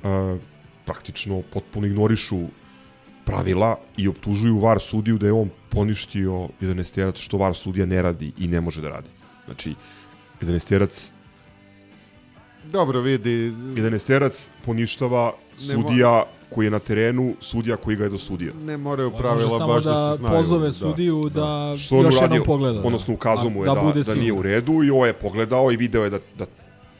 [0.03, 0.39] uh,
[0.85, 2.39] praktično potpuno ignorišu
[3.25, 8.01] pravila i optužuju VAR sudiju da je on poništio 11 terac što VAR sudija ne
[8.01, 9.09] radi i ne može da radi.
[9.45, 9.75] Znači,
[10.41, 11.11] 11 terac
[12.63, 13.51] Dobro vidi...
[13.51, 18.53] 11 terac poništava sudija koji je na terenu, sudija koji ga je dosudio.
[18.65, 20.37] Ne moraju pravila baš da, da se znaju.
[20.37, 22.87] pozove sudiju da Što on još uradio, jednom pogleda, da.
[22.87, 25.77] odnosno ukazao mu je Da da, da, nije u redu i ovo je pogledao i
[25.77, 26.45] video je da, da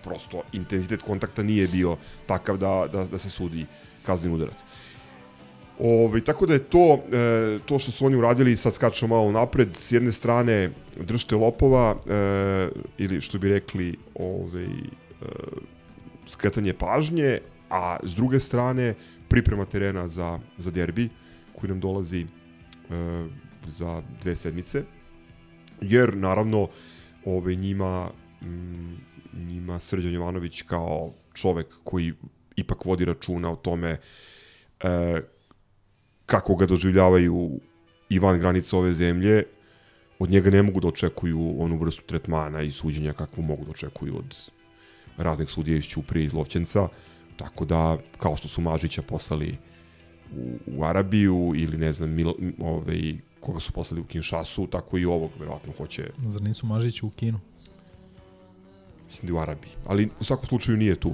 [0.04, 3.66] prosto intenzitet kontakta nije bio takav da, da, da se sudi
[4.04, 4.58] kazni udarac.
[5.80, 9.70] Ove, tako da je to, e, to što su oni uradili, sad skačemo malo napred,
[9.78, 14.68] s jedne strane držte lopova, e, ili što bi rekli, ove, e,
[16.28, 18.96] skretanje pažnje, a s druge strane
[19.30, 21.10] priprema terena za, za derbi,
[21.60, 22.26] koji nam dolazi e,
[23.68, 24.84] za dve sedmice,
[25.82, 26.68] jer naravno
[27.26, 28.10] ove, njima,
[28.42, 28.96] mm,
[29.34, 32.14] njima Srđan Jovanović kao čovek koji
[32.56, 34.00] ipak vodi računa o tome
[34.84, 35.22] e,
[36.26, 37.60] kako ga doživljavaju
[38.10, 39.44] i van granica ove zemlje,
[40.20, 44.18] od njega ne mogu da očekuju onu vrstu tretmana i suđenja kakvu mogu da očekuju
[44.18, 44.52] od
[45.24, 46.88] raznih sudija iz Ćuprije iz Lovćenca,
[47.38, 49.58] tako da kao što su Mažića poslali
[50.36, 55.06] u, u Arabiju ili ne znam Mil, ovaj, koga su poslali u Kinshasu, tako i
[55.06, 57.40] ovog verovatno hoće, Zar nisu Mažići u kinu?
[59.12, 61.14] mislim da je u Arabiji, ali u svakom slučaju nije tu.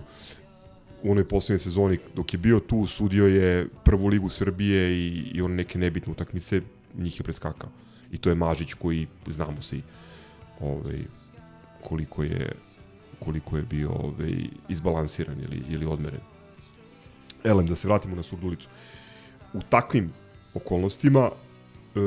[1.03, 5.41] U onoj poslednjoj sezoni dok je bio tu, sudio je prvu ligu Srbije i, i
[5.41, 6.61] one neke nebitne utakmice,
[6.97, 7.69] njih je preskakao.
[8.11, 9.81] I to je Mažić koji znamo svi
[10.59, 10.99] ovaj,
[11.83, 12.51] koliko je
[13.19, 14.33] koliko je bio ovaj,
[14.69, 16.21] izbalansiran ili, ili odmeren.
[17.43, 18.69] Elem, da se vratimo na Surdulicu.
[19.53, 20.11] U takvim
[20.53, 21.99] okolnostima e,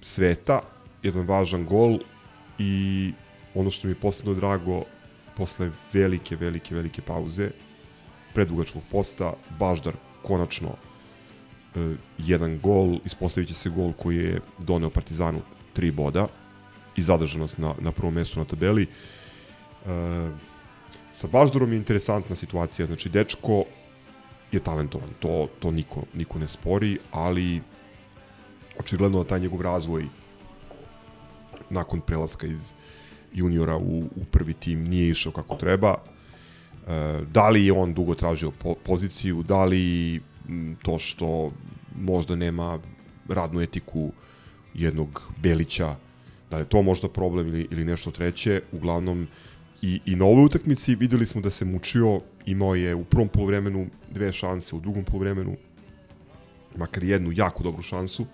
[0.00, 0.60] sveta,
[1.02, 1.98] jedan važan gol
[2.58, 3.12] i
[3.54, 4.82] ono što mi je posebno drago,
[5.36, 7.50] posle velike, velike, velike pauze,
[8.34, 15.42] predugačkog posta, Baždar konačno e, jedan gol, ispostavit će se gol koji je doneo Partizanu
[15.72, 16.26] tri boda
[16.96, 18.82] i zadrža nas na, na prvom mestu na tabeli.
[18.82, 19.17] E,
[21.12, 23.64] sa Baždarom je interesantna situacija, znači dečko
[24.52, 27.60] je talentovan, to, to niko, niko ne spori, ali
[28.78, 30.06] očigledno da taj njegov razvoj
[31.70, 32.74] nakon prelaska iz
[33.32, 35.94] juniora u, u prvi tim nije išao kako treba.
[35.94, 40.20] E, da li je on dugo tražio po, poziciju, da li
[40.82, 41.52] to što
[42.00, 42.78] možda nema
[43.28, 44.12] radnu etiku
[44.74, 45.96] jednog Belića,
[46.50, 49.28] da li je to možda problem ili, ili nešto treće, uglavnom
[49.82, 53.86] i, i na ovoj utakmici videli smo da se mučio, imao je u prvom polovremenu
[54.10, 55.56] dve šanse, u drugom polovremenu
[56.76, 58.26] makar jednu jako dobru šansu,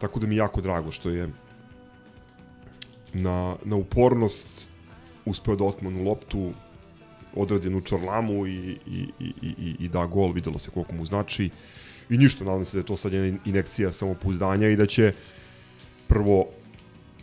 [0.00, 1.28] tako da mi jako drago što je
[3.12, 4.68] na, na upornost
[5.24, 6.52] uspeo da otmanu loptu,
[7.34, 11.50] odradi jednu čorlamu i, i, i, i, i da gol, videlo se koliko mu znači.
[12.10, 15.12] I ništa, nadam se da je to sad jedna inekcija samopouzdanja i da će
[16.08, 16.46] prvo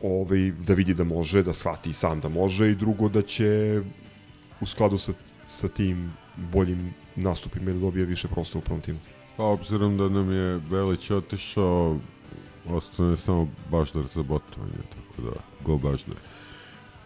[0.04, 3.82] ovaj, da vidi da može, da shvati sam da može i drugo da će
[4.62, 5.14] u skladu sa,
[5.46, 9.00] sa tim boljim nastupima da dobije više prostora u prvom timu.
[9.38, 11.98] Pa obzirom da nam je Belić otišao,
[12.70, 15.36] ostane samo Baždar za botovanje, tako da,
[15.66, 16.16] go Baždar.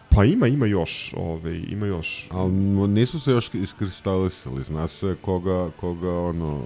[0.08, 2.28] Pa ima, ima još, ovaj, ima još.
[2.30, 2.52] Ali
[2.88, 6.60] nisu se još iskristalisali, zna se koga, koga ono,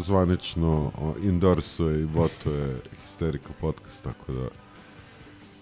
[0.00, 0.92] zvanično
[1.24, 4.48] endorsuje i botuje Histerika podcast, tako da,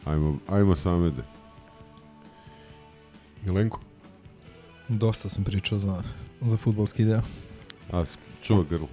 [0.04, 1.22] ajmo, ajmo samede.
[3.44, 3.80] Milenko?
[4.88, 6.02] Dosta sam pričao za,
[6.40, 7.22] za futbolski deo.
[7.92, 8.04] A,
[8.42, 8.84] čuva grl.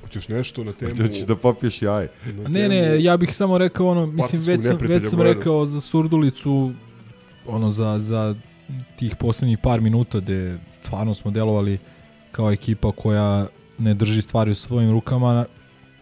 [0.00, 0.96] Hoćeš nešto na temu...
[0.96, 2.12] Hoćeš da popiješ jaje?
[2.46, 5.80] A Ne, ne, ja bih samo rekao ono, mislim, već sam, već sam rekao za
[5.80, 6.72] Surdulicu,
[7.46, 8.34] ono, za, za
[8.96, 11.78] tih poslednjih par minuta gde stvarno smo delovali
[12.32, 13.46] kao ekipa koja
[13.78, 15.46] ne drži stvari u svojim rukama,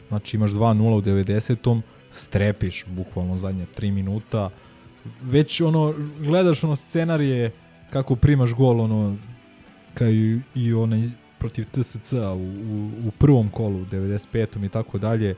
[0.09, 1.83] znači imaš 2-0 u 90-om,
[2.13, 4.51] strepiš bukvalno zadnje 3 minuta,
[5.23, 7.51] već ono, gledaš ono scenarije
[7.91, 9.17] kako primaš gol, ono,
[9.95, 14.67] kao i, i onaj protiv TSC u, u, u prvom kolu, 95.
[14.67, 15.35] i tako dalje,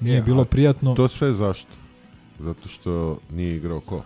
[0.00, 0.94] nije Je, bilo prijatno.
[0.94, 1.70] To sve zašto?
[2.38, 4.02] Zato što nije igrao ko?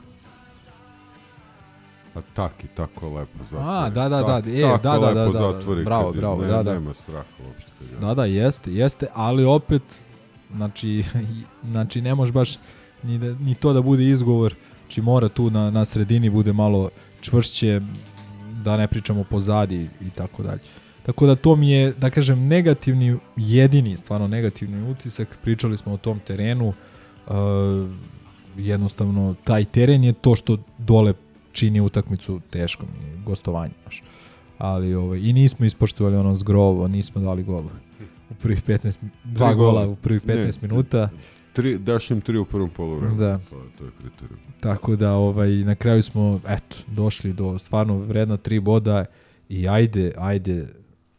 [2.14, 3.64] A tak i tako lepo zatvori.
[3.66, 6.42] A, da, da, da, Tak- e, tako da, da, lepo da, da, zatvori bravo, bravo,
[6.42, 6.72] ne, da, da.
[6.72, 7.70] Nema straha uopšte.
[8.00, 9.82] Da, da, jeste, jeste, ali opet,
[10.56, 11.04] znači,
[11.72, 12.58] znači ne može baš
[13.02, 16.90] ni, da, ni to da bude izgovor, znači mora tu na, na sredini bude malo
[17.20, 17.80] čvršće,
[18.64, 20.60] da ne pričamo pozadi i tako dalje.
[21.02, 25.96] Tako da to mi je, da kažem, negativni, jedini, stvarno negativni utisak, pričali smo o
[25.96, 27.34] tom terenu, uh,
[28.56, 31.12] jednostavno taj teren je to što dole
[31.52, 34.02] čini utakmicu teškom i gostovanje, znaš.
[34.58, 37.64] Ali ovaj, i nismo ispoštovali ono zgrovo, nismo dali gol
[38.32, 41.08] u prvih 15, dva Tri gola u prvih Ne, 15 minuta.
[41.52, 43.18] Tri, daš im tri u prvom poluvremenu.
[43.18, 43.38] Da.
[43.40, 44.40] To, je- to je kriterijum.
[44.60, 49.04] Tako da ovaj na kraju smo eto došli do stvarno vredna tri boda
[49.48, 50.68] i ajde ajde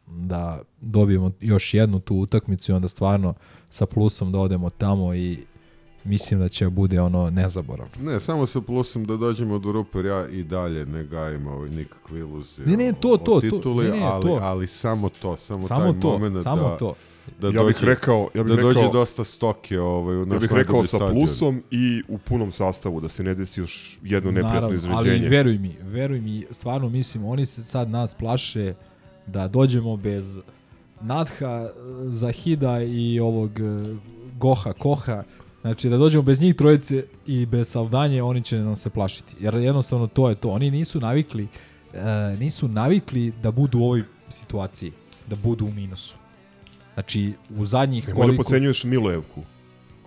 [0.08, 3.34] da dobijemo još jednu tu utakmicu i onda stvarno
[3.70, 5.38] sa plusom da odemo tamo i
[6.06, 7.92] mislim da će bude ono nezaboravno.
[8.02, 11.70] Ne, samo sa plusom da dođemo do rupe, jer ja i dalje ne gajim ovaj
[11.70, 12.68] nikakve iluzije.
[12.68, 14.40] Ne, ne, o- to, o to, to, tituli, ne, ne, ali, to.
[14.42, 16.94] ali samo to, samo, Samo taj to, moment samo da, to.
[17.42, 20.26] da Ja bih dođe, rekao- ja bih da dođe rekao- dosta stoke ovaj, u Ja
[20.26, 21.14] bih rekao najbolji sa stadion.
[21.16, 24.96] plusom i u punom sastavu, da se ne desi još jedno neprijatno Naravno, izređenje.
[25.18, 28.74] Ali veruj mi, veruj mi, stvarno mislim, oni se sad nas plaše
[29.28, 30.40] da dođemo bez
[31.02, 31.70] Nadha,
[32.04, 33.96] Zahida i ovog e,
[34.38, 35.24] Goha, Koha,
[35.64, 39.36] znači da dođemo bez njih trojice i bez Saldanje, oni će nam se plašiti.
[39.40, 40.50] Jer jednostavno to je to.
[40.50, 41.48] Oni nisu navikli,
[41.94, 44.92] e, nisu navikli da budu u ovoj situaciji,
[45.28, 46.16] da budu u minusu.
[46.94, 48.44] Znači, u zadnjih Nemoj da koliko...
[48.44, 49.42] pocenjuješ Milojevku.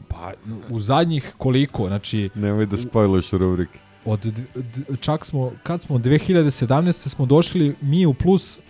[0.08, 0.32] Pa,
[0.70, 2.30] u zadnjih koliko, znači...
[2.34, 3.78] Nemoj da spojluješ rubrike.
[4.04, 7.08] Od, d- d- čak smo, kad smo 2017.
[7.08, 8.60] smo došli mi u plus e,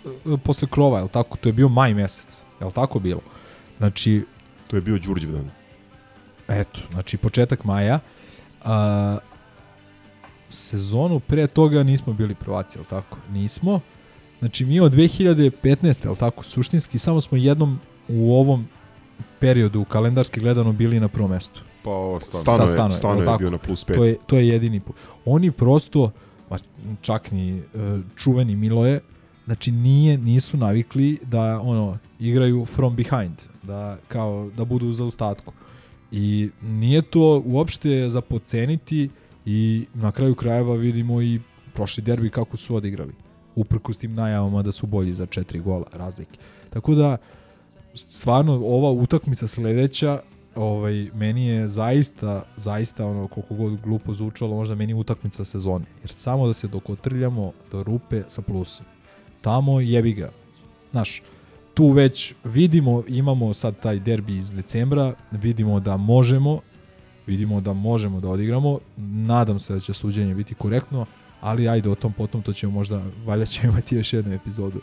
[0.45, 1.37] posle krova, je tako?
[1.37, 3.20] To je bio maj mesec, je tako bilo?
[3.78, 4.24] Znači,
[4.68, 5.51] To je bio Đurđevdan.
[6.49, 8.01] Eto, znači početak maja.
[8.64, 9.18] A,
[10.51, 13.18] sezonu pre toga nismo bili prvaci, je tako?
[13.30, 13.80] Nismo.
[14.38, 16.09] Znači mi od 2015.
[16.09, 16.44] je tako?
[16.44, 17.78] Suštinski samo smo jednom
[18.09, 18.66] u ovom
[19.38, 21.62] periodu kalendarski gledano bili na prvom mestu.
[21.84, 22.66] Pa ovo stvarno.
[22.68, 23.38] Stano je- Stano jel je tako?
[23.38, 23.97] bio na plus pet.
[23.97, 24.80] To je, to je jedini.
[25.24, 26.11] Oni prosto,
[26.51, 26.57] ma
[27.01, 27.62] čak ni e,
[28.16, 29.01] čuveni Miloje,
[29.44, 35.53] znači nije, nisu navikli da ono igraju from behind, da kao da budu u zaostatku.
[36.12, 39.09] I nije to uopšte za poceniti
[39.46, 41.40] i na kraju krajeva vidimo i
[41.74, 43.12] prošli derbi kako su odigrali.
[43.54, 46.38] Uprkos tim najavama da su bolji za četiri gola razlike.
[46.70, 47.16] Tako da
[47.94, 50.20] stvarno ova utakmica sledeća
[50.54, 56.11] ovaj meni je zaista zaista ono koliko god glupo zvučalo možda meni utakmica sezone jer
[56.11, 58.86] samo da se dokotrljamo do rupe sa plusom
[59.40, 60.30] tamo jebi ga
[60.90, 61.22] znaš
[61.77, 66.61] tu već vidimo imamo sad taj derbi iz decembra vidimo da možemo
[67.27, 68.79] vidimo da možemo da odigramo.
[68.97, 71.07] Nadam se da će suđenje biti korektno
[71.41, 74.81] ali ajde o tom potom to ćemo možda valjda ćemo imati još jednu epizodu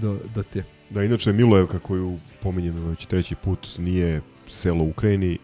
[0.00, 0.64] do, do te.
[0.90, 5.38] Da, inače Milojevka koju pominjemo već treći put nije selo u Ukrajini,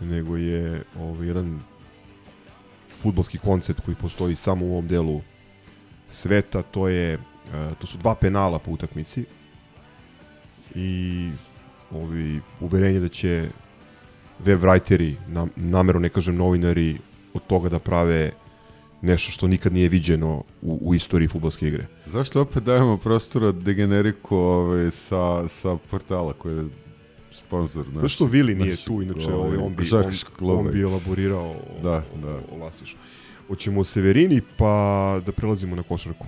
[0.00, 1.60] nego je ovaj, jedan
[3.02, 5.20] futbalski koncept koji postoji samo u ovom delu
[6.08, 7.18] sveta, to je e,
[7.80, 9.24] to su dva penala po utakmici
[10.74, 11.30] i
[11.90, 13.48] ovi uverenje da će
[14.38, 16.98] web writeri, nam, namero ne kažem novinari,
[17.34, 18.32] od toga da prave
[19.02, 21.86] nešto što nikad nije viđeno u, u istoriji futbalske igre.
[22.06, 26.64] Zašto opet dajemo prostora degeneriku ovaj, sa, sa portala koji je
[27.30, 27.86] sponsor?
[27.94, 29.90] Zato što Vili nije tu, inače ovaj, on, bi,
[30.40, 32.40] on, on bi elaborirao o, Da, o, da.
[32.52, 32.96] o Lastišu.
[33.48, 36.26] Hoćemo o Severini, pa da prelazimo na košarku.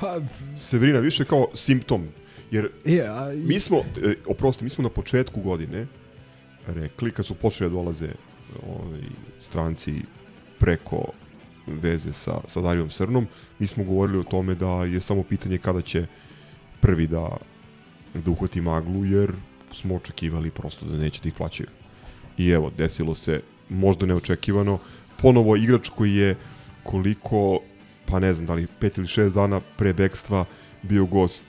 [0.00, 0.20] pa
[0.56, 2.08] Severina više kao simptom,
[2.50, 5.86] jer E, a, i- mi smo, e, oprosti, mi smo na početku godine
[6.66, 8.08] rekli, kad su počeli da dolaze
[8.68, 9.00] ovaj,
[9.40, 9.94] stranci
[10.58, 11.04] preko
[11.66, 13.26] veze sa, sa Darijom Srnom,
[13.58, 16.06] mi smo govorili o tome da je samo pitanje kada će
[16.80, 17.36] prvi da,
[18.14, 19.32] da uhvati maglu, jer
[19.72, 21.68] smo očekivali prosto da neće da ih plaćaju.
[22.38, 24.78] I evo, desilo se možda neočekivano.
[25.16, 26.36] Ponovo igrač koji je
[26.82, 27.60] koliko,
[28.06, 30.44] pa ne znam da li pet ili šest dana pre bekstva
[30.82, 31.46] bio gost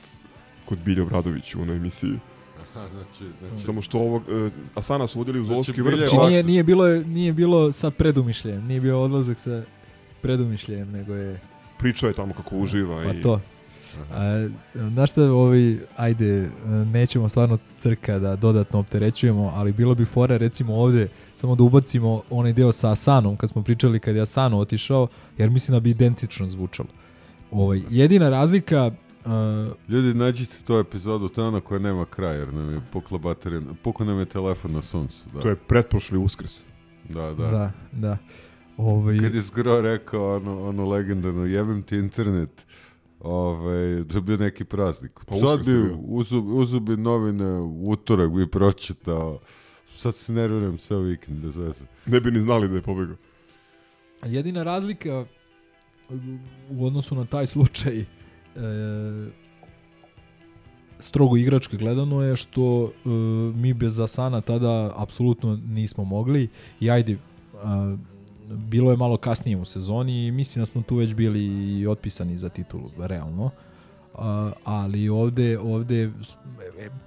[0.69, 2.13] kod Bilja Obradović u onoj emisiji.
[2.61, 6.09] Aha, znači, znači, Samo što ovog, e, Asana su vodili u Zoološki Znači, vrt.
[6.09, 9.63] Znači nije, nije, bilo, nije bilo sa predumišljajem, nije bio odlazak sa
[10.21, 11.39] predumišljajem, nego je
[11.79, 13.01] Pričao je tamo kako uživa.
[13.03, 13.21] pa i...
[13.21, 13.41] to.
[14.11, 16.49] A, znaš šta, ovi, ajde,
[16.93, 22.21] nećemo stvarno crka da dodatno opterećujemo, ali bilo bi fora recimo ovde samo da ubacimo
[22.29, 25.07] onaj deo sa Asanom, kad smo pričali kad je Asano otišao,
[25.37, 26.89] jer mislim da bi identično zvučalo.
[27.51, 28.91] Ovaj, jedina razlika
[29.29, 33.17] Uh, Ljudi, nađite tu epizodu, to je ona koja nema kraja, jer nam je pukla
[33.17, 35.25] baterija, pukao nam je telefon na suncu.
[35.33, 36.61] Da, To je pretprošli uskrs.
[37.09, 37.47] da, da.
[37.47, 38.17] Da, da.
[38.77, 42.65] Ovaj, Kad je Zgro rekao ono, ono legendarno, jebem ti internet,
[43.19, 45.11] ovaj, dobio neki praznik.
[45.27, 45.97] Pa Sad je bi bio.
[45.97, 49.39] uzu, uzu bi novine, u utorak bi pročitao.
[49.97, 51.83] Sad se nerviram ceo vikend, bez veze.
[52.05, 53.15] Ne bi ni znali da je pobegao.
[54.25, 55.25] Jedina razlika
[56.69, 58.05] u odnosu na taj slučaj
[60.99, 63.09] strogo igrački gledano je što e,
[63.55, 66.47] mi bez Asana tada apsolutno nismo mogli
[66.79, 67.17] i ajde
[67.63, 67.95] a,
[68.49, 71.45] bilo je malo kasnije u sezoni i mislim da smo tu već bili
[71.79, 73.49] i otpisani za titulu, realno.
[74.15, 76.09] A, ali ovde, ovde e-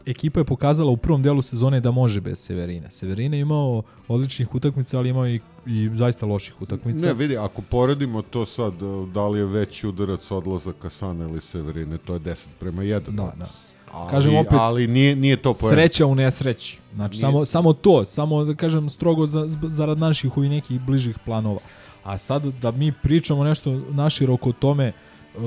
[0.06, 2.90] ekipa je pokazala u prvom delu sezone da može bez Severine.
[2.90, 7.06] Severina je imao odličnih utakmica, ali imao i, i zaista loših utakmica.
[7.06, 8.72] Ne, vidi, ako poredimo to sad,
[9.14, 13.00] da li je veći udarac odlazak Asana ili Severine, to je 10 prema 1.
[13.00, 13.46] Da, da.
[13.92, 15.76] Ali, Kažem opet, ali nije, nije to poenta.
[15.76, 16.78] Sreća u nesreći.
[16.94, 21.18] Znači, Nije- samo, samo to, samo da kažem strogo za, zarad naših ovih nekih bližih
[21.24, 21.60] planova.
[22.04, 24.92] A sad da mi pričamo nešto naširoko o tome
[25.36, 25.42] uh,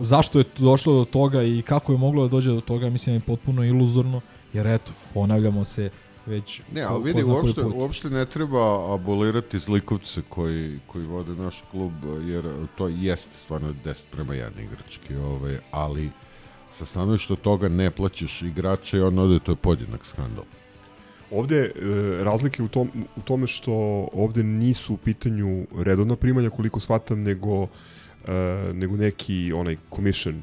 [0.00, 3.20] zašto je došlo do toga i kako je moglo da dođe do toga, mislim je
[3.20, 4.20] potpuno iluzorno,
[4.52, 5.90] jer eto, ponavljamo se
[6.28, 11.92] već Ne, ali vidi, uopšte, uopšte ne treba abolirati zlikovce koji, koji vode naš klub,
[12.26, 12.44] jer
[12.76, 16.10] to jeste stvarno 10 prema 1 igrački, ovaj, ali
[16.70, 20.44] sa stanovišta toga ne plaćaš igrača i on ode, to je podjednak skandal.
[21.30, 21.70] Ovde e,
[22.24, 23.72] razlike u, tom, u tome što
[24.12, 27.66] ovde nisu u pitanju redovna primanja koliko shvatam, nego,
[28.26, 28.32] e,
[28.72, 30.42] nego neki onaj commission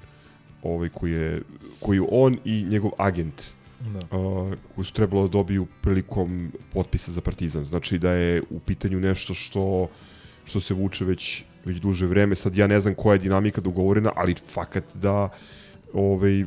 [0.64, 1.42] ovaj, koji, je,
[1.80, 3.42] koji on i njegov agent
[3.86, 4.00] Da.
[4.12, 7.64] a, koji su trebalo da dobiju prilikom potpisa za Partizan.
[7.66, 9.88] Znači da je u pitanju nešto što
[10.46, 12.36] što se vuče već već duže vreme.
[12.36, 15.30] Sad ja ne znam koja je dinamika dogovorena, ali fakat da
[15.94, 16.46] ovaj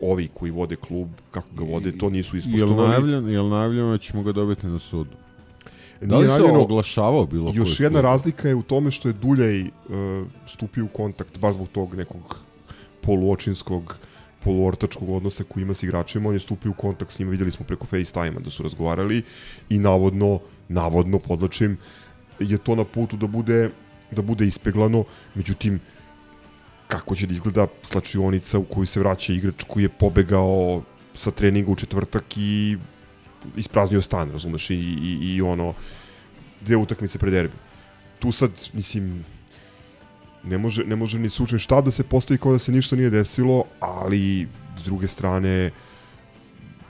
[0.00, 2.88] ovi koji vode klub, kako ga vode, to nisu Jel ispoštovali.
[2.88, 5.10] najavljeno, jel najavljeno da ćemo ga dobiti na sudu?
[6.00, 9.08] Da Nije li se najavljeno- oglašavao bilo ko Još jedna razlika je u tome što
[9.08, 9.68] je Duljaj uh,
[10.48, 12.38] stupio u kontakt baš zbog tog nekog
[13.02, 13.96] poluočinskog
[14.46, 17.66] poluortačkog odnosa koji ima s igračima, on je stupio u kontakt s njima, vidjeli smo
[17.66, 19.22] preko FaceTime-a da su razgovarali
[19.68, 20.38] i navodno,
[20.68, 21.76] navodno podlačim,
[22.38, 23.70] je to na putu da bude
[24.10, 25.80] da bude ispeglano, međutim
[26.88, 30.82] kako će da izgleda slačionica u koju se vraća igrač koji je pobegao
[31.14, 32.76] sa treninga u četvrtak i
[33.56, 35.74] ispraznio stan, razumeš, i, i, i ono,
[36.60, 37.54] dve utakmice pred derbi.
[38.18, 39.24] Tu sad, mislim,
[40.46, 43.10] ne može, ne može ni slučaj šta da se postavi kao da se ništa nije
[43.10, 44.46] desilo, ali
[44.78, 45.70] s druge strane,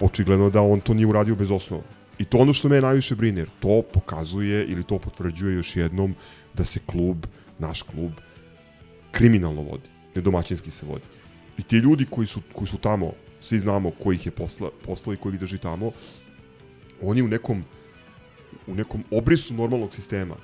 [0.00, 1.82] očigledno da on to nije uradio bez osnova.
[2.18, 6.14] I to ono što me najviše brine, jer to pokazuje ili to potvrđuje još jednom
[6.54, 7.26] da se klub,
[7.58, 8.12] naš klub,
[9.10, 11.04] kriminalno vodi, nedomaćinski se vodi.
[11.58, 15.14] I ti ljudi koji su, koji su tamo, svi znamo ko ih je posla, poslao
[15.14, 15.92] i ko ih drži tamo,
[17.02, 17.64] oni u nekom
[18.66, 20.36] u nekom obrisu normalnog sistema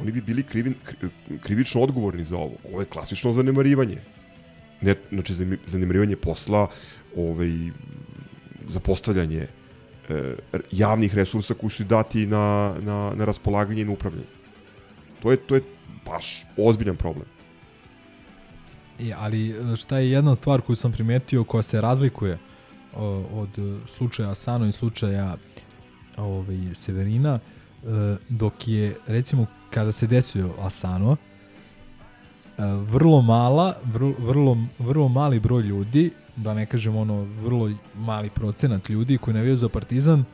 [0.00, 2.56] oni bi bili krivin, kri- krivično odgovorni za ovo.
[2.68, 3.98] Ovo je klasično zanemarivanje.
[4.80, 6.68] Ne, znači zane- zanemarivanje posla,
[7.16, 7.50] ovaj,
[8.68, 9.46] zapostavljanje
[10.08, 10.34] e,
[10.70, 14.26] javnih resursa koji su dati na, na, na raspolaganje i na upravljanje.
[15.22, 15.62] To je, to je
[16.06, 17.26] baš ozbiljan problem.
[19.00, 22.38] I, ali e, šta je jedna stvar koju sam primetio koja se razlikuje
[22.96, 25.36] o, od e, slučaja Asano i slučaja
[26.16, 31.16] ovaj, Severina, e, dok je recimo kada se desio Asano,
[32.58, 38.30] e, vrlo mala, vrlo, vrlo, vrlo mali broj ljudi, da ne kažem ono vrlo mali
[38.30, 40.24] procenat ljudi koji navijaju za Partizan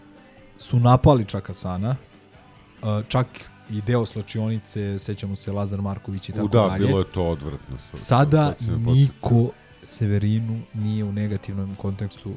[0.56, 1.96] su napali čak Asana,
[2.82, 3.26] e, čak
[3.70, 6.86] i deo slačionice, sećamo se Lazar Marković i tako U, da, dalje.
[6.86, 7.78] bilo je to odvratno.
[7.78, 8.54] Sad, Sada
[8.86, 9.50] niko
[9.82, 12.34] Severinu nije u negativnom kontekstu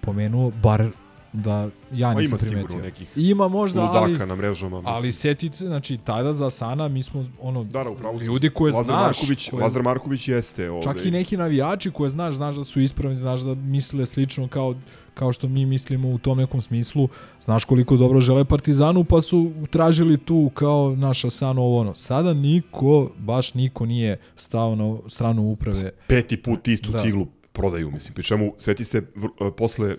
[0.00, 0.88] pomenuo, bar
[1.34, 2.78] da ja Ma nisam ima primetio.
[2.78, 4.94] nekih Ima možda, ali, na mrežama, mislim.
[4.94, 8.84] ali setice, znači tada za Sana mi smo ono, Da, da, upravo ljudi koje Lazar
[8.86, 10.70] znaš, Marković, koje- Lazar Marković jeste.
[10.70, 14.48] Ovaj, čak i neki navijači koje znaš, znaš da su ispravni, znaš da misle slično
[14.48, 14.74] kao
[15.14, 17.08] kao što mi mislimo u tom nekom smislu,
[17.44, 21.94] znaš koliko dobro žele Partizanu, pa su tražili tu kao naša Sano ovo ono.
[21.94, 25.90] Sada niko, baš niko nije stao na stranu uprave.
[26.06, 27.00] peti put istu Da.
[27.00, 28.14] ciglu prodaju, mislim.
[28.14, 29.02] Pri čemu, sveti se e,
[29.50, 29.96] posle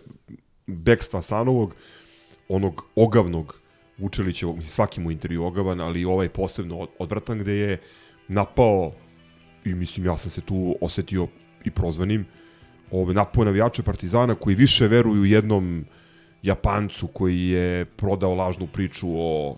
[0.68, 1.76] bekstva Sanovog,
[2.50, 3.60] onog ogavnog
[3.98, 7.78] Vučelićevog, mislim, svaki mu intervju ogavan, ali ovaj posebno od- odvratan gde je
[8.28, 8.92] napao
[9.66, 11.28] i mislim ja sam se tu osetio
[11.66, 12.26] i prozvanim
[12.92, 15.86] ove, napao navijače Partizana koji više veruju jednom
[16.44, 19.58] Japancu koji je prodao lažnu priču o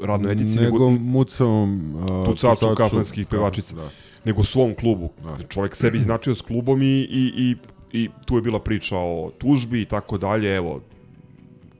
[0.00, 3.88] radnoj etici Nego mucavom uh, tucaču kafanskih pevačica Da.
[4.24, 5.10] nego svom klubu.
[5.24, 5.38] Da.
[5.48, 7.56] Čovjek sebi značio s klubom i, i, i,
[7.94, 10.56] i tu je bila priča o tužbi i tako dalje.
[10.56, 10.80] Evo,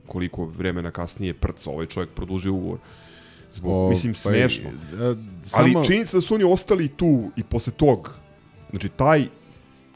[0.07, 2.79] koliko vremena kasnije prca ovaj čovjek produžio ugovor
[3.53, 4.71] Zbog, O, mislim, pa smešno.
[4.71, 5.17] e,
[5.53, 8.15] Ali samo- činjenica da su oni ostali tu i posle tog,
[8.71, 9.27] znači taj,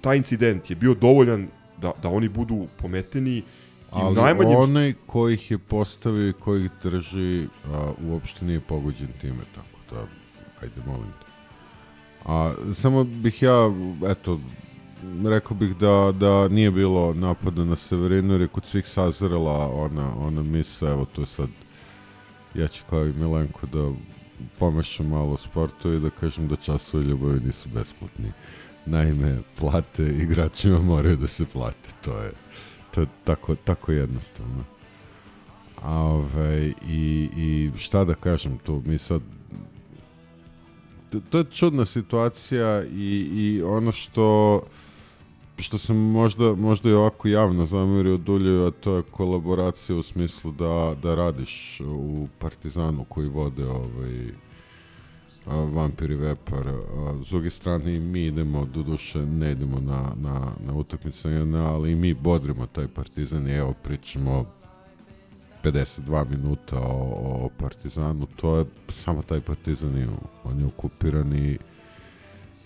[0.00, 1.48] taj incident je bio dovoljan
[1.80, 3.42] da, da oni budu pometeni
[3.90, 4.56] Ali najmanjem...
[4.56, 9.94] onaj ko ih je postavio i ko ih drži, a, uopšte nije pogođen time, tako
[9.94, 10.06] da,
[10.62, 11.26] ajde, molim te.
[12.24, 13.72] A samo bih ja,
[14.06, 14.40] eto,
[15.24, 20.16] rekao bih da, da nije bilo napada na Severinu, jer je kod svih sazrela ona,
[20.18, 21.48] ona misa, evo to je sad,
[22.54, 23.92] ja ću kao i Milenko da
[24.58, 28.32] pomašam malo sportu i da kažem da časovi ljubavi nisu besplatni.
[28.86, 32.32] Naime, plate igračima moraju da se plate, to je,
[32.94, 34.64] to je tako, tako jednostavno.
[35.82, 39.22] A, ovaj, i, I šta da kažem tu, mi sad
[41.30, 44.60] to, je čudna situacija i, i ono što
[45.58, 50.52] što sam možda, možda i ovako javno zamerio Dulju, a to je kolaboracija u smislu
[50.52, 54.28] da, da radiš u Partizanu koji vode ovaj,
[55.46, 56.68] a, Vampir i Vepar.
[56.68, 61.92] A, s druge strane i mi idemo, doduše ne idemo na, na, na utakmice, ali
[61.92, 64.44] i mi bodrimo taj Partizan i evo pričamo
[65.64, 70.06] 52 minuta o, o Partizanu, to je samo taj Partizan i
[70.44, 71.58] on je okupiran i,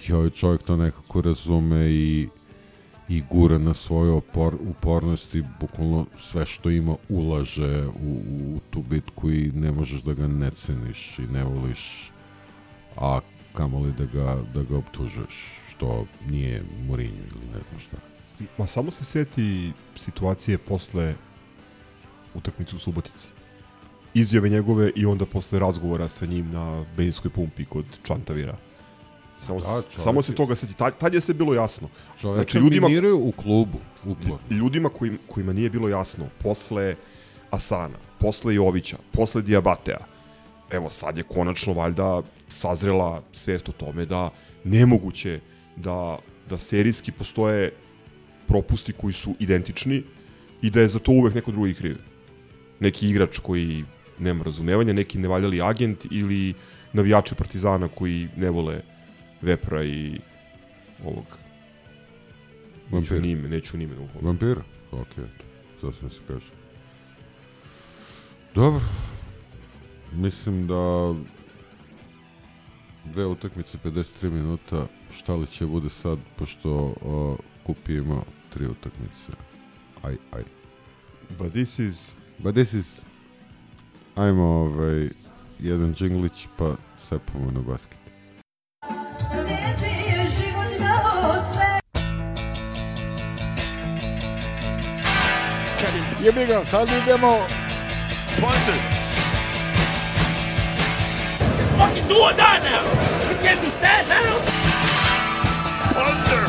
[0.08, 2.28] i ovaj čovjek to nekako razume i
[3.12, 8.82] i gura na svoju opor, upornost i bukvalno sve što ima ulaže u, u tu
[8.82, 12.10] bitku i ne možeš da ga ne ceniš i ne voliš
[12.96, 13.20] a
[13.52, 17.96] kamoli da ga, da ga optužuješ što nije Mourinho ili ne znam šta.
[18.58, 21.14] Ma samo se seti situacije posle
[22.34, 23.28] utakmice u Subotici.
[24.14, 28.56] Izjave njegove i onda posle razgovora sa njim na benzinskoj pumpi kod Čantavira.
[29.46, 30.74] Samo, Da, samo se toga seti.
[30.74, 31.88] Tad, tad je se bilo jasno.
[32.20, 34.38] Čoveka miniraju u klubu, uporno.
[34.50, 36.94] Ljudima kojim, kojima nije bilo jasno, posle
[37.50, 39.98] Asana, posle Jovića, posle Diabatea,
[40.70, 44.30] evo sad je konačno valjda sazrela svest o tome da
[44.64, 45.40] nemoguće
[45.76, 46.18] da,
[46.50, 47.72] da serijski postoje
[48.46, 50.02] propusti koji su identični
[50.62, 51.96] i da je za to uvek neko drugi kriv.
[52.80, 53.84] Neki igrač koji
[54.18, 56.54] nema razumevanja, neki nevaljali agent ili
[56.92, 58.82] navijači Partizana koji ne vole
[59.42, 60.20] Vepra i
[61.04, 61.24] ovog
[62.92, 63.48] neću Vampira.
[63.48, 64.26] neću ni ime da uhvalim.
[64.26, 64.62] Vampira?
[64.92, 65.08] Ok,
[65.80, 66.50] sasvim se kaže.
[68.54, 68.84] Dobro.
[70.12, 71.14] Mislim da
[73.04, 77.36] dve utakmice 53 minuta, šta li će bude sad, pošto o,
[77.66, 79.32] Kupi ima tri utakmice.
[80.02, 80.42] Aj, aj.
[81.38, 82.14] But this is...
[82.38, 83.00] But this is...
[84.14, 85.08] Ajmo ovaj,
[85.58, 86.76] jedan džinglić, pa
[87.08, 88.01] sepamo na basket.
[96.22, 97.46] Jebi ga, sad idemo.
[98.40, 98.78] Punter.
[101.58, 102.84] It's fucking do or die now.
[103.28, 104.38] We can't be sad now.
[105.94, 106.46] Punter.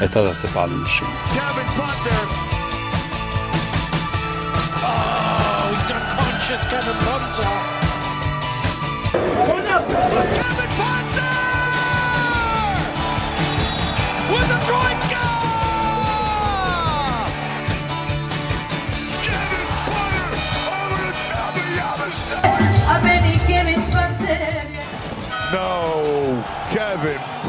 [0.00, 1.14] E tada se pali mišljenje.
[1.34, 2.24] Kevin Punter.
[4.82, 7.50] Oh, he's unconscious, Kevin Punter.
[9.52, 9.84] One up.
[9.86, 10.89] Kevin Punter!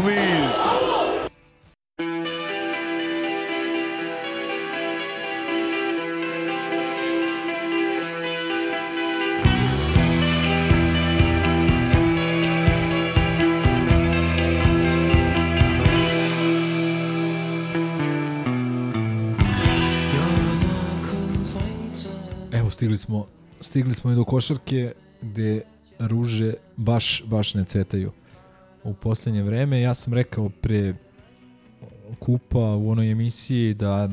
[0.01, 0.91] Please.
[22.81, 23.27] Stigli smo,
[23.61, 25.61] stigli smo i do košarke gde
[25.99, 28.11] ruže baš, baš ne cvetaju
[28.83, 29.81] u poslednje vreme.
[29.81, 30.93] Ja sam rekao pre
[32.19, 34.09] kupa u onoj emisiji da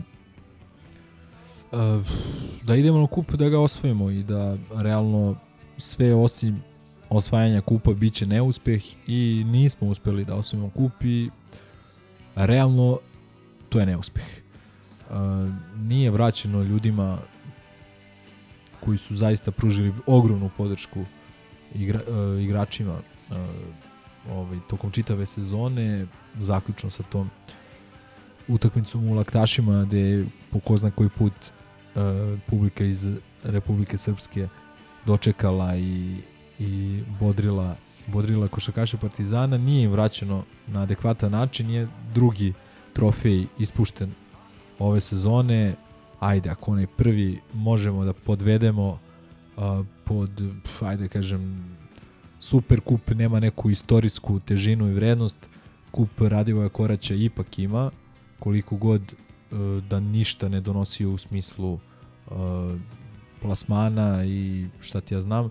[1.72, 2.06] uh,
[2.62, 5.36] da idemo na kup da ga osvojimo i da realno
[5.78, 6.62] sve osim
[7.08, 11.30] osvajanja kupa biće neuspeh i nismo uspeli da osvojimo kup i
[12.36, 12.98] realno
[13.68, 14.26] to je neuspeh.
[15.10, 15.16] Uh,
[15.76, 17.18] nije vraćeno ljudima
[18.80, 21.04] koji su zaista pružili ogromnu podršku
[21.74, 23.00] igra, uh, igračima
[24.30, 26.06] ovaj, tokom čitave sezone,
[26.38, 27.30] zaključno sa tom
[28.48, 32.02] utakmicom u Laktašima, gde je po ko zna koji put uh,
[32.46, 33.06] publika iz
[33.44, 34.48] Republike Srpske
[35.06, 36.16] dočekala i,
[36.58, 37.76] i bodrila,
[38.06, 42.52] bodrila košakaše Partizana, nije im vraćeno na adekvatan način, nije drugi
[42.92, 44.12] trofej ispušten
[44.78, 45.74] ove sezone,
[46.20, 48.98] ajde, ako onaj prvi možemo da podvedemo,
[49.56, 49.62] uh,
[50.04, 50.30] pod,
[50.80, 51.64] ajde kažem,
[52.40, 55.36] super kup nema neku istorijsku težinu i vrednost,
[55.90, 57.90] kup Radivoja Koraća ipak ima,
[58.38, 59.54] koliko god e,
[59.90, 62.30] da ništa ne donosi u smislu e,
[63.42, 65.50] plasmana i šta ti ja znam,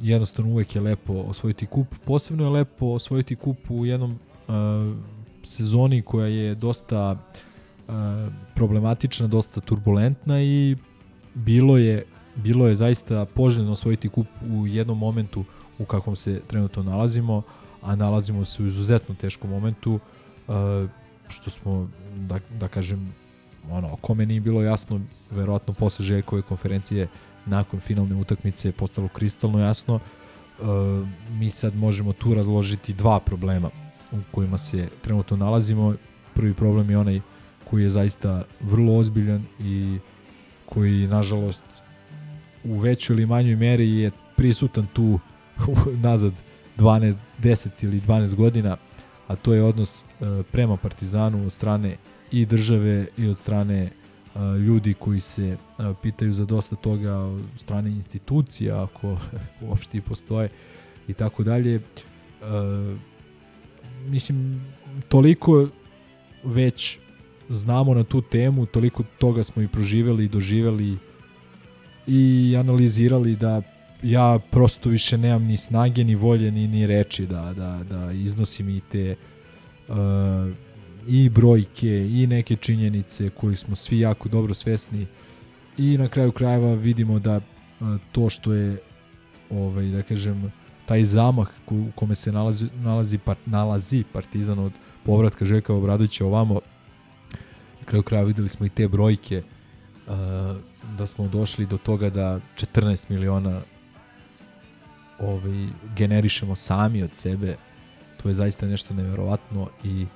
[0.00, 1.86] jednostavno uvek je lepo osvojiti kup.
[2.04, 4.54] Posebno je lepo osvojiti kup u jednom uh,
[5.42, 7.16] sezoni koja je dosta
[8.54, 10.76] problematična, dosta turbulentna i
[11.34, 12.04] bilo je
[12.36, 15.44] bilo je zaista poželjno osvojiti kup u jednom momentu
[15.80, 17.42] u kakvom se trenutno nalazimo,
[17.82, 20.54] a nalazimo se u izuzetno teškom momentu, uh,
[21.28, 23.14] što smo, da, da kažem,
[23.70, 25.00] ono, kome nije bilo jasno,
[25.30, 27.08] verovatno posle Željkove konferencije
[27.46, 29.94] nakon finalne utakmice postalo kristalno jasno.
[29.94, 30.66] Uh,
[31.30, 33.70] mi sad možemo tu razložiti dva problema
[34.12, 35.94] u kojima se trenutno nalazimo.
[36.34, 37.20] Prvi problem je onaj
[37.70, 39.98] koji je zaista vrlo ozbiljan i
[40.66, 41.64] koji nažalost
[42.64, 45.18] u većoj ili manjoj meri je prisutan tu
[46.02, 46.32] nazad
[46.78, 48.76] 12, 10 ili 12 godina,
[49.26, 51.96] a to je odnos uh, prema Partizanu od strane
[52.32, 53.90] i države i od strane
[54.34, 59.16] uh, ljudi koji se uh, pitaju za dosta toga od strane institucija, ako
[59.66, 60.48] uopšte i postoje
[61.08, 61.80] i tako dalje.
[64.06, 64.64] Mislim,
[65.08, 65.68] toliko
[66.44, 66.98] već
[67.48, 70.96] znamo na tu temu, toliko toga smo i proživeli i doživeli
[72.06, 73.62] i analizirali da
[74.02, 78.68] ja prosto više nemam ni snage, ni volje, ni, ni reči da, da, da iznosim
[78.68, 79.16] i te
[79.88, 79.96] uh,
[81.08, 85.06] i brojke i neke činjenice koji smo svi jako dobro svesni.
[85.78, 88.78] I na kraju krajeva vidimo da uh, to što je
[89.50, 90.52] ovaj da kažem
[90.86, 94.72] taj zamah u kome se nalazi nalazi part, nalazi Partizan od
[95.04, 96.60] povratka Željka Obradovića ovamo.
[97.80, 99.42] Na kraju krajeva videli smo i te brojke
[100.06, 100.12] uh,
[100.98, 103.60] da smo došli do toga da 14 miliona
[105.20, 107.56] ovaj, generišemo sami od sebe.
[108.22, 110.06] To je zaista nešto neverovatno i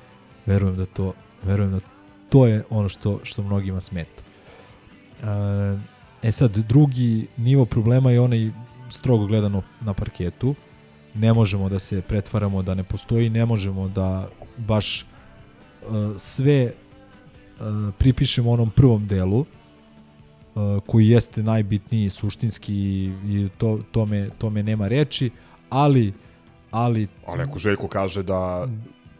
[0.46, 1.12] verujem da to
[1.42, 1.80] verujem da
[2.28, 4.22] to je ono što što mnogima smeta.
[6.22, 8.50] E sad drugi nivo problema je onaj
[8.90, 10.54] strogo gledano na parketu.
[11.14, 17.94] Ne možemo da se pretvaramo da ne postoji, ne možemo da baš uh, sve uh,
[17.98, 19.44] pripišemo onom prvom delu
[20.86, 22.74] koji jeste najbitniji suštinski
[23.28, 25.30] i to tome tome nema reči,
[25.70, 26.12] ali
[26.70, 28.68] ali ali ako Željko kaže da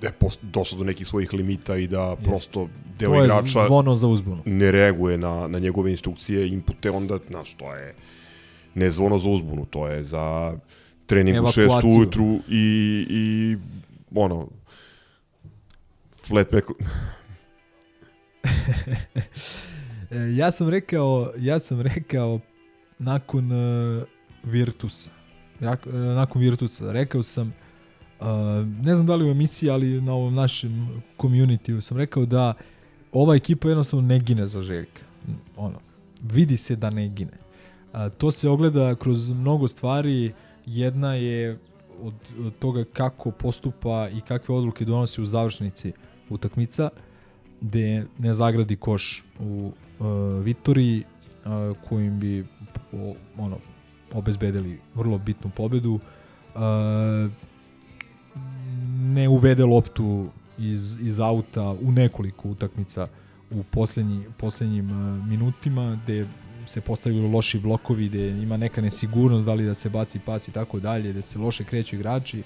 [0.02, 0.12] je
[0.42, 2.22] došlo do nekih svojih limita i da Jest.
[2.22, 4.42] prosto deo to igrača je zvono za uzbunu.
[4.44, 7.94] ne reaguje na, na njegove instrukcije, inpute, onda, znaš, to je
[8.74, 10.56] ne zvono za uzbunu, to je za
[11.06, 13.56] trening u 6 ujutru i, i
[14.14, 14.48] ono,
[16.26, 16.66] flat back...
[20.36, 22.40] ja sam rekao, ja sam rekao
[22.98, 24.02] nakon uh,
[24.42, 25.10] Virtusa,
[25.60, 27.54] jak, uh, nakon Virtusa, rekao sam
[28.20, 28.26] Uh,
[28.84, 32.54] ne znam da li u emisiji, ali na ovom našem community sam rekao da
[33.12, 35.02] ova ekipa jednostavno ne gine za Željka.
[35.56, 35.78] Ono,
[36.22, 37.38] vidi se da ne gine.
[37.92, 40.32] Uh, to se ogleda kroz mnogo stvari.
[40.66, 41.58] Jedna je
[42.02, 42.14] od,
[42.46, 45.92] od toga kako postupa i kakve odluke donosi u završnici
[46.30, 46.90] utakmica,
[47.60, 49.72] gde ne zagradi koš u
[50.04, 51.04] uh, Vitoriji,
[51.44, 52.44] uh, kojim bi
[52.92, 53.58] o, ono,
[54.12, 55.94] obezbedili vrlo bitnu pobedu.
[56.54, 56.60] Uh,
[58.98, 60.26] ne uvede loptu
[60.58, 63.08] iz, iz auta u nekoliko utakmica
[63.50, 66.26] u poslednji, poslednjim uh, minutima gde
[66.66, 70.52] se postavljaju loši blokovi, gde ima neka nesigurnost da li da se baci pas i
[70.52, 72.42] tako dalje, gde se loše kreću igrači.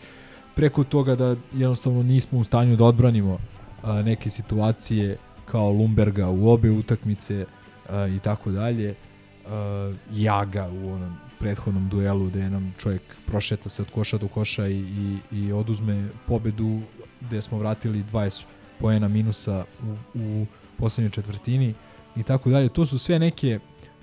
[0.55, 3.41] Preko toga da jednostavno nismo u stanju da odbranimo uh,
[4.05, 5.17] neke situacije
[5.51, 8.95] kao Lumberga u obe utakmice uh, i tako dalje.
[9.45, 14.69] Uh, Jaga u onom prethodnom duelu gde nam čovjek prošeta se od koša do koša
[14.69, 16.81] i, i, i oduzme pobedu
[17.21, 18.43] gde smo vratili 20
[18.81, 19.65] poena minusa
[20.15, 20.47] u, u
[20.79, 21.75] poslednjoj četvrtini
[22.17, 22.69] i tako dalje.
[22.69, 23.59] To su sve neke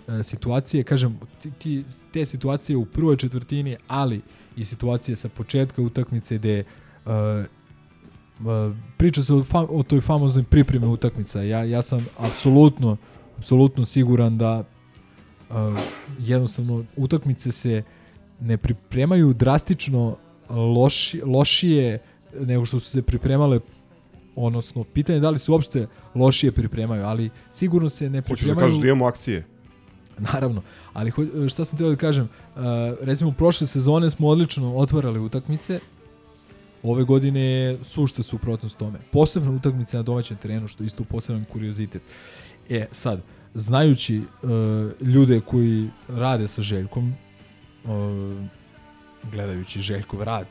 [0.08, 4.22] e, situacije, kažem, ti, ti, te situacije u prvoj četvrtini, ali
[4.58, 6.64] i situacije sa početka utakmice gde e,
[7.06, 7.46] e,
[8.98, 11.42] priča se o, fam, o toj famoznoj pripremi utakmica.
[11.42, 12.98] Ja, ja sam apsolutno
[13.38, 14.64] apsolutno siguran da
[15.50, 15.56] uh,
[16.20, 17.84] jednostavno utakmice se
[18.40, 20.18] ne pripremaju drastično
[20.50, 22.00] loši, lošije
[22.40, 23.60] nego što su se pripremale
[24.36, 28.56] odnosno pitanje je da li se uopšte lošije pripremaju, ali sigurno se ne pripremaju...
[28.56, 29.46] Hoćeš da kažeš da imamo akcije?
[30.34, 30.62] Naravno,
[30.94, 31.12] ali
[31.50, 32.24] šta sam teo da kažem,
[32.56, 32.62] uh,
[33.02, 35.80] recimo prošle sezone smo odlično otvarali utakmice,
[36.92, 39.00] ove godine je sušta suprotnost tome.
[39.12, 42.02] Posebno utakmice na domaćem terenu, što je isto poseban kuriozitet.
[42.70, 43.22] E, sad,
[43.54, 47.14] znajući uh, ljude koji rade sa Željkom
[49.32, 50.48] gledajući Željkov rad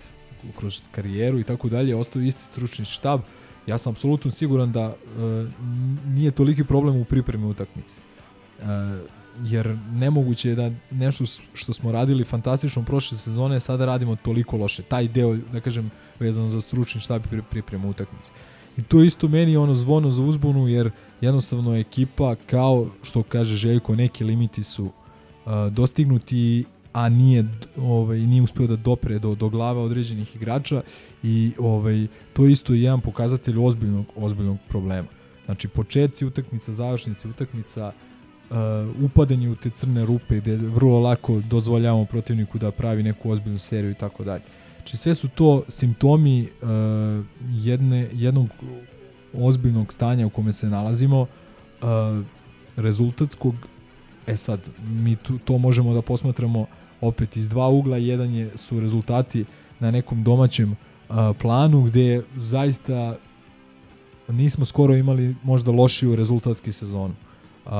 [0.58, 3.20] kroz karijeru i tako dalje, ostao isti stručni štab,
[3.66, 4.94] ja sam apsolutno siguran da e,
[6.06, 7.96] nije toliki problem u pripremi utakmice.
[7.96, 8.64] E,
[9.42, 11.24] jer nemoguće je da nešto
[11.54, 14.82] što smo radili fantastično prošle sezone sada radimo toliko loše.
[14.82, 15.90] Taj deo, da kažem,
[16.20, 18.32] vezano za stručni štab i pripremu utakmice.
[18.76, 20.90] I to isto meni ono zvono za uzbunu jer
[21.20, 24.92] jednostavno ekipa kao što kaže Željko neki limiti su uh,
[25.70, 27.44] dostignuti a nije
[27.76, 30.82] ovaj nije uspeo da dopre do do glave određenih igrača
[31.22, 35.08] i ovaj to je isto jedan pokazatelj ozbiljnog ozbiljnog problema.
[35.44, 38.13] Znači početci utakmica, završnice utakmica, uh,
[39.02, 43.90] upadanje u te crne rupe gde vrlo lako dozvoljavamo protivniku da pravi neku ozbiljnu seriju
[43.90, 44.42] i tako dalje.
[44.76, 46.68] Znači sve su to simptomi uh,
[47.50, 48.48] jedne, jednog
[49.34, 51.28] ozbiljnog stanja u kome se nalazimo, uh,
[52.76, 53.54] rezultatskog,
[54.26, 56.66] e sad, mi tu, to možemo da posmatramo
[57.00, 59.44] opet iz dva ugla, jedan je su rezultati
[59.80, 63.16] na nekom domaćem uh, planu gde zaista
[64.28, 67.14] nismo skoro imali možda lošiju rezultatski sezonu.
[67.66, 67.72] Uh,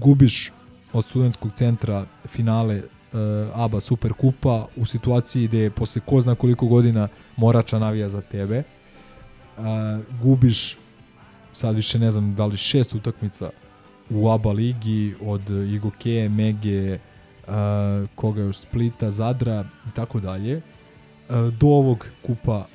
[0.00, 0.52] gubiš
[0.92, 3.20] od studentskog centra finale uh,
[3.54, 8.62] ABA Super Kupa u situaciji gde posle ko zna koliko godina Morača navija za tebe.
[9.58, 9.64] Uh,
[10.22, 10.78] gubiš
[11.52, 13.50] sad više ne znam da li šest utakmica
[14.10, 17.54] u ABA ligi od Igoke, Mege, uh,
[18.14, 20.56] koga još Splita, Zadra i tako dalje.
[20.56, 22.66] Uh, do ovog kupa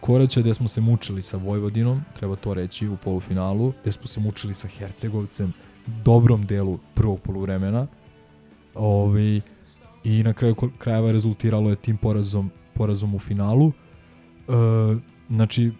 [0.00, 4.20] Koraća gde smo se mučili sa Vojvodinom, treba to reći u polufinalu, gde smo se
[4.20, 5.52] mučili sa Hercegovcem,
[6.04, 7.86] dobrom delu prvog poluvremena.
[8.74, 9.40] Ovi,
[10.04, 13.72] I na kraju krajeva rezultiralo je tim porazom, porazom u finalu.
[13.72, 14.52] E,
[15.30, 15.72] znači,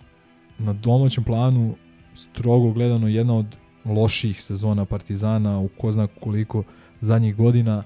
[0.58, 1.74] na domaćem planu,
[2.14, 6.62] strogo gledano, jedna od loših sezona Partizana u ko zna koliko
[7.00, 7.84] zadnjih godina,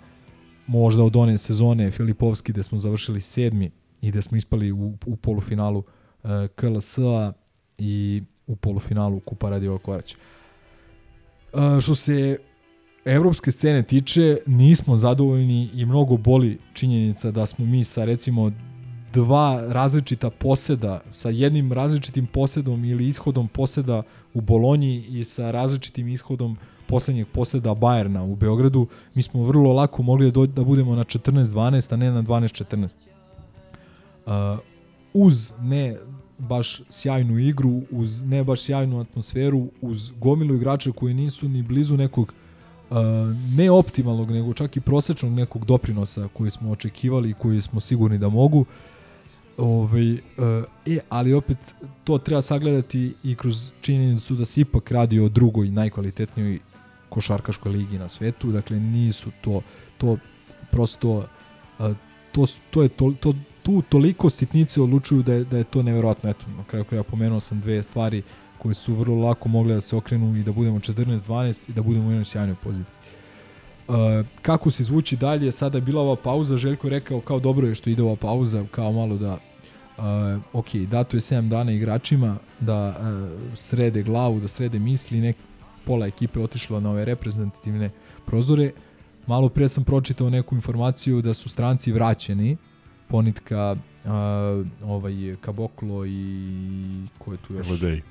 [0.67, 3.71] možda od one sezone Filipovski gde smo završili sedmi
[4.01, 5.83] i gde smo ispali u, u polufinalu
[6.25, 7.33] e, KLS-a
[7.79, 10.17] i u polufinalu Kupa Radio Korać.
[11.81, 12.39] Što se
[13.05, 18.53] evropske scene tiče, nismo zadovoljni i mnogo boli činjenica da smo mi sa recimo
[19.13, 24.03] dva različita poseda, sa jednim različitim posedom ili ishodom poseda
[24.35, 26.57] u Bolonji i sa različitim ishodom
[26.87, 31.95] poslednjeg poseda Bajerna u Beogradu, mi smo vrlo lako mogli da, da budemo na 14-12,
[31.95, 32.97] a ne na 12-14.
[34.27, 34.33] Uh,
[35.13, 35.97] uz ne
[36.39, 41.97] baš sjajnu igru, uz ne baš sjajnu atmosferu, uz gomilu igrača koji nisu ni blizu
[41.97, 42.33] nekog
[42.91, 42.97] uh,
[43.57, 48.19] ne optimalnog, nego čak i prosečnog nekog doprinosa koji smo očekivali i koji smo sigurni
[48.19, 48.65] da mogu.
[49.57, 50.19] Ovaj, uh,
[50.87, 51.59] e, ali opet
[52.05, 56.59] to treba sagledati i kroz činjenicu da se ipak radi o drugoj najkvalitetnijoj
[57.09, 59.61] košarkaškoj ligi na svetu, dakle nisu to
[59.99, 60.17] to
[60.71, 61.17] prosto
[61.79, 61.97] uh,
[62.33, 66.31] to, to je to, to, tu toliko sitnice odlučuju da je, da je to neverovatno.
[66.31, 68.23] Eto, na kraju kraja pomenuo sam dve stvari
[68.59, 72.09] koje su vrlo lako mogle da se okrenu i da budemo 14-12 i da budemo
[72.09, 73.03] u jednoj sjajnoj poziciji.
[73.89, 73.97] Uh,
[74.43, 77.75] kako se zvuči dalje, sada je bila ova pauza, Željko je rekao kao dobro je
[77.75, 79.39] što ide ova pauza, kao malo da
[79.99, 85.37] uh, ok, dato je 7 dana igračima da uh, srede glavu, da srede misli, nek
[85.85, 87.91] pola ekipe otišlo na ove reprezentativne
[88.27, 88.73] prozore.
[89.27, 92.57] Malo pre sam pročitao neku informaciju da su stranci vraćeni,
[93.13, 94.11] Ponitka, uh,
[94.85, 97.69] ovaj Kaboklo i ko je tu još?
[97.69, 98.03] Ledej.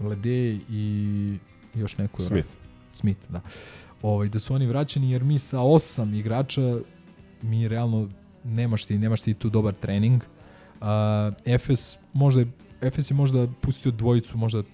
[0.00, 1.36] Ledej i
[1.74, 2.48] još neko Smith.
[2.92, 3.40] Smith, da.
[4.02, 6.78] Ovaj da su oni vraćeni jer mi sa osam igrača
[7.42, 8.08] mi realno
[8.44, 10.22] nemaš ti nemaš ti tu dobar trening.
[10.22, 10.86] Uh,
[11.44, 12.44] Efes možda
[12.80, 14.66] Efes je možda pustio dvojicu možda uh,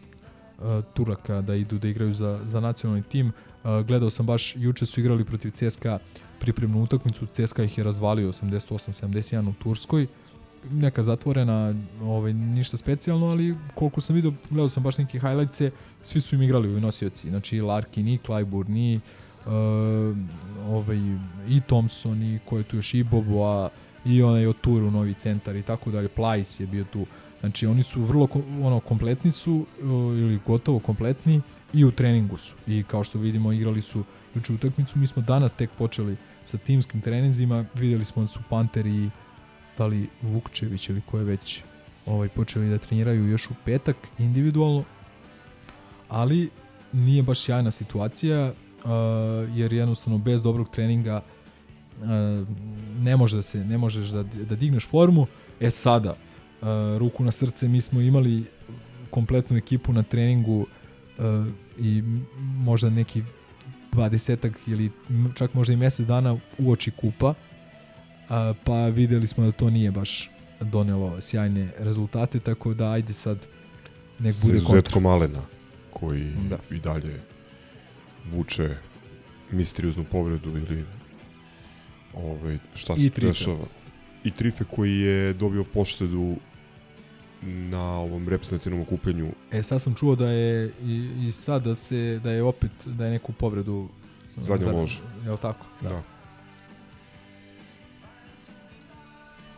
[0.94, 3.26] Turaka da idu da igraju za, za nacionalni tim.
[3.26, 5.98] Uh, gledao sam baš, juče su igrali protiv CSKA
[6.44, 10.06] pripremnu utakmicu, CSKA ih je razvalio 88-71 u Turskoj.
[10.72, 15.70] Neka zatvorena, ovaj, ništa specijalno, ali koliko sam vidio, gledao sam baš neki highlightse,
[16.02, 17.28] svi su im igrali u nosioci.
[17.28, 19.00] Znači, Larkin i Clyburn i
[19.46, 19.52] uh,
[20.68, 20.98] ovaj,
[21.48, 23.70] i Thompson i ko je tu još i Boboa
[24.04, 26.08] i onaj Oturu, novi centar i tako dalje.
[26.08, 27.06] Plajs je bio tu.
[27.40, 28.28] Znači, oni su vrlo
[28.62, 31.40] ono, kompletni su uh, ili gotovo kompletni
[31.72, 32.54] i u treningu su.
[32.66, 34.04] I kao što vidimo, igrali su
[34.34, 34.98] juče utakmicu.
[34.98, 37.64] Mi smo danas tek počeli sa timskim treninzima.
[37.74, 39.10] Videli smo da su Panteri
[39.78, 41.62] da li Vukčević ili ko je već
[42.06, 44.84] ovaj, počeli da treniraju još u petak individualno.
[46.08, 46.50] Ali
[46.92, 48.52] nije baš sjajna situacija
[48.84, 48.90] uh,
[49.54, 51.22] jer jednostavno bez dobrog treninga
[52.00, 52.08] uh,
[53.04, 55.26] ne može da se ne možeš da, da digneš formu.
[55.60, 56.68] E sada, uh,
[56.98, 58.44] ruku na srce, mi smo imali
[59.10, 60.66] kompletnu ekipu na treningu
[61.18, 61.46] uh,
[61.78, 62.02] i
[62.38, 63.22] možda neki
[63.94, 64.90] 20 ili
[65.34, 67.34] čak možda i mesec dana u oči kupa
[68.28, 70.30] a, pa videli smo da to nije baš
[70.60, 73.38] donelo sjajne rezultate, tako da ajde sad
[74.18, 74.56] nek bude kontra.
[74.56, 75.42] izuzetkom Alena,
[75.92, 76.58] koji Da.
[76.70, 77.20] i dalje
[78.32, 78.76] vuče
[79.50, 80.84] misterioznu povredu ili
[82.14, 83.26] ovaj, šta I se Trife.
[83.28, 83.66] dešava.
[84.24, 86.36] I Trife koji je dobio poštedu
[87.46, 92.20] na ovom reprezentativnom okupljanju E, sad sam čuo da je i, i sad da se,
[92.22, 93.88] da je opet, da je neku povredu
[94.36, 95.00] Zadnja za- loža.
[95.24, 95.66] Jel tako?
[95.80, 96.02] Da.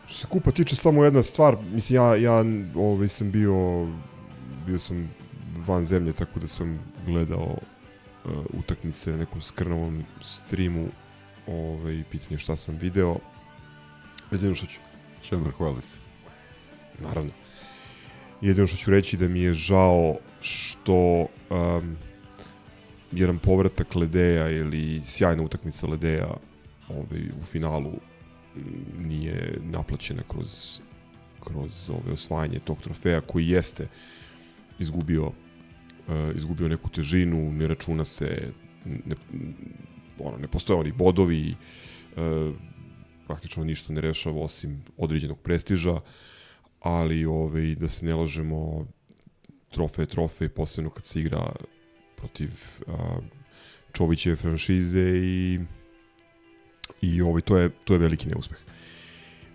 [0.07, 2.43] Što se kupa tiče samo jedna stvar, mislim ja, ja
[2.75, 3.87] ovaj, sam bio,
[4.65, 5.09] bio sam
[5.67, 7.57] van zemlje, tako da sam gledao
[8.25, 10.87] uh, utakmice na nekom skrnavom streamu,
[11.47, 13.15] ovaj, pitanje šta sam video.
[14.31, 14.79] Jedino što ću...
[15.21, 15.99] Čemer, hvali se.
[17.03, 17.31] Naravno.
[18.41, 21.97] Jedino što ću reći da mi je žao što um,
[23.11, 26.33] jedan povratak Ledeja ili sjajna utakmica Ledeja
[26.89, 27.93] ovaj, u finalu
[28.97, 30.79] nije naplaćena kroz
[31.43, 33.87] kroz ove osvajanje tog trofeja koji jeste
[34.79, 35.33] izgubio uh,
[36.35, 38.51] izgubio neku težinu, ne računa se
[38.85, 39.15] ne,
[40.19, 41.55] ono, ne postoje oni bodovi
[42.15, 42.55] uh,
[43.27, 45.99] praktično ništa ne rešava osim određenog prestiža
[46.79, 48.85] ali ovaj, da se ne lažemo
[49.69, 51.51] trofej je trofej, posebno kad se igra
[52.15, 52.49] protiv
[52.87, 53.19] a,
[53.93, 55.59] Čovićeve franšize i
[57.01, 58.57] i ovaj, to, je, to je veliki neuspeh.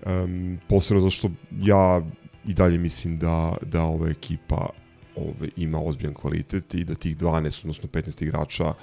[0.06, 1.30] Um, posebno zato što
[1.62, 2.02] ja
[2.46, 4.68] i dalje mislim da, da ova ekipa
[5.16, 8.74] ovaj, ima ozbiljan kvalitet i da tih 12, odnosno 15 igrača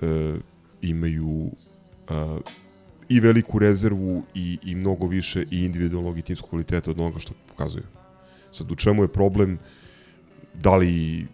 [0.00, 0.36] e,
[0.82, 1.50] imaju
[2.08, 2.12] e,
[3.08, 7.34] i veliku rezervu i, i mnogo više i individualnog i timskog kvaliteta od onoga što
[7.48, 7.84] pokazuju.
[8.52, 9.58] Sad, u čemu je problem?
[10.54, 11.26] Da li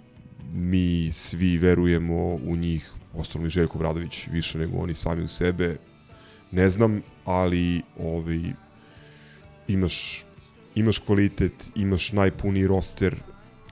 [0.53, 5.77] mi svi verujemo u njih, osnovno i Željko Bradović više nego oni sami u sebe,
[6.51, 8.41] ne znam, ali ovaj,
[9.69, 10.25] imaš,
[10.75, 13.17] imaš kvalitet, imaš najpuniji roster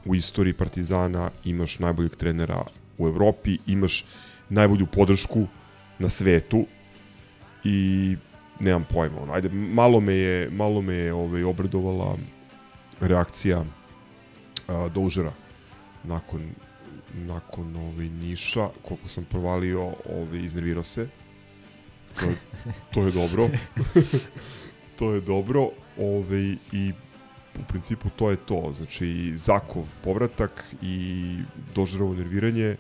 [0.05, 2.65] u istoriji Partizana, imaš najboljeg trenera
[2.99, 4.05] u Evropi, imaš
[4.49, 5.47] najbolju podršku
[5.99, 6.67] na svetu,
[7.65, 8.16] i
[8.61, 12.16] nemam pojma, ono, ajde, malo me je, malo me je ovaj, obradovala
[13.01, 13.65] reakcija
[14.69, 15.32] a, Doužera
[16.05, 16.41] nakon
[17.15, 21.09] nakon ovaj Niša, koliko sam provalio, ovaj iznervirao se.
[22.20, 22.37] To je,
[22.95, 23.49] to je dobro.
[24.99, 25.69] to je dobro,
[25.99, 26.93] ovaj i
[27.59, 28.73] u principu to je to.
[28.73, 31.37] Znači Zakov povratak i
[31.74, 32.77] Dožerovo nerviranje.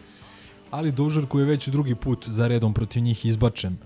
[0.70, 3.76] Ali Dožar koji je već drugi put za redom protiv njih izbačen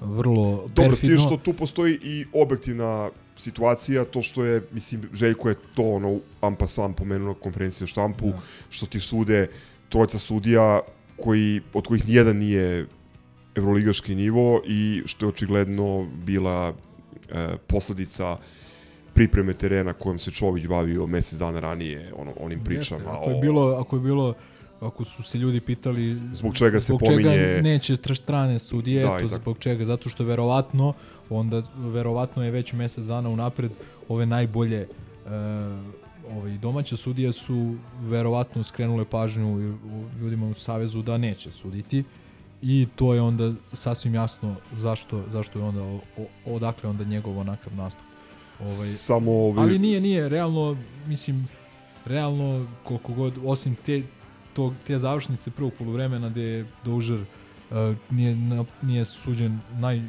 [0.00, 1.26] vrlo Dobro, s tim perfidno.
[1.26, 6.66] što tu postoji i objektivna situacija, to što je, mislim, Željko je to ono, ampa
[6.66, 8.40] sam pomenuo na konferenciji štampu, Da.
[8.70, 9.48] što ti sude
[9.88, 10.80] trojica sudija
[11.16, 12.86] koji, od kojih nijedan nije
[13.54, 16.72] evroligaški nivo i što je očigledno bila
[17.30, 18.36] e, posledica
[19.14, 23.00] pripreme terena kojom se Čović bavio mesec dana ranije, ono, onim pričama.
[23.00, 24.34] Jeste, ako je bilo, ako je bilo
[24.80, 29.02] ako su se ljudi pitali Zbog čega se zbog pominje- čega neće tra- strane sudije,
[29.02, 29.28] Da, to tako.
[29.34, 30.92] zbog čega, zato što verovatno
[31.30, 33.72] onda verovatno je već mesec dana unapred
[34.08, 34.88] ove najbolje e,
[36.30, 39.76] ovaj domaće sudije su verovatno skrenule pažnju
[40.20, 42.04] ljudima u savezu da neće suditi
[42.62, 46.00] i to je onda sasvim jasno zašto zašto je onda o,
[46.46, 48.04] odakle onda njegov onakav nastup.
[48.60, 50.76] Ovaj Samo ovaj- Ali nije nije realno
[51.06, 51.48] mislim
[52.06, 54.02] realno koliko god osim te
[54.52, 57.76] tog te završnice prvog poluvremena gde je Dožer uh,
[58.10, 60.04] nije, na, nije suđen naj uh,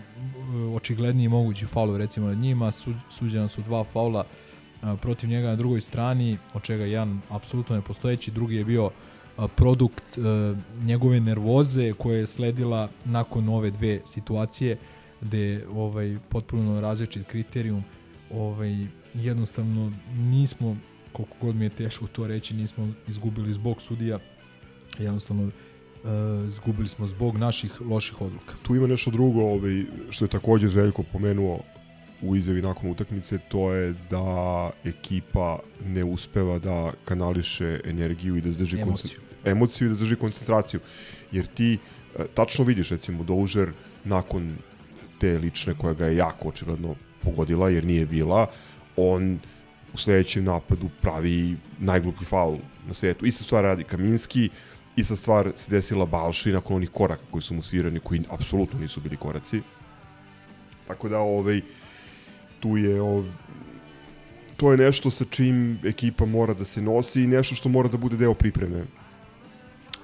[0.75, 5.55] očigledniji mogući faul recimo nad njima su, suđena su dva faula uh, protiv njega na
[5.55, 8.91] drugoj strani od čega jedan apsolutno nepostojeći drugi je bio uh,
[9.55, 14.77] produkt uh, njegove nervoze koja je sledila nakon ove dve situacije
[15.21, 17.83] gde je ovaj potpuno različit kriterijum
[18.33, 20.77] ovaj jednostavno nismo
[21.13, 24.19] koliko god mi je teško to reći nismo izgubili zbog sudija
[24.99, 30.29] jednostavno uh, izgubili smo zbog naših loših odluka tu ima nešto drugo ovaj, što je
[30.29, 31.59] takođe Željko pomenuo
[32.21, 38.51] u izjavi nakon utakmice, to je da ekipa ne uspeva da kanališe energiju i da
[38.51, 39.19] zadrži Emociju.
[39.45, 40.79] emociju i da zadrži koncentraciju.
[41.31, 43.71] Jer ti e, tačno vidiš recimo Doužer
[44.03, 44.55] nakon
[45.19, 48.47] te lične koja ga je jako očigledno pogodila jer nije bila,
[48.95, 49.39] on
[49.93, 52.57] u sledećem napadu pravi najgluplji faul
[52.87, 53.25] na svetu.
[53.25, 54.49] Ista stvar radi Kaminski,
[54.95, 59.01] ista stvar se desila Balši nakon onih koraka koji su mu svirani, koji apsolutno nisu
[59.01, 59.61] bili koraci.
[60.87, 61.61] Tako da, ovaj,
[62.59, 63.25] tu je ov,
[64.57, 67.97] to je nešto sa čim ekipa mora da se nosi i nešto što mora da
[67.97, 68.83] bude deo pripreme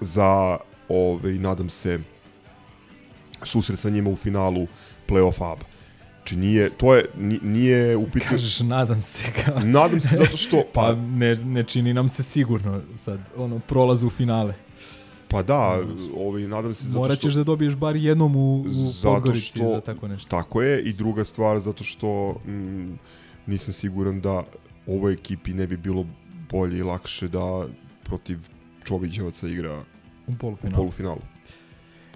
[0.01, 0.57] za,
[0.89, 1.99] ovaj, nadam se,
[3.43, 4.67] susret sa njima u finalu
[5.07, 5.76] play-off ABA.
[6.27, 8.29] Znači nije, to je, ni- nije upitno...
[8.29, 9.31] Kažeš, nadam se.
[9.45, 9.59] Kao...
[9.59, 14.03] Nadam se zato što, pa pa, ne, ne čini nam se sigurno sad, ono, prolaz
[14.03, 14.53] u finale.
[15.27, 15.79] pa da,
[16.17, 17.27] ovaj, nadam se zato Morat što...
[17.27, 18.65] ćeš da dobiješ bar jednom u, u
[19.03, 20.29] Podgorici što, za tako nešto.
[20.29, 22.99] Tako je, i druga stvar, zato što mm,
[23.45, 24.43] nisam siguran da
[24.87, 26.05] ovoj ekipi ne bi bilo
[26.51, 27.67] bolje i lakše da
[28.03, 28.39] protiv
[28.83, 29.77] Čovićevaca igra
[30.27, 30.75] U u polufinalu.
[30.75, 31.21] polufinalu.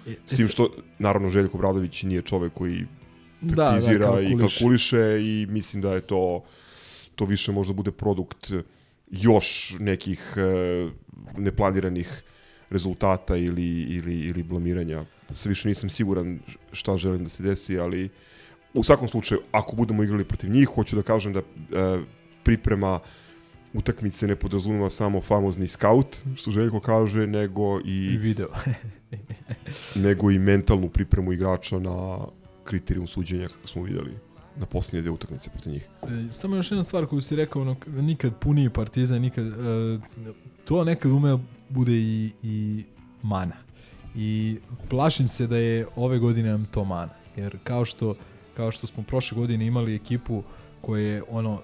[0.06, 0.68] E, S tim e, što,
[0.98, 2.86] naravno, Željko Bradović nije čovek koji
[3.42, 4.58] Da, da, taktizira i kalkuliše.
[4.58, 6.44] kalkuliše i mislim da je to
[7.14, 8.52] to više možda bude produkt
[9.10, 10.90] još nekih e,
[11.36, 12.22] neplaniranih
[12.70, 15.04] rezultata ili, ili, ili blamiranja.
[15.34, 16.38] Sve više nisam siguran
[16.72, 18.08] šta želim da se desi, ali
[18.74, 21.44] u svakom slučaju, ako budemo igrali protiv njih, hoću da kažem da e,
[22.42, 23.00] priprema
[23.74, 28.48] utakmice ne podrazumeva samo famozni scout, što Željko kaže, nego i, I video.
[30.04, 32.18] nego i mentalnu pripremu igrača na
[32.64, 34.18] kriterijum suđenja kako smo videli
[34.56, 35.88] na posljednje dve utakmice protiv njih.
[36.02, 39.52] E, samo još jedna stvar koju si rekao, ono, nikad puniji partizan, nikad, e,
[40.64, 42.84] to nekad ume bude i, i
[43.22, 43.56] mana.
[44.14, 44.58] I
[44.88, 47.12] plašim se da je ove godine nam to mana.
[47.36, 48.14] Jer kao što,
[48.56, 50.42] kao što smo prošle godine imali ekipu
[50.80, 51.60] koja je ono,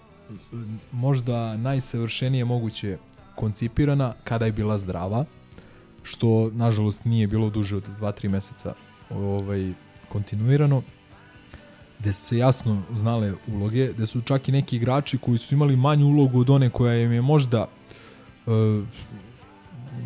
[0.93, 2.99] možda najsavršenije moguće
[3.35, 5.25] koncipirana kada je bila zdrava,
[6.03, 8.75] što nažalost nije bilo duže od 2-3 meseca
[9.11, 9.73] ovaj,
[10.09, 10.82] kontinuirano
[11.98, 15.76] gde su se jasno znale uloge, gde su čak i neki igrači koji su imali
[15.76, 17.66] manju ulogu od one koja im je možda
[18.47, 18.51] e,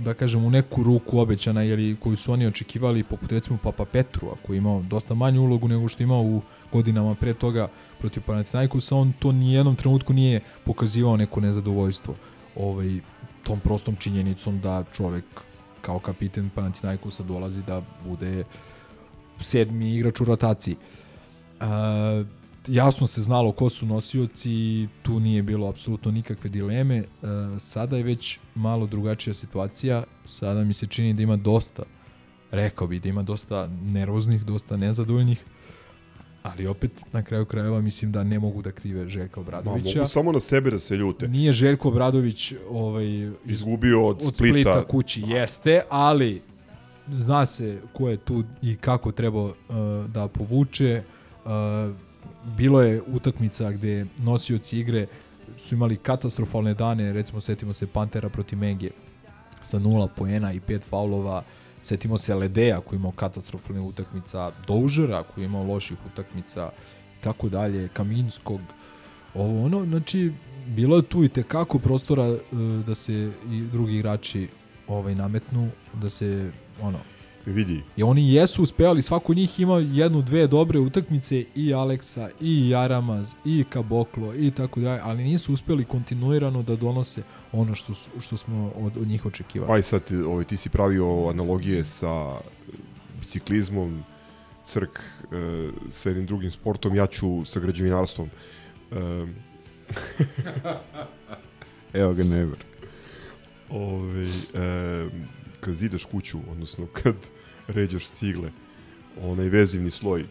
[0.04, 4.34] da kažem u neku ruku obećana ili koju su oni očekivali poput recimo Papa Petrua
[4.46, 6.42] koji je imao dosta manju ulogu nego što je imao u
[6.72, 7.68] godinama pre toga
[7.98, 12.14] protiv Panathinaikosa on to ni jednom trenutku nije pokazivao neko nezadovoljstvo
[12.56, 13.00] ovaj,
[13.42, 15.24] tom prostom činjenicom da čovek
[15.80, 18.44] kao kapiten Panathinaikosa dolazi da bude
[19.42, 20.76] sedmi igrač u rotaciji.
[21.60, 22.24] A,
[22.66, 26.96] jasno se znalo ko su nosioci tu nije bilo apsolutno nikakve dileme.
[26.96, 27.04] E,
[27.58, 30.04] sada je već malo drugačija situacija.
[30.24, 31.82] Sada mi se čini da ima dosta,
[32.50, 35.44] rekao bi da ima dosta nervoznih, dosta nezadovoljnih,
[36.42, 39.98] ali opet na kraju krajeva mislim da ne mogu da krive Željka Ma, Obradovića.
[39.98, 41.28] mogu samo na sebe da se ljute.
[41.28, 44.72] Nije Željko Obradović ovaj, Izgubio od, od Splita.
[44.72, 46.42] Splita kući jeste, ali
[47.12, 49.54] zna se ko je tu i kako treba uh,
[50.08, 51.02] da povuče.
[51.44, 51.50] Uh,
[52.56, 55.06] bilo je utakmica gde nosioci igre
[55.56, 58.90] su imali katastrofalne dane, recimo setimo se Pantera protiv Menge.
[59.62, 61.42] Sa nula poena i pet faulova,
[61.82, 66.70] setimo se Ledeja koji imao katastrofalne utakmica, Doužera koji imao loših utakmica.
[67.18, 68.60] I tako dalje, Kaminskog,
[69.34, 70.32] ovo ono, znači
[70.66, 72.38] bilo je tu i tekako prostora e,
[72.86, 74.48] da se i drugi igrači
[74.88, 76.50] ovaj nametnu, da se
[76.82, 76.98] ono
[77.46, 77.82] Vidi.
[77.96, 82.68] I oni jesu uspevali, svako od njih ima jednu, dve dobre utakmice i Aleksa, i
[82.68, 87.22] Jaramaz, i Kaboklo, i tako dalje, ali nisu uspeli kontinuirano da donose
[87.52, 89.72] ono što, što smo od, od njih očekivali.
[89.72, 92.36] Aj sad, ovaj, ti si pravio analogije sa
[93.20, 94.02] biciklizmom,
[94.64, 98.30] crk e, sa jednim drugim sportom, ja ću sa građevinarstvom.
[98.92, 99.26] E,
[102.00, 102.58] Evo ga never.
[103.70, 105.08] ovaj, e,
[105.62, 107.14] kad zidaš kuću, odnosno kad
[107.76, 108.50] ređaš cigle,
[109.22, 110.24] onaj vezivni sloj,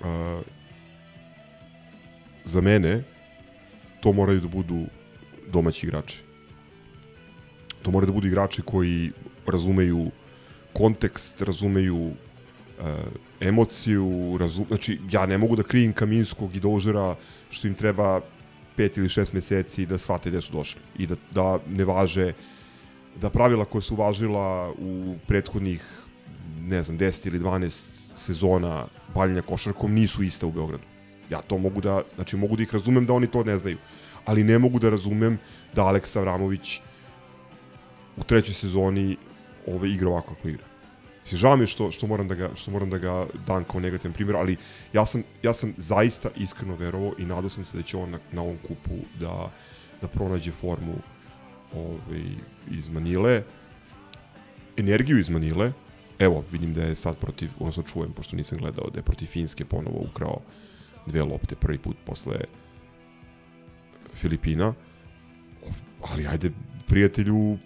[0.00, 0.40] a,
[2.44, 3.02] za mene
[4.00, 4.86] to moraju da budu
[5.52, 6.22] domaći igrači.
[7.82, 9.12] To moraju da budu igrači koji
[9.46, 10.10] razumeju
[10.72, 12.96] kontekst, razumeju e,
[13.40, 17.16] emociju, razum, znači ja ne mogu da krijem Kaminskog i Dožera
[17.50, 18.20] što im treba
[18.76, 22.32] pet ili šest meseci da shvate gde su došli i da, da ne važe
[23.20, 26.04] da pravila koja su važila u prethodnih
[26.60, 27.84] ne znam 10 ili 12
[28.16, 30.84] sezona bavljenja košarkom nisu iste u Beogradu.
[31.30, 33.78] Ja to mogu da, znači mogu da ih razumem da oni to ne znaju,
[34.24, 35.38] ali ne mogu da razumem
[35.74, 36.80] da Aleksa Avramović
[38.16, 39.16] u trećoj sezoni
[39.66, 40.64] ove igra ovako kako igra.
[41.22, 44.12] Mislim, žao mi što, što, moram da ga, što moram da ga dam kao negativan
[44.12, 44.56] primjer, ali
[44.92, 48.18] ja sam, ja sam zaista iskreno verovao i nadao sam se da će on na,
[48.32, 49.50] na ovom kupu da,
[50.00, 50.94] da pronađe formu
[51.76, 52.22] ovaj,
[52.70, 53.42] iz Manile,
[54.76, 55.72] energiju iz Manile,
[56.18, 59.64] evo, vidim da je sad protiv, odnosno čujem, pošto nisam gledao, da je protiv Finske
[59.64, 60.40] ponovo ukrao
[61.06, 62.36] dve lopte prvi put posle
[64.14, 64.74] Filipina,
[66.02, 66.50] ali ajde,
[66.86, 67.58] prijatelju,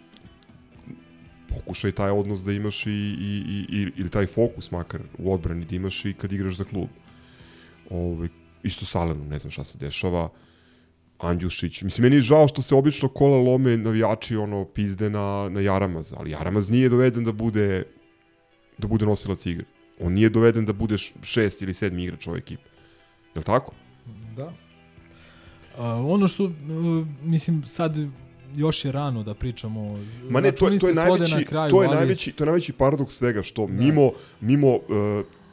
[1.49, 5.77] pokušaj taj odnos da imaš i, i, i, ili taj fokus makar u odbrani da
[5.77, 6.89] imaš i kad igraš za klub.
[7.91, 8.29] Ove,
[8.63, 10.29] isto sa Alenom, ne znam šta se dešava.
[11.19, 15.61] Andjušić, mislim, meni je žao što se obično kola lome navijači ono pizde na, na
[15.61, 17.85] Jaramaz, ali Jaramaz nije doveden da bude
[18.79, 19.65] da bude nosilac igre.
[20.01, 22.63] On nije doveden da bude šest ili sedmi igrač ove ekipe.
[23.35, 23.73] Je li tako?
[24.37, 24.53] Da.
[25.79, 26.53] A, ono što, uh,
[27.23, 27.99] mislim, sad
[28.57, 29.99] još je rano da pričamo.
[30.31, 32.47] Ma ne, to, Računi to je najveći, na kraju, to je ali- najveći, to je
[32.47, 34.81] najveći paradoks svega što mimo mimo uh,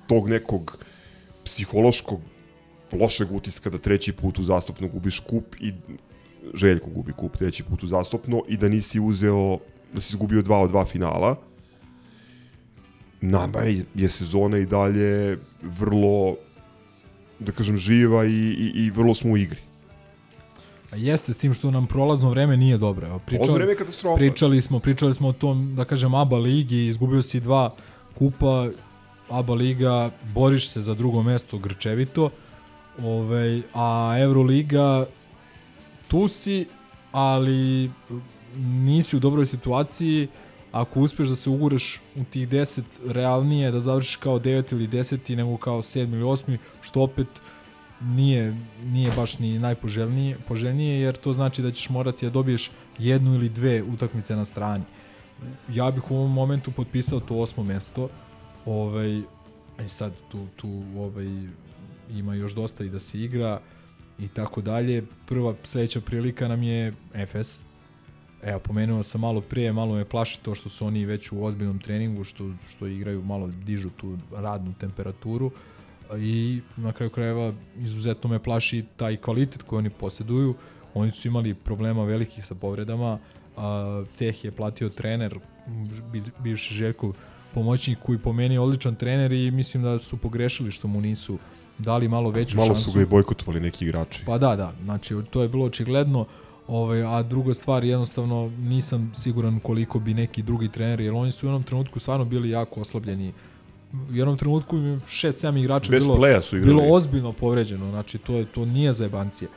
[0.07, 0.77] tog nekog
[1.43, 2.19] psihološkog
[3.01, 5.73] lošeg utiska da treći put uzastopno gubiš kup i
[6.53, 9.57] Željko gubi kup treći put uzastopno i da nisi uzeo
[9.93, 11.35] da si izgubio dva od dva finala
[13.21, 13.59] nama
[13.95, 16.35] je, sezona i dalje vrlo
[17.39, 19.59] da kažem živa i, i, i vrlo smo u igri
[20.91, 23.07] A jeste s tim što nam prolazno vreme nije dobro.
[23.07, 24.17] Evo, Prolazno vreme je katastrofa.
[24.17, 27.73] Pričali smo, pričali smo o tom, da kažem, ABA ligi, izgubio si dva
[28.17, 28.69] kupa,
[29.29, 32.29] ABA liga, boriš se za drugo mesto grčevito,
[33.03, 35.05] ovaj, a Euroliga,
[36.07, 36.65] tu si,
[37.11, 37.91] ali
[38.57, 40.27] nisi u dobroj situaciji,
[40.71, 45.35] ako uspeš da se ugureš u tih 10 realnije, da završiš kao 9 ili 10
[45.35, 47.27] nego kao 7 ili 8, što opet
[48.01, 53.35] nije, nije baš ni najpoželjnije poželjnije, jer to znači da ćeš morati da dobiješ jednu
[53.35, 54.83] ili dve utakmice na strani.
[55.69, 58.09] Ja bih u ovom momentu potpisao to osmo mesto,
[58.65, 59.21] ovaj,
[59.85, 61.27] i sad tu, tu ovaj,
[62.09, 63.59] ima još dosta i da se igra
[64.19, 65.03] i tako dalje.
[65.25, 66.93] Prva sledeća prilika nam je
[67.27, 67.63] FS.
[68.43, 71.79] Evo, pomenuo sam malo prije, malo me plaši to što su oni već u ozbiljnom
[71.79, 75.51] treningu, što, što igraju, malo dižu tu radnu temperaturu
[76.17, 80.55] i na kraju krajeva izuzetno me plaši taj kvalitet koji oni posjeduju.
[80.93, 83.19] Oni su imali problema velikih sa povredama,
[83.57, 85.39] a, ceh je platio trener,
[86.11, 87.13] bi- bivši Željkov
[87.53, 91.37] pomoćnik koji po meni je odličan trener i mislim da su pogrešili što mu nisu
[91.77, 92.91] dali malo veću malo šansu.
[92.91, 96.25] su ga i bojkotovali neki igrači Pa da, da, znači to je bilo očigledno,
[96.67, 101.45] ovaj, a druga stvar jednostavno nisam siguran koliko bi neki drugi treneri, jer oni su
[101.45, 103.33] u jednom trenutku stvarno bili jako oslabljeni.
[103.93, 106.17] U jednom trenutku im je 6-7 igrača Bez bilo,
[106.51, 109.49] bilo ozbiljno povređeno, znači to, je, to nije zajebancije.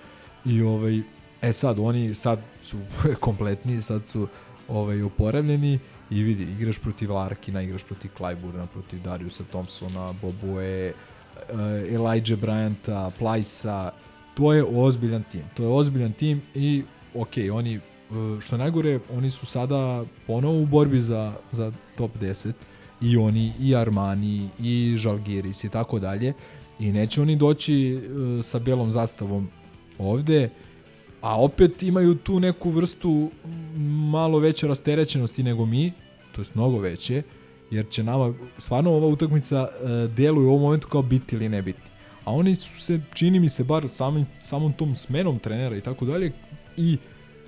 [0.45, 1.03] I ovaj,
[1.43, 2.79] e sad, oni sad su
[3.21, 4.29] kompletni, sad su
[4.69, 5.79] ovaj, oporavljeni
[6.11, 10.93] i vidi, igraš protiv Larkina, igraš protiv Clyburna, protiv Dariusa Thompsona, Bobue,
[11.53, 11.61] uh,
[11.95, 13.91] Elijah Bryanta, Plajsa,
[14.35, 15.43] to je ozbiljan tim.
[15.55, 16.83] To je ozbiljan tim i
[17.15, 17.81] ok, oni, eh,
[18.41, 22.53] što je najgore, oni su sada ponovo u borbi za, za top 10
[23.01, 26.33] i oni, i Armani, i Žalgiris i tako dalje
[26.79, 29.49] i neće oni doći eh, sa belom zastavom
[29.99, 30.51] ovde,
[31.21, 33.31] a opet imaju tu neku vrstu
[34.11, 35.93] malo veće rasterećenosti nego mi,
[36.33, 37.23] to jest mnogo veće,
[37.71, 41.63] jer će nama, stvarno ova utakmica e, deluje u ovom momentu kao biti ili ne
[41.63, 41.91] biti.
[42.25, 46.05] A oni su se, čini mi se, bar samim, samom tom smenom trenera i tako
[46.05, 46.33] dalje,
[46.77, 46.97] i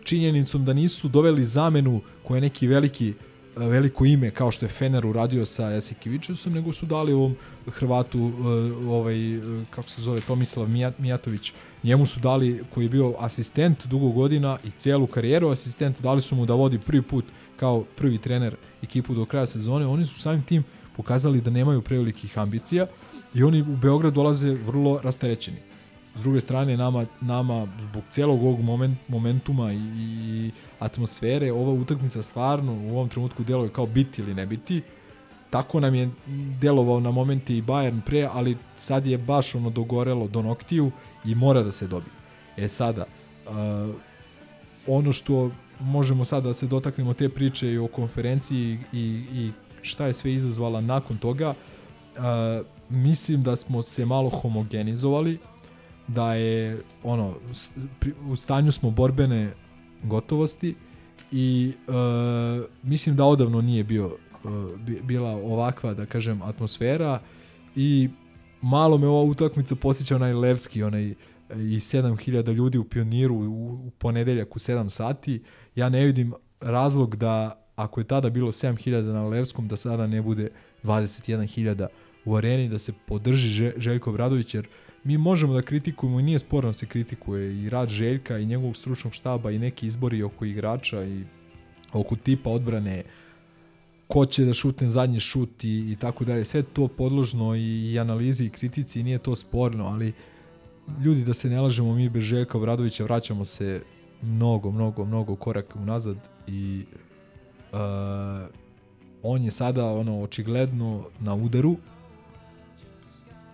[0.05, 3.15] činjenicom da nisu doveli zamenu koja je neki veliki e,
[3.57, 7.37] veliko ime kao što je Fener uradio sa Jasikivičusom, nego su dali ovom
[7.67, 8.43] Hrvatu e,
[8.89, 9.41] ovaj e,
[9.71, 11.53] kako se zove Tomislav Mijat- Mijatović.
[11.83, 16.37] Njemu su dali koji je bio asistent dugo godina i celu karijeru asistent, dali su
[16.37, 17.25] mu da vodi prvi put
[17.57, 19.87] kao prvi trener ekipu do kraja sezone.
[19.87, 20.65] Oni su samim tim
[20.97, 22.87] pokazali da nemaju prevelikih ambicija
[23.35, 25.70] i oni u Beograd dolaze vrlo rasterećeni.
[26.15, 32.23] S druge strane, nama, nama zbog celog ovog moment, momentuma i, i atmosfere, ova utakmica
[32.23, 34.83] stvarno u ovom trenutku deluje kao biti ili ne biti.
[35.51, 36.11] Tako nam je
[36.61, 40.91] delovao na momente i Bayern pre, ali sad je baš ono dogorelo do noktiju
[41.25, 42.13] i mora da se dobije.
[42.57, 43.05] E sada,
[43.47, 43.95] uh,
[44.87, 45.51] ono što
[45.81, 49.51] možemo sada da se dotaknemo te priče i o konferenciji i, i
[49.83, 55.39] šta je sve izazvala nakon toga, uh, mislim da smo se malo homogenizovali,
[56.15, 57.35] da je ono
[58.27, 59.53] u stanju smo borbene
[60.03, 60.75] gotovosti
[61.33, 61.95] i uh,
[62.83, 64.51] mislim da odavno nije bio uh,
[64.81, 67.21] bi- bila ovakva da kažem atmosfera
[67.77, 68.09] i
[68.63, 71.05] malo me ova utakmica posjeća onaj Levski onaj
[71.51, 73.45] i 7000 ljudi u Pioniru u,
[73.87, 75.43] u ponedeljak u 7 sati.
[75.75, 80.23] Ja ne vidim razlog da ako je tada bilo 7000 na Levskom da sada ne
[80.23, 80.51] bude
[80.83, 81.87] 21.000
[82.25, 84.69] u areni da se podrži Že- Željko Bradović jer
[85.05, 88.77] mi možemo da kritikujemo i nije sporno da se kritikuje i rad Željka i njegovog
[88.77, 91.25] stručnog štaba i neki izbori oko igrača i
[91.93, 93.03] oko tipa odbrane
[94.07, 96.45] ko će da šutne zadnji šut i, i tako dalje.
[96.45, 100.13] Sve to podložno i, i analizi i kritici i nije to sporno, ali
[101.05, 103.83] ljudi da se ne lažemo, mi bez Željka Obradovića vraćamo se
[104.23, 106.17] mnogo, mnogo, mnogo koraka unazad
[106.47, 106.85] i
[107.73, 107.79] uh,
[109.23, 111.77] on je sada ono očigledno na udaru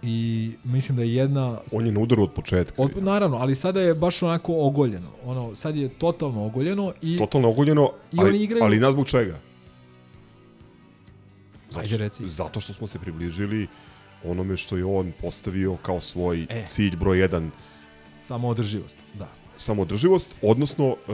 [0.07, 2.83] i mislim da je jedna On je na udaru od početka.
[2.83, 5.09] od, naravno, ali sada je baš onako ogoljeno.
[5.25, 9.07] Ono, sad je totalno ogoljeno i Totalno ogoljeno, I ali, oni igraju- ali nas zbog
[9.07, 9.39] čega?
[11.69, 12.29] Zato, Ajde, reci.
[12.29, 13.67] Zato što smo se približili
[14.25, 16.65] onome što je on postavio kao svoj E.
[16.67, 17.51] cilj broj jedan
[18.21, 19.29] Samo održivost, da.
[19.57, 21.13] samodrživost, odnosno e,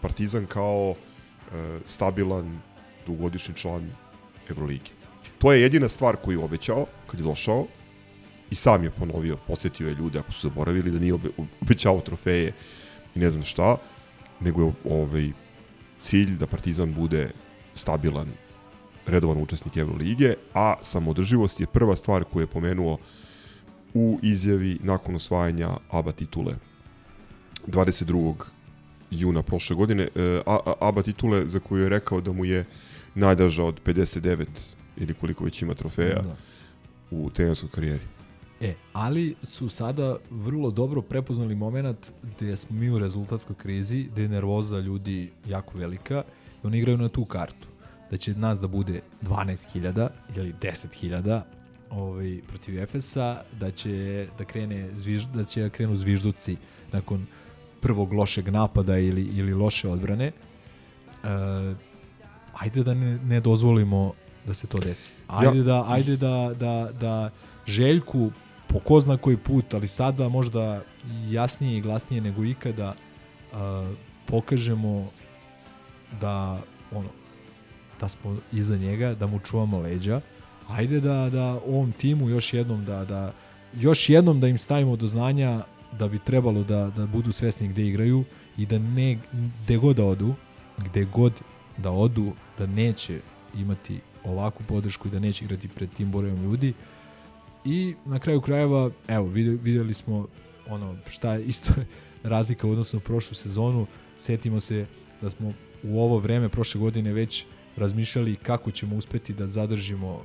[0.00, 2.60] Partizan kao e, stabilan
[3.06, 3.90] dugogodišnji član
[4.50, 4.90] Evrolige.
[5.38, 7.66] To je jedina stvar koju je obećao kad je došao
[8.50, 11.28] i sam je ponovio, podsjetio je ljude ako su zaboravili da nije obe,
[11.60, 12.52] obećao trofeje
[13.14, 13.76] i ne znam šta,
[14.40, 15.30] nego je ovaj,
[16.02, 17.30] cilj da Partizan bude
[17.74, 18.28] stabilan
[19.06, 22.98] redovan učesnik Evrolige, a samodrživost je prva stvar koju je pomenuo
[23.94, 26.56] u izjavi nakon osvajanja ABA titule
[27.66, 28.34] 22.
[29.10, 30.08] juna prošle godine.
[30.14, 32.64] E, a, a, ABA titule za koju je rekao da mu je
[33.14, 34.46] najdraža od 59
[34.96, 36.36] ili koliko već ima trofeja Da.
[37.10, 38.02] u trenerskoj karijeri.
[38.64, 44.22] E, ali su sada vrlo dobro prepoznali moment gde smo mi u rezultatskoj krizi, gde
[44.22, 46.22] je nervoza ljudi jako velika
[46.64, 47.68] i oni igraju na tu kartu.
[48.10, 51.40] Da će nas da bude 12.000 ili 10.000
[51.90, 56.56] ovaj, protiv Efesa, da će da krene zviž, da će da krenu zvižduci
[56.92, 57.26] nakon
[57.80, 60.26] prvog lošeg napada ili, ili loše odbrane.
[60.26, 60.32] E,
[62.54, 64.12] ajde da ne, ne dozvolimo
[64.46, 65.12] da se to desi.
[65.28, 67.30] Ajde Ja- da ajde da da da
[67.66, 68.30] Željku
[68.74, 70.82] po ko zna koji put, ali sada možda
[71.30, 72.94] jasnije i glasnije nego ikada
[73.52, 73.58] uh,
[74.26, 75.10] pokažemo
[76.20, 76.58] da
[76.92, 77.08] ono
[78.00, 80.20] da smo iza njega, da mu čuvamo leđa.
[80.68, 83.32] Ajde da da ovom timu još jednom da da
[83.74, 87.86] još jednom da im stavimo do znanja da bi trebalo da da budu svesni gde
[87.86, 88.24] igraju
[88.56, 89.18] i da ne
[89.62, 90.34] gde god da odu,
[90.78, 91.32] gde god
[91.76, 93.20] da odu, da neće
[93.54, 96.74] imati ovakvu podršku i da neće igrati pred tim brojem ljudi.
[97.64, 100.26] I na kraju krajeva, evo, vide- videli smo
[100.68, 101.72] ono šta je isto
[102.22, 103.86] razlika u odnosu na prošlu sezonu.
[104.18, 104.86] Setimo se
[105.20, 107.44] da smo u ovo vreme prošle godine već
[107.76, 110.22] razmišljali kako ćemo uspeti da zadržimo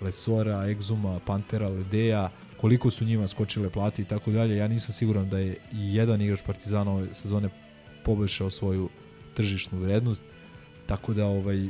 [0.00, 2.30] Lesora, Egzuma, Pantera, Ledeja,
[2.60, 4.56] koliko su njima skočile plate i tako dalje.
[4.56, 7.48] Ja nisam siguran da je i jedan igrač Partizana ove sezone
[8.04, 8.88] poboljšao svoju
[9.34, 10.24] tržišnu vrednost.
[10.86, 11.68] Tako da ovaj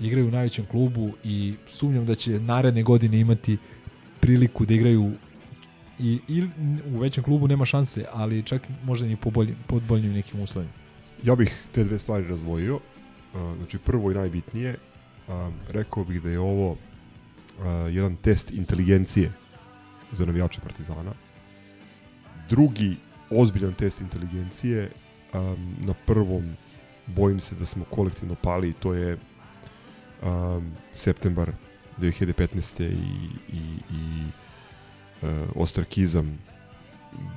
[0.00, 3.58] igraju u najvećem klubu i sumnjam da će naredne godine imati
[4.20, 5.12] priliku da igraju
[5.98, 6.48] i, i
[6.94, 10.72] u većem klubu nema šanse, ali čak možda i po bolji, pod boljim nekim uslovima.
[11.22, 12.76] Ja bih te dve stvari razdvojio.
[12.76, 12.80] Uh,
[13.56, 14.76] Znači, prvo i najbitnije,
[15.28, 16.78] um, rekao bih da je ovo uh,
[17.90, 19.32] jedan test inteligencije
[20.12, 21.12] za navijače Partizana.
[22.48, 22.96] Drugi
[23.30, 24.90] ozbiljan test inteligencije,
[25.80, 26.56] na prvom
[27.06, 29.18] bojim se da smo kolektivno pali, to je
[30.22, 31.52] um, septembar
[32.00, 32.82] 2015.
[32.82, 32.86] i,
[33.52, 33.60] i,
[33.90, 34.24] i
[35.22, 36.38] uh, ostrakizam,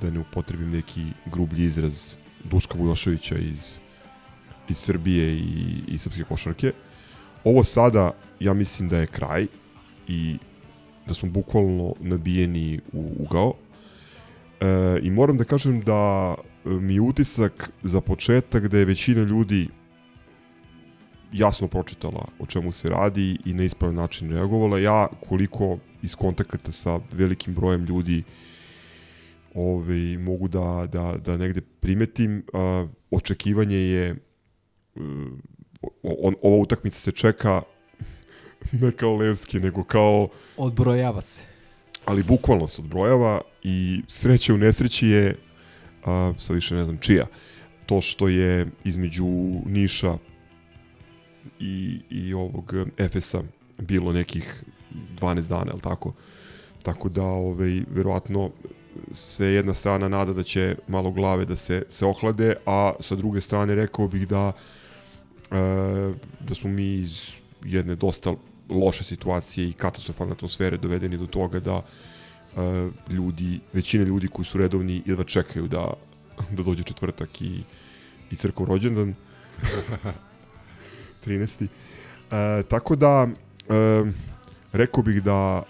[0.00, 3.78] da ne upotrebim neki grublji izraz Duška Vujoševića iz,
[4.68, 6.72] iz Srbije i, i srpske košarke.
[7.44, 8.10] Ovo sada,
[8.40, 9.46] ja mislim da je kraj
[10.08, 10.36] i
[11.06, 13.54] da smo bukvalno nabijeni u ugao.
[14.60, 19.22] E, I moram da kažem da e, mi je utisak za početak da je većina
[19.22, 19.68] ljudi
[21.32, 24.78] jasno pročitala o čemu se radi i na ispravan način reagovala.
[24.78, 28.22] Ja koliko iz kontakata sa velikim brojem ljudi
[29.54, 34.16] ovaj, mogu da, da, da negde primetim, a, očekivanje je
[34.94, 35.02] uh,
[36.02, 37.62] on, ova utakmica se čeka
[38.80, 41.42] ne kao Levski, nego kao Odbrojava se.
[42.04, 45.36] ali bukvalno se odbrojava i sreća u nesreći je
[46.04, 47.26] a, sa više ne znam čija
[47.86, 49.26] to što je između
[49.66, 50.18] Niša
[51.60, 53.42] i, i ovog Efesa
[53.78, 54.64] bilo nekih
[55.20, 56.12] 12 dana, je tako?
[56.82, 58.50] Tako da, ovaj, verovatno
[59.12, 63.40] se jedna strana nada da će malo glave da se, se ohlade, a sa druge
[63.40, 64.52] strane rekao bih da
[65.50, 67.28] e, da smo mi iz
[67.64, 68.34] jedne dosta
[68.68, 74.58] loše situacije i katastrofalne atmosfere dovedeni do toga da e, ljudi, većina ljudi koji su
[74.58, 75.92] redovni jedva čekaju da,
[76.50, 77.62] da dođe četvrtak i,
[78.30, 79.14] i crkov rođendan.
[81.26, 81.66] 13.
[81.66, 83.28] E, tako da,
[83.68, 84.04] e,
[84.72, 85.62] rekao bih da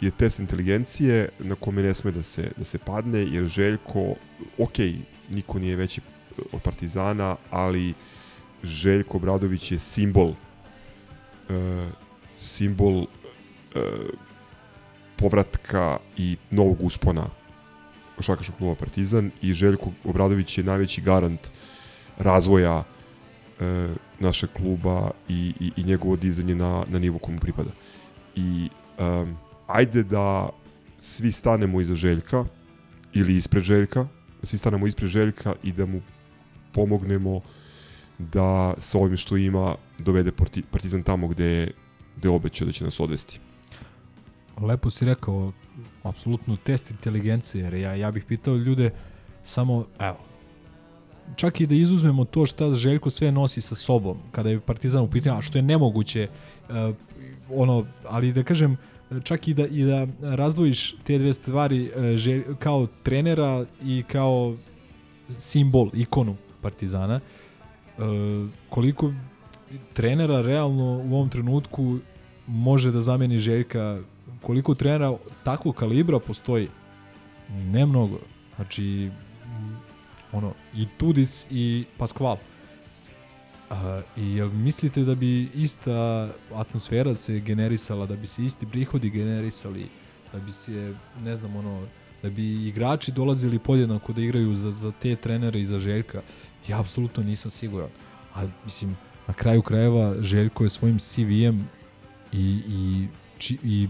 [0.00, 4.14] je test inteligencije na kome ne sme da se, da se padne, jer Željko,
[4.58, 4.78] ok,
[5.30, 6.00] niko nije veći
[6.52, 7.94] od Partizana, ali
[8.62, 10.32] Željko Bradović je simbol
[11.48, 11.88] e,
[12.40, 13.06] simbol e,
[15.16, 17.26] povratka i novog uspona
[18.16, 21.48] košarkaškog kluba Partizan i Željko Obradović je najveći garant
[22.18, 22.84] razvoja
[23.60, 23.88] e,
[24.20, 27.70] našeg kluba i, i, i njegovo dizanje na, na nivo komu pripada.
[28.36, 28.68] I
[28.98, 30.48] um, ajde da
[31.00, 32.44] svi stanemo iza Željka
[33.12, 34.06] ili ispred Željka,
[34.40, 36.00] da svi stanemo ispred Željka i da mu
[36.72, 37.40] pomognemo
[38.18, 41.70] da sa ovim što ima dovede Parti- Partizan tamo gde
[42.16, 43.40] gde je obećao da će nas odvesti.
[44.60, 45.52] lepo si rekao,
[46.02, 48.90] apsolutno test inteligencije, jer ja, ja bih pitao ljude
[49.44, 50.18] samo, evo,
[51.36, 55.10] čak i da izuzmemo to šta Željko sve nosi sa sobom, kada je Partizan u
[55.10, 56.28] pitanju, a što je nemoguće,
[56.68, 56.74] uh,
[57.54, 58.76] ono, ali da kažem,
[59.22, 64.54] čak i da, i da razdvojiš te dve stvari uh, želj, kao trenera i kao
[65.38, 67.20] simbol, ikonu Partizana,
[67.98, 68.04] uh,
[68.68, 69.12] koliko
[69.92, 71.98] trenera realno u ovom trenutku
[72.46, 73.98] može da zameni Željka,
[74.42, 76.68] koliko trenera takvog kalibra postoji?
[77.48, 78.18] Ne mnogo.
[78.56, 79.10] Znači,
[80.32, 82.36] ono, i Tudis i Pasqual.
[83.70, 83.76] Uh,
[84.16, 89.86] I jel mislite da bi ista atmosfera se generisala, da bi se isti prihodi generisali,
[90.32, 90.94] da bi se,
[91.24, 91.86] ne znam, ono,
[92.22, 96.22] da bi igrači dolazili podjednako da igraju za, za te trenere i za Željka?
[96.68, 97.88] Ja apsolutno nisam siguran.
[98.34, 98.96] A mislim,
[99.26, 101.68] na kraju krajeva Željko je svojim CV-em
[102.32, 103.06] i, i,
[103.38, 103.88] či, i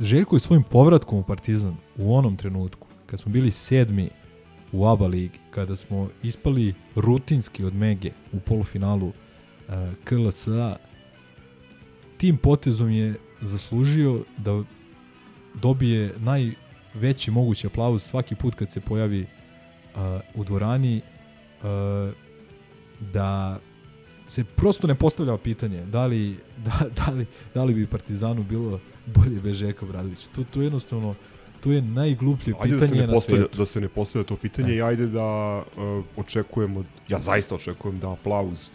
[0.00, 4.10] Željko je svojim povratkom u Partizan u onom trenutku, kad smo bili sedmi
[4.72, 9.14] u ABA ligi, kada smo ispali rutinski od Mege u polufinalu uh,
[10.04, 10.76] KLS-a,
[12.16, 14.62] tim potezom je zaslužio da
[15.54, 20.00] dobije najveći mogući aplauz svaki put kad se pojavi uh,
[20.34, 21.00] u dvorani
[21.62, 22.14] uh,
[23.12, 23.60] da
[24.26, 28.80] se prosto ne postavlja pitanje da li, da, da, li, da li bi Partizanu bilo
[29.06, 30.28] bolje bez Željka Bradovića.
[30.34, 31.14] To, to jednostavno
[31.60, 33.58] to je najgluplje ajde pitanje da se ne na svetu.
[33.58, 34.74] Da se ne postavlja to pitanje Ne.
[34.74, 38.70] i ajde da uh, očekujemo, ja zaista očekujem da aplauz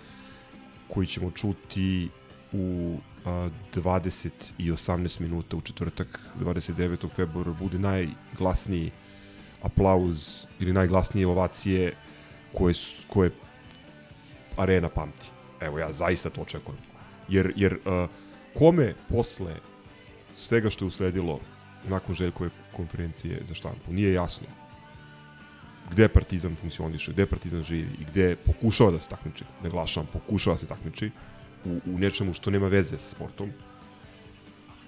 [0.87, 2.09] koji ćemo čuti
[2.51, 7.09] u uh, 20 i 18 minuta u četvrtak 29.
[7.15, 8.91] februara bude najglasniji
[9.61, 11.93] aplauz ili najglasnije ovacije
[12.53, 12.73] koje,
[13.07, 13.31] koje
[14.57, 15.27] arena pamti.
[15.61, 16.79] Evo, ja zaista to očekujem.
[17.29, 18.09] Jer, jer uh,
[18.53, 19.55] kome posle
[20.35, 21.39] svega što je usledilo
[21.89, 24.47] nakon Željkove konferencije za štampu, nije jasno
[25.91, 30.57] gde Partizan funkcioniše, gde Partizan živi i gde pokušava da se takmiči, naglašavam, pokušava da
[30.57, 31.11] se takmiči
[31.65, 33.49] u, u nečemu što nema veze sa sportom.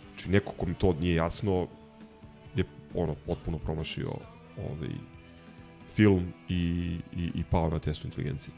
[0.10, 1.68] Znači, neko kom to nije jasno
[2.56, 2.64] je
[2.94, 4.12] ono potpuno promašio
[4.58, 4.96] ovaj
[5.96, 8.54] film i, i, i pao na testu inteligencije.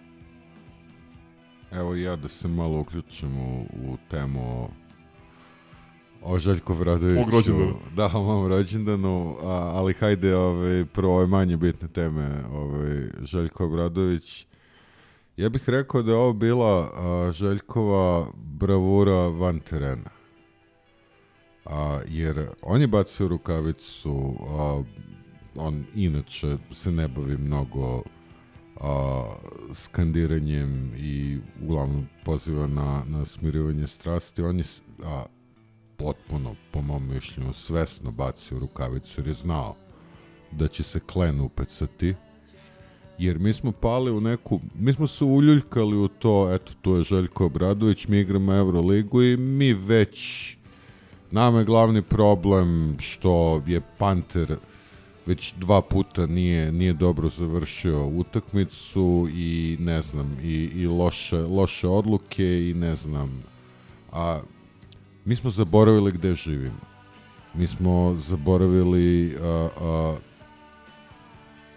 [1.71, 4.69] Evo ja da se malo uključim u, u temu
[6.27, 7.15] o, Željko Vradoviću.
[7.15, 7.73] Tvog rođendana.
[7.95, 12.43] Da, o mom rođendanu, a, ali hajde ovaj, prvo ove manje bitne teme.
[12.51, 14.45] Ovaj, Željko Obradović.
[15.37, 20.09] Ja bih rekao da je ovo bila a, Željkova bravura van terena.
[21.65, 24.83] A, jer on je bacio rukavicu, a,
[25.55, 28.03] on inače se ne bavi mnogo
[28.79, 29.23] a,
[29.73, 34.41] skandiranjem i uglavnom poziva na, na smirivanje strasti.
[34.41, 34.63] On je
[35.03, 35.25] a,
[35.97, 39.75] potpuno, po mom mišljenju, svesno bacio rukavicu jer je znao
[40.51, 42.15] da će se klen upecati.
[43.17, 47.03] Jer mi smo pali u neku, mi smo se uljuljkali u to, eto, tu je
[47.03, 50.55] Željko Obradović, mi igramo Euroligu i mi već,
[51.31, 54.57] nama je glavni problem što je Panter
[55.25, 61.87] već dva puta nije, nije dobro završio utakmicu i ne znam, i, i loše, loše
[61.87, 63.43] odluke i ne znam,
[64.11, 64.41] a
[65.27, 66.79] mi smo zaboravili gde živimo.
[67.53, 70.15] Mi smo zaboravili a, a,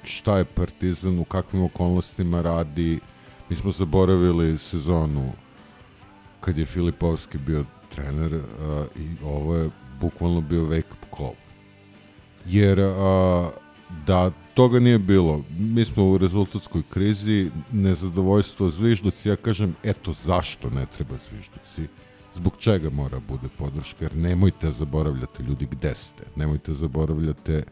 [0.02, 3.00] šta je Partizan, u kakvim okolnostima radi.
[3.48, 5.32] Mi smo zaboravili sezonu
[6.40, 7.64] kad je Filipovski bio
[7.94, 9.70] trener a, i ovo je
[10.00, 11.34] bukvalno bio wake up call.
[12.46, 13.50] Jer a,
[14.06, 20.70] da toga nije bilo, mi smo u rezultatskoj krizi, nezadovoljstvo zvižduci, ja kažem, eto zašto
[20.70, 21.99] ne treba zvižduci,
[22.34, 27.62] zbog čega mora bude podrška, jer nemojte zaboravljati ljudi gde ste, nemojte zaboravljate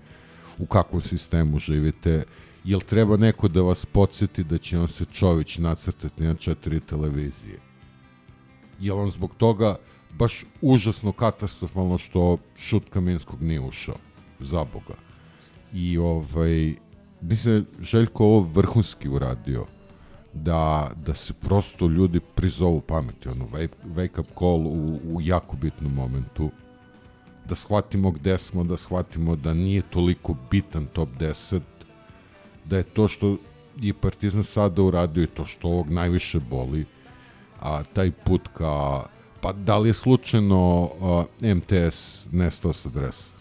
[0.59, 2.25] u kakvom sistemu živite,
[2.65, 7.59] jel treba neko da vas podsjeti da će on se Čović nacrtati na četiri televizije?
[8.81, 9.77] Jel on zbog toga
[10.11, 13.97] baš užasno katastrofalno što šut Kaminskog nije ušao?
[14.41, 14.95] Za Boga.
[15.73, 16.75] I ovaj,
[17.21, 19.67] mislim da Željko ovo vrhunski uradio
[20.43, 25.57] da, da se prosto ljudi prizovu pameti, ono, wake, wake up call u, u jako
[25.57, 26.51] bitnom momentu,
[27.49, 31.61] da shvatimo gde smo, da shvatimo da nije toliko bitan top 10,
[32.65, 33.37] da je to što
[33.81, 36.87] je Partizan sada uradio i to što ovog najviše boli,
[37.61, 39.05] a taj put ka,
[39.41, 41.25] pa da li je slučajno a,
[41.55, 43.35] MTS nestao sa dresa?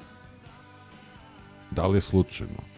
[1.72, 2.77] Da li je slučajno?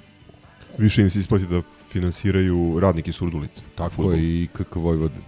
[0.78, 3.64] Više im se isplati da finansiraju radnike Surdulice.
[3.76, 4.16] Tako Fudbal.
[4.16, 5.22] je i KK Vojvodin.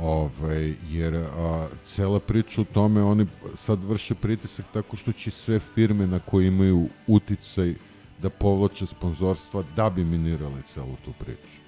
[0.00, 5.58] Ovaj, jer a, cela priča u tome, oni sad vrše pritisak tako što će sve
[5.58, 7.74] firme na koje imaju uticaj
[8.22, 11.62] da povlače sponzorstva da bi minirale celu tu priču.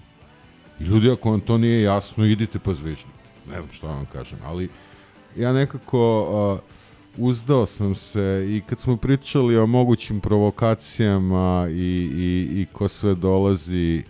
[0.81, 3.25] I ljudi, ako vam to nije jasno, idite pa zvižnite.
[3.49, 4.69] Ne znam šta vam kažem, ali
[5.37, 6.74] ja nekako a,
[7.17, 13.15] uzdao sam se i kad smo pričali o mogućim provokacijama i, i, i ko sve
[13.15, 14.03] dolazi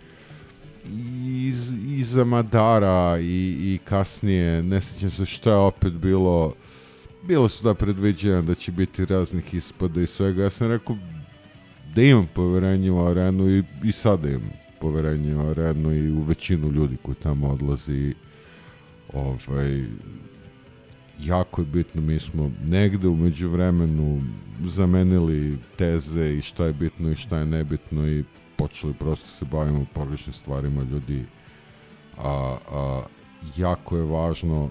[1.47, 6.53] iz, iza Madara i, i kasnije, ne sjećam se šta je opet bilo,
[7.23, 10.43] bilo su da predviđena da će biti raznih ispada i svega.
[10.43, 10.97] Ja sam rekao
[11.95, 14.51] da imam poverenje u arenu i, i sada imam
[14.81, 18.13] poverenje u arenu i u većinu ljudi koji tamo odlazi.
[19.13, 19.85] Ovaj,
[21.19, 24.21] jako je bitno, mi smo negde umeđu vremenu
[24.65, 28.23] zamenili teze i šta je bitno i šta je nebitno i
[28.55, 31.25] počeli prosto se bavimo pogrešnim stvarima ljudi.
[32.17, 33.03] A, a
[33.57, 34.69] jako je važno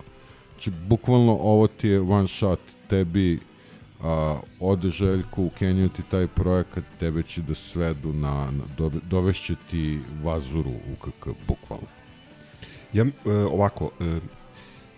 [0.52, 3.40] znači bukvalno ovo ti je one shot tebi
[4.02, 9.00] a, ode Željko u Keniju ti taj projekat tebe će da svedu na, na dove,
[9.10, 11.86] dovešće ti vazuru u KK bukvalno.
[12.92, 14.20] Ja, e, ovako, e,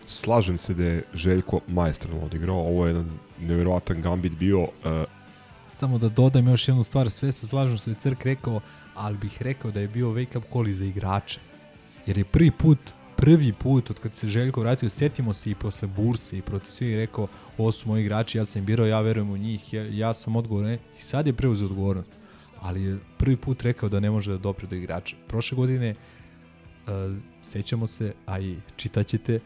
[0.07, 3.11] slažem se da je Željko maestralno odigrao, ovo je jedan
[3.41, 5.05] nevjerovatan gambit bio, e,
[5.77, 8.61] Samo da dodam još jednu stvar, sve se slažem što je Crk rekao,
[8.95, 11.41] ali bih rekao da je bio wake up call za igrače.
[12.07, 12.79] Jer je prvi put,
[13.17, 16.97] prvi put od kad se Željko vratio, setimo se i posle burse i protiv svih
[16.97, 17.29] rekao,
[17.59, 20.73] ovo su moji igrači, ja sam birao, ja verujem u njih, ja, ja sam odgovoran
[20.73, 22.13] i sad je preuzeo odgovornost.
[22.61, 25.17] Ali je prvi put rekao da ne može da dopre do igrača.
[25.29, 26.93] Prošle godine uh,
[27.43, 29.41] sećamo se, a i čitaćete,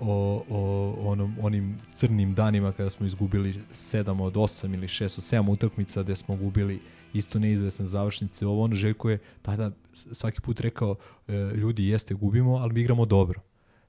[0.00, 5.44] o, o onom, onim crnim danima kada smo izgubili 7 od 8 ili 6 od
[5.44, 6.80] 7 utakmica gde smo gubili
[7.14, 8.46] isto neizvesne završnice.
[8.46, 10.96] Ovo ono Željko je tada svaki put rekao
[11.28, 13.40] e, ljudi jeste gubimo, ali mi igramo dobro.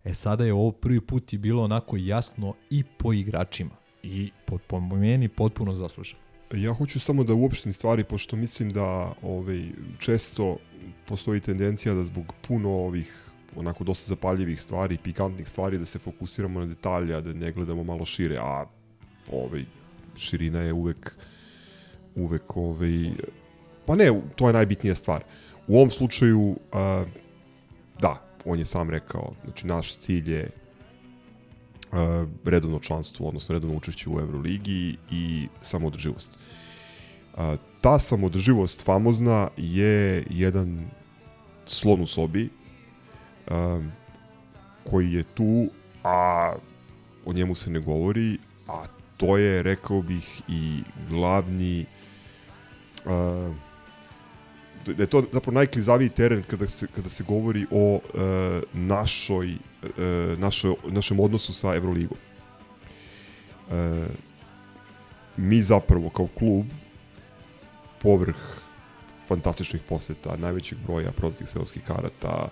[0.03, 4.57] E sada je ovo prvi put i bilo onako jasno i po igračima i po,
[4.68, 6.19] po meni potpuno zasluženo.
[6.53, 9.69] Ja hoću samo da uopštim stvari, pošto mislim da ovaj,
[9.99, 10.57] često
[11.07, 13.25] postoji tendencija da zbog puno ovih
[13.56, 18.06] onako dosta zapaljivih stvari, pikantnih stvari, da se fokusiramo na detalje, da ne gledamo malo
[18.06, 18.65] šire, a
[19.32, 19.65] ovaj,
[20.18, 21.15] širina je uvek
[22.15, 23.11] uvek ovaj,
[23.86, 25.23] pa ne, to je najbitnija stvar.
[25.68, 27.06] U ovom slučaju, a,
[28.02, 30.49] da, on je sam rekao, znači naš cilj je
[31.91, 36.38] a, redovno članstvo, odnosno redovno učešće u Euroligi i samoodrživost.
[37.38, 40.88] A, ta samoodrživost famozna je jedan
[41.65, 42.49] slon u sobi
[43.52, 43.92] um,
[44.84, 45.68] koji je tu,
[46.04, 46.54] a
[47.26, 48.84] o njemu se ne govori, a
[49.18, 51.86] to je, rekao bih, i glavni
[53.06, 53.56] uh,
[54.94, 58.02] da je to zapravo najklizaviji teren kada se, kada se govori o uh,
[58.74, 62.18] našoj, uh, našoj, našem odnosu sa Evroligom.
[63.70, 63.76] Uh,
[65.38, 66.66] mi zapravo kao klub
[68.02, 68.36] povrh
[69.28, 72.50] fantastičnih poseta, najvećeg broja prodatih selovskih karata, e,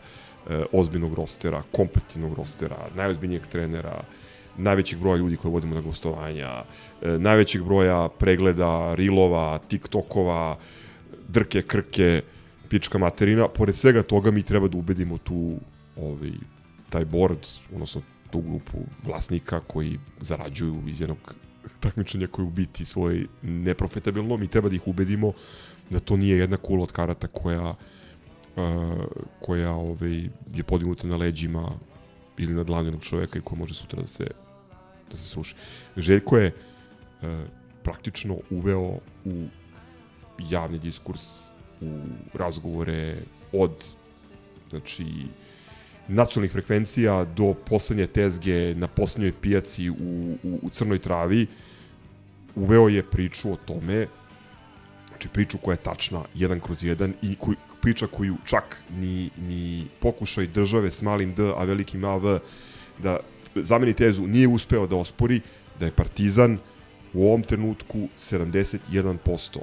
[0.72, 4.03] ozbiljnog rostera, kompetitivnog rostera, najozbiljnijeg trenera,
[4.57, 6.64] najvećeg broja ljudi koje vodimo na gostovanja,
[7.02, 10.57] e, najvećeg broja pregleda, rilova, tiktokova,
[11.28, 12.22] drke, krke,
[12.70, 13.48] pička materina.
[13.48, 15.56] Pored svega toga mi treba da ubedimo tu
[15.98, 16.32] ovaj,
[16.90, 18.02] taj board, odnosno
[18.32, 21.18] tu grupu vlasnika koji zarađuju iz jednog
[21.80, 25.34] takmičenja koji u biti svoj neprofitabilno, mi treba da ih ubedimo
[25.90, 27.76] da to nije jedna kula od karata koja uh,
[29.41, 31.71] koja ovaj, je podignuta na leđima
[32.38, 34.27] ili na dlanu jednog čoveka i koja može sutra da se
[35.11, 35.55] da se sruši.
[35.97, 36.51] Željko je
[37.84, 39.47] praktično uveo u
[40.39, 41.23] javni diskurs,
[41.81, 41.99] u
[42.34, 43.17] razgovore
[43.51, 43.71] od
[44.69, 45.05] znači
[46.07, 49.93] nacionalnih frekvencija do poslednje tezge na poslednjoj pijaci u,
[50.43, 51.47] u, u Crnoj travi
[52.55, 54.07] uveo je priču o tome
[55.07, 59.85] znači priču koja je tačna jedan kroz jedan i koji, priča koju čak ni, ni
[59.99, 62.39] pokušaj države s malim D, a velikim AV
[63.03, 63.18] da
[63.55, 65.41] zameni tezu nije uspeo da ospori
[65.80, 66.57] da je Partizan
[67.14, 69.60] u ovom trenutku 71%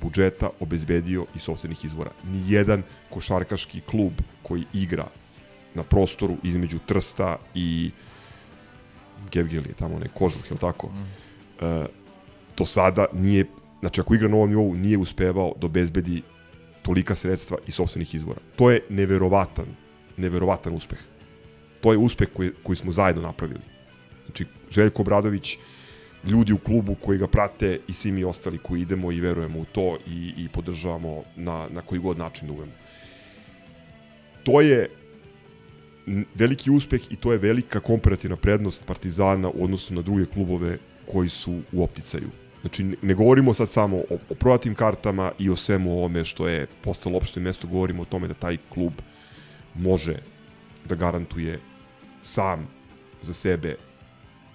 [0.00, 2.10] budžeta obezbedio iz sobstvenih izvora.
[2.24, 4.12] Nijedan košarkaški klub
[4.42, 5.08] koji igra
[5.74, 7.90] na prostoru između Trsta i
[9.32, 10.86] Gevgeli, tamo onaj kožuh, je li tako?
[10.86, 11.64] Mm.
[11.64, 11.86] E,
[12.56, 13.46] do sada nije,
[13.80, 16.22] znači ako igra na ovom nivou, nije uspevao da obezbedi
[16.88, 18.40] tolika sredstva iz sobstvenih izvora.
[18.56, 19.66] To je neverovatan,
[20.16, 20.98] neverovatan uspeh.
[21.80, 23.60] To je uspeh koji, koji smo zajedno napravili.
[24.24, 25.58] Znači, Željko Bradović,
[26.24, 29.64] ljudi u klubu koji ga prate i svi mi ostali koji idemo i verujemo u
[29.64, 32.72] to i, i podržavamo na, na koji god način da uvemo.
[34.44, 34.88] To je
[36.34, 41.28] veliki uspeh i to je velika komparativna prednost Partizana u odnosu na druge klubove koji
[41.28, 42.30] su u opticaju.
[42.60, 46.66] Znači, ne- govorimo sad samo o, o prodatim kartama i o svemu ovome što je
[46.82, 48.92] postalo opšte mesto, govorimo o tome da taj klub
[49.74, 50.16] može
[50.88, 51.60] da garantuje
[52.22, 52.66] sam
[53.22, 53.76] za sebe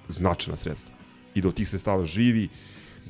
[0.10, 0.96] značajna sredstva
[1.36, 2.50] i da od tih sredstava živi,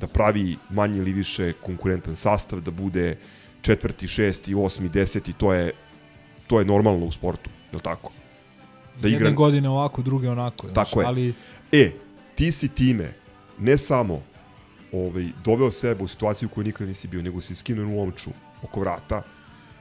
[0.00, 3.16] da pravi manje ili više konkurentan sastav, da bude
[3.62, 5.72] četvrti, šesti, osmi, deseti, to je,
[6.46, 8.12] to je normalno u sportu, je li tako?
[9.02, 10.68] Da Jedne godine ovako, druge onako.
[10.68, 11.06] znaš, Tako je.
[11.06, 11.34] Ali
[11.72, 11.90] E,
[12.34, 13.12] ti si time
[13.58, 14.22] ne samo
[14.94, 18.30] ovaj, doveo sebe u situaciju u kojoj nikada nisi bio, nego si skinuo jednu omču
[18.62, 19.22] oko vrata,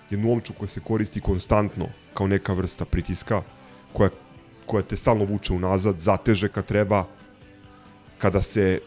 [0.10, 3.41] jednu omču koja se koristi konstantno kao neka vrsta pritiska,
[3.94, 4.10] koja,
[4.65, 7.06] koja te stalno vuče unazad, zateže kad treba,
[8.18, 8.80] kada se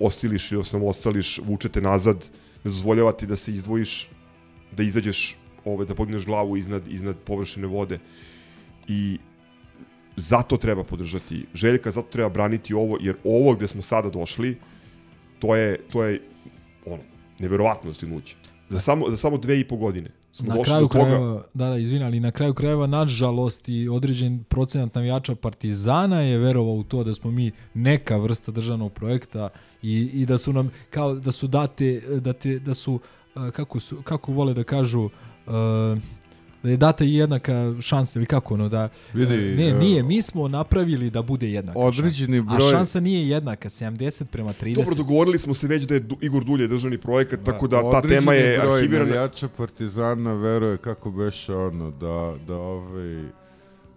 [0.00, 2.30] ostiliš ili ostališ, vučete nazad,
[2.64, 4.08] ne dozvoljava ti da se izdvojiš,
[4.72, 7.98] da izađeš, ovaj, da podigneš glavu iznad, iznad površine vode.
[8.88, 9.18] I
[10.16, 11.46] zato treba podržati.
[11.54, 14.56] Željka, zato treba braniti ovo, jer ovo gde smo sada došli,
[15.38, 16.20] to je, to je
[16.86, 17.02] ono,
[17.38, 18.36] neverovatno dostignuće.
[18.68, 21.04] Za samo, za samo dve i po godine smo na kraju toga.
[21.04, 26.38] krajeva, da, da, izvini, ali na kraju krajeva, nažalost, i određen procenat navijača Partizana je
[26.38, 29.48] verovao u to da smo mi neka vrsta državnog projekta
[29.82, 33.00] i, i da su nam, kao da su date, da, te, da su,
[33.52, 35.52] kako, su, kako vole da kažu, uh,
[36.64, 40.48] da je data jednaka šansa ili kako ono da Vidi, ne e, nije mi smo
[40.48, 42.54] napravili da bude jednaka određeni šansa.
[42.54, 46.00] broj- a šansa nije jednaka 70 prema 30 Dobro, dogovorili smo se već da je
[46.00, 47.44] Du- Igor Dulje državni projekat, Da.
[47.44, 49.06] tako da ta Određeni tema je broj arhivirana.
[49.06, 52.16] navijača Partizana veruje kako beše ono da,
[52.46, 53.22] da ovaj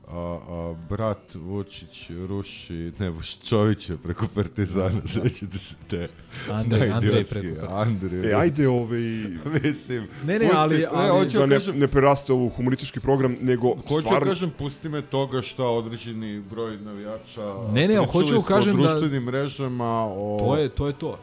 [0.07, 6.07] a, a, brat Vučić ruši ne Vučićovića preko Partizana sećate se te
[6.47, 8.99] Andrej- Andrej preko- Andrej E, ajde, ovaj...
[9.63, 12.49] mislim Ne, ne, pusti- ali- ne, ali- hoću da da ne, kažem ne preraste u
[12.49, 14.19] humoristički program, nego Hoću stvarno...
[14.19, 18.81] da kažem, pusti me toga šta određeni broj navijača Ne, ne, hoću smo kažem da-
[18.83, 21.19] društvenim mrežama o to je to je to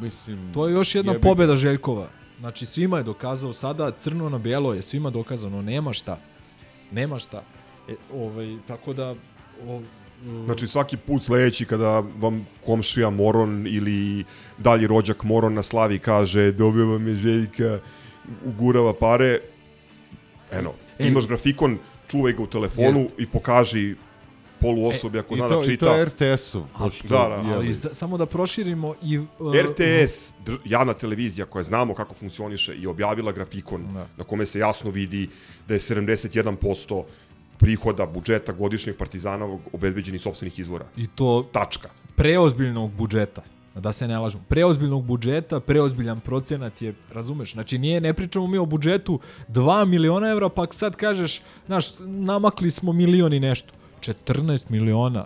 [0.00, 2.08] mislim To je još jedna jebi pobeda Željkova.
[2.38, 6.18] Znači svima je dokazao sada crno na bijelo je svima dokazano nema šta.
[6.92, 7.42] Nema šta.
[7.88, 9.14] E, ovaj tako da
[9.66, 9.80] o,
[10.44, 11.88] Znači svaki put sledeći kada
[12.18, 14.24] vam komšija Moron ili
[14.58, 17.78] dalji rođak Moron na slavi kaže dobio vam je Željka,
[18.44, 19.40] ugurava pare,
[20.50, 23.14] eno, E, imaš grafikon, čuvaj ga u telefonu Jest.
[23.18, 23.94] i pokaži
[24.60, 25.86] polu osobi ako I zna to, da čita.
[25.86, 29.26] I to je RTS-ov, da, da, je ali za- samo da proširimo i uh,
[29.56, 34.06] RTS, dr- javna televizija koja znamo kako funkcioniše i objavila grafikon Da.
[34.16, 35.28] na kome se jasno vidi
[35.68, 37.04] da je 71%
[37.58, 40.84] prihoda budžeta godišnjeg partizanovog obezbeđenih sopstvenih izvora.
[40.96, 41.88] i to Tačka.
[42.16, 43.42] preozbiljnog budžeta.
[43.74, 44.44] Da se ne lažemo.
[44.48, 47.52] Preozbiljnog budžeta, preozbiljan procenat je, razumeš?
[47.52, 52.70] Znači nije, ne pričamo mi o budžetu 2 miliona evra, pa sad kažeš, znaš, namakli
[52.70, 53.72] smo milion i nešto.
[54.00, 55.24] 14 miliona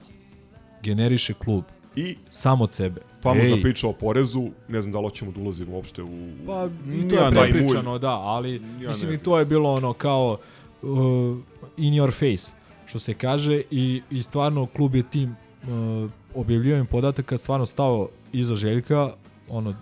[0.82, 1.65] generiše klub.
[1.97, 3.01] I Sam od sebe.
[3.23, 6.09] famozna Ej, priča o porezu, ne znam da li hoćemo da ulazimo uopšte u...
[6.47, 9.93] Pa i to Ja je prepričano, da, ali Ja mislim i to je bilo ono
[9.93, 10.39] kao
[10.82, 11.39] uh,
[11.77, 12.52] in your face,
[12.86, 15.31] što se kaže i, i stvarno klub je tim
[15.62, 19.12] uh, objavljivanjem podataka stvarno stao iza Željka,
[19.48, 19.74] ono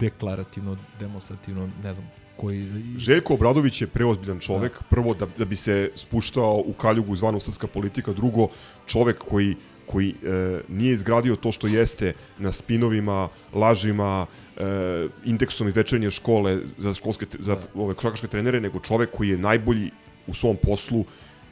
[0.00, 2.68] deklarativno, demonstrativno, ne znam, koji...
[2.98, 7.66] Željko Obradović je preozbiljan čovek, prvo da, da bi se spuštao u kaljugu zvanu srpska
[7.66, 8.48] politika, drugo
[8.86, 9.56] čovek koji
[9.86, 14.26] koji e, nije izgradio to što jeste na spinovima, lažima,
[14.56, 19.38] e, indeksom iz večernje škole za školske za ove košarkaške trenere, nego čovek koji je
[19.38, 19.90] najbolji
[20.26, 21.04] u svom poslu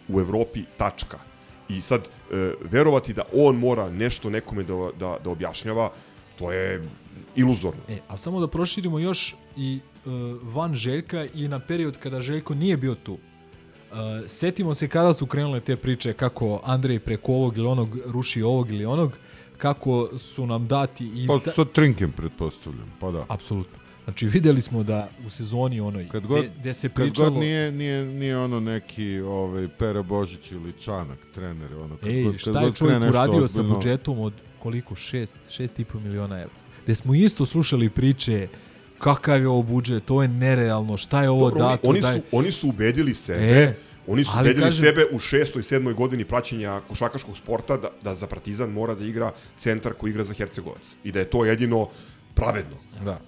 [0.08, 1.18] u Evropi tačka.
[1.68, 2.08] I sad e,
[2.70, 5.90] verovati da on mora nešto nekome da, da, da objašnjava,
[6.38, 6.88] to je
[7.36, 7.80] iluzorno.
[7.88, 10.12] E, a samo da proširimo još i uh,
[10.54, 13.12] van Željka i na period kada Željko nije bio tu.
[13.12, 18.42] Uh, setimo se kada su krenule te priče kako Andrej preko ovog ili onog ruši
[18.42, 19.18] ovog ili onog,
[19.58, 21.26] kako su nam dati i...
[21.26, 23.24] Pa da- sa Trinkem, pretpostavljam, pa da.
[23.28, 23.79] Apsolutno.
[24.10, 27.30] Znači videli smo da u sezoni onoj Kad god, gde, gde se kad pričalo...
[27.30, 32.22] god nije, nije, nije ono neki ovaj, Pera Božić ili Čanak, trener, ono, kad Ej,
[32.24, 34.32] god, kad šta je čovjek uradio sa budžetom od
[34.62, 34.94] koliko?
[34.94, 36.54] 6, 6,5 miliona evra.
[36.84, 38.48] Gde smo isto slušali priče
[38.98, 42.14] kakav je ovo budžet, ovo je nerealno, šta je ovo Dobro, dato, oni, daj...
[42.14, 43.74] su, oni su ubedili sebe, E,
[44.06, 48.26] oni su ubedili kažem- sebe u šestoj, sedmoj godini praćenja košakaškog sporta da, da za
[48.26, 50.94] Partizan mora da igra centar koji igra za Hercegovac.
[51.04, 51.88] I da je to jedino
[52.34, 52.76] pravedno.
[53.04, 53.20] Da.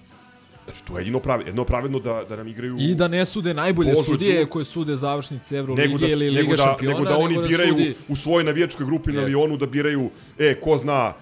[0.65, 2.77] Znači, to je jedino pravedno, jedino pravedno da, da nam igraju...
[2.79, 6.39] I da ne sude najbolje Božo sudije koje sude završnice nego Evrolige da, ili nego
[6.39, 7.95] Liga da, šampiona, nego da oni biraju sudi...
[8.07, 9.21] u svojoj navijačkoj grupi na.
[9.21, 10.09] Lionu da biraju,
[10.39, 11.13] e, ko zna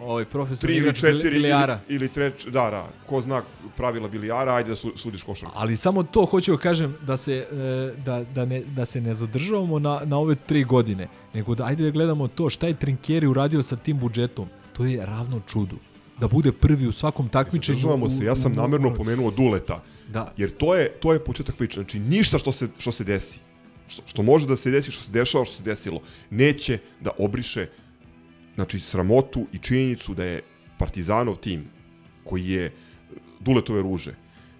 [0.00, 1.80] Ovaj profesor tri ili četiri ili, bilijara.
[1.88, 3.42] ili treč, da, da, ko zna
[3.76, 5.54] pravila bilijara, ajde da su, sudiš košarku.
[5.58, 9.14] Ali samo to hoću da kažem da se, e, da, da, ne, da se ne
[9.14, 13.26] zadržavamo na, na ove tri godine, nego da ajde da gledamo to šta je Trinkeri
[13.26, 14.48] uradio sa tim budžetom.
[14.72, 15.76] To je ravno čudu.
[16.20, 17.78] Da bude prvi u svakom takmičenju.
[17.78, 19.82] Zadržavamo se, ja sam namerno pomenuo Duleta.
[20.12, 20.32] Da.
[20.36, 21.74] Jer to je, to je početak priče.
[21.74, 23.40] Znači, ništa što se, što se desi,
[23.88, 26.00] što, što može da se desi, što se dešava, što se desilo,
[26.30, 27.66] neće da obriše
[28.54, 30.42] znači, sramotu i činjenicu da je
[30.78, 31.64] Partizanov tim,
[32.24, 32.72] koji je
[33.40, 34.14] Duletove ruže,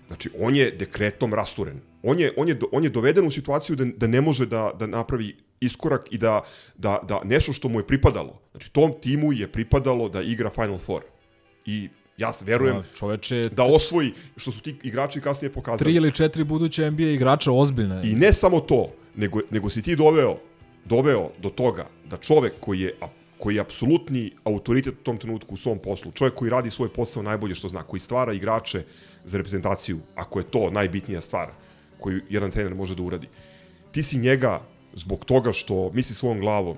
[0.07, 1.81] znači, on je dekretom rasturen.
[2.03, 4.87] On je, on je, on je doveden u situaciju da, da ne može da, da
[4.87, 6.41] napravi iskorak i da,
[6.77, 10.79] da, da nešto što mu je pripadalo, znači tom timu je pripadalo da igra Final
[10.79, 11.03] Four.
[11.69, 15.79] I ja verujem Da, čoveče, da osvoji, što su ti igrači kasnije pokazali.
[15.79, 18.01] Tri ili četiri buduće NBA igrača ozbiljne.
[18.05, 20.39] I ne samo to, nego, nego si ti doveo,
[20.85, 23.07] doveo do toga da čovek koji je, a-
[23.39, 27.23] koji je apsolutni autoritet u tom trenutku u svom poslu, čovek koji radi svoj posao
[27.23, 28.85] najbolje što zna, koji stvara igrače
[29.25, 31.49] za reprezentaciju, ako je to najbitnija stvar
[32.01, 33.29] koju jedan trener može da uradi.
[33.93, 34.61] Ti si njega
[34.95, 36.77] zbog toga što misli svojom glavom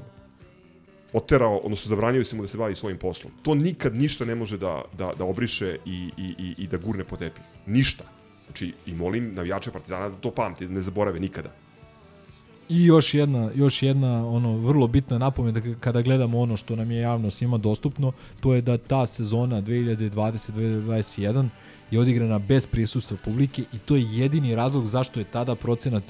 [1.12, 3.32] oterao, odnosno zabranio si mu da se bavi svojim poslom.
[3.43, 7.05] To nikad ništa ne može da, da, da obriše i, i, i, i da gurne
[7.05, 7.45] po tepih.
[7.66, 8.05] Ništa.
[8.47, 11.51] Znači, i molim navijače Partizana da to pamte, da ne zaborave nikada.
[12.69, 16.91] I još jedna, još jedna ono vrlo bitna napomena da kada gledamo ono što nam
[16.91, 21.49] je javno svima dostupno, to je da ta sezona 2020-2021
[21.91, 26.03] je odigrana bez prisustva publike i to je jedini razlog zašto je tada procenat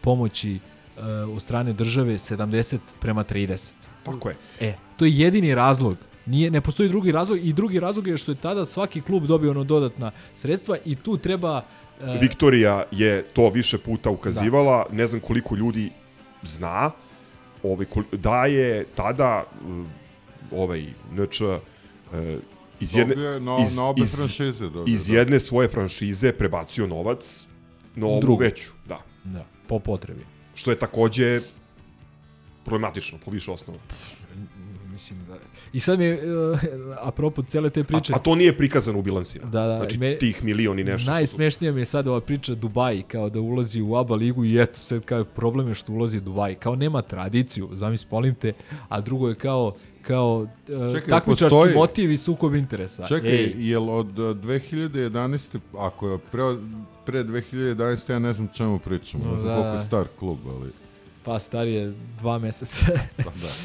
[0.00, 1.02] pomoći uh,
[1.36, 3.91] od strane države 70 prema 30.
[4.04, 4.36] Tako je.
[4.60, 5.96] E, to je jedini razlog.
[6.26, 9.50] Nije, ne postoji drugi razlog i drugi razlog je što je tada svaki klub dobio
[9.50, 11.62] ono dodatna sredstva i tu treba
[12.00, 14.96] e, Viktorija je to više puta ukazivala, da.
[14.96, 15.90] ne znam koliko ljudi
[16.42, 16.90] zna,
[17.62, 19.86] ovaj, da je tada uh,
[20.58, 21.58] ovaj NČ uh,
[22.80, 25.14] iz jedne, na- iz, na obe iz, franšize dobio, iz da.
[25.14, 27.44] jedne svoje franšize prebacio novac
[27.94, 28.40] na ovu drugu.
[28.42, 28.70] veću.
[28.88, 28.98] Da.
[29.24, 30.26] Da, po potrebi.
[30.54, 31.40] Što je takođe
[32.64, 33.78] problematično po više osnova.
[34.88, 35.34] Mislim da...
[35.72, 36.20] I sad mi je,
[36.50, 36.58] uh,
[36.98, 38.12] apropo cele te priče...
[38.12, 39.44] A, a to nije prikazano u bilansima.
[39.44, 39.76] Da, da.
[39.76, 41.10] Znači, me- tih milion i nešto.
[41.10, 44.74] Najsmešnija mi je sad ova priča Dubai, kao da ulazi u ABA ligu i eto,
[44.74, 46.54] sad kao problem je što ulazi u Dubai.
[46.54, 48.52] Kao nema tradiciju, zamisli, molim te,
[48.88, 49.72] a drugo je kao
[50.02, 50.48] kao uh,
[50.94, 53.06] Čekaj, takmičarski postoji- motiv i sukob interesa.
[53.06, 55.58] Čekaj, Ej, jel od uh, 2011.
[55.78, 56.42] ako je pre,
[57.06, 58.10] pre 2011.
[58.10, 59.54] ja ne znam čemu pričamo, No, da.
[59.54, 60.70] koliko je star klub, ali...
[61.24, 62.86] pa star je dva meseca.
[63.16, 63.48] Pa da.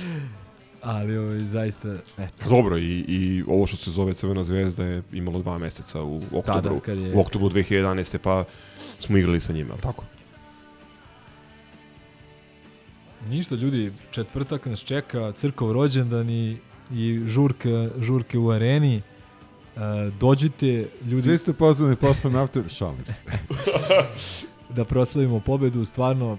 [0.81, 2.49] Ali ovaj, zaista, eto.
[2.49, 6.43] Dobro, i, i ovo što se zove Crvena zvezda je imalo dva meseca u oktobru,
[6.43, 8.17] Tada, kad je- u oktobru 2011.
[8.17, 8.45] pa
[8.99, 10.03] smo igrali sa njima, ali tako?
[13.29, 16.57] Ništa ljudi, četvrtak nas čeka, crkov rođendan i,
[16.93, 19.01] i žurka, žurke u areni.
[19.75, 19.81] Uh,
[20.19, 21.21] dođite, ljudi...
[21.21, 23.13] Svi ste pozvani posle nafte, šalim se.
[24.75, 26.37] da proslavimo pobedu, stvarno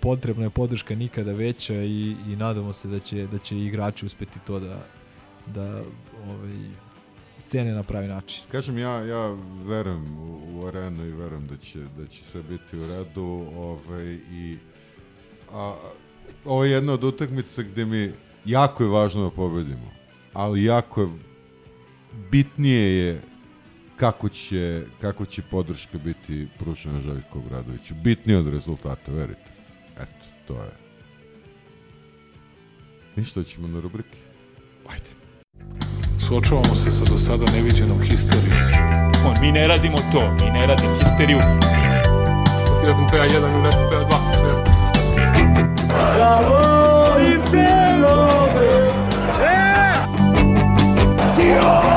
[0.00, 4.38] potrebna je podrška nikada veća i, i nadamo se da će, da će igrači uspeti
[4.46, 4.86] to da,
[5.46, 5.82] da
[6.26, 6.56] ovaj,
[7.46, 8.44] cene na pravi način.
[8.52, 12.78] Kažem, ja, ja verujem u, u arenu i verujem da će, da će sve biti
[12.78, 13.46] u redu.
[13.56, 14.58] Ovaj, i,
[15.52, 15.74] a,
[16.44, 18.12] ovo je jedna od utakmica gde mi
[18.44, 19.90] jako je važno da pobedimo,
[20.32, 21.08] ali jako je
[22.30, 23.22] bitnije je
[23.96, 27.94] kako će, kako će podrška biti pružena Željko Obradoviću.
[27.94, 29.57] Bitnije od rezultata, verite.
[30.48, 30.70] To je.
[33.16, 34.18] Ništa ćemo na rubrike.
[34.88, 35.10] Ajde.
[36.26, 38.52] Suočavamo se sa do sada neviđenom histerijom.
[39.26, 41.38] On, mi ne radimo to, mi ne radimo histeriju.
[42.80, 44.52] Ti nakon PA1 i nakon PA2, sve.
[46.16, 47.32] Bravo i!
[49.42, 49.94] E!
[51.36, 51.87] Kioje!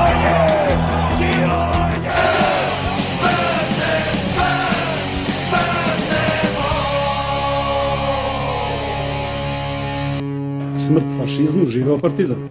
[11.21, 12.49] Fašizmu, živeo partizan.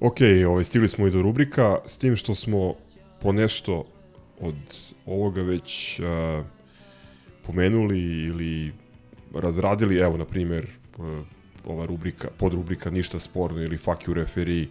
[0.00, 2.74] Ok, ovaj, stigli smo i do rubrika, s tim što smo
[3.22, 3.84] po nešto
[4.40, 4.54] od
[5.06, 6.46] ovoga već uh,
[7.46, 8.72] pomenuli ili
[9.34, 10.66] razradili, evo, na primjer,
[10.98, 11.04] uh,
[11.66, 14.66] ova rubrika, podrubrika Ništa sporno ili Fuck you referee,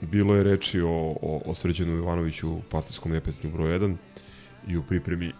[0.00, 3.96] bilo je reči o, o, o Srđanu Ivanoviću, partijskom nepetnju broj 1
[4.68, 5.32] i u pripremi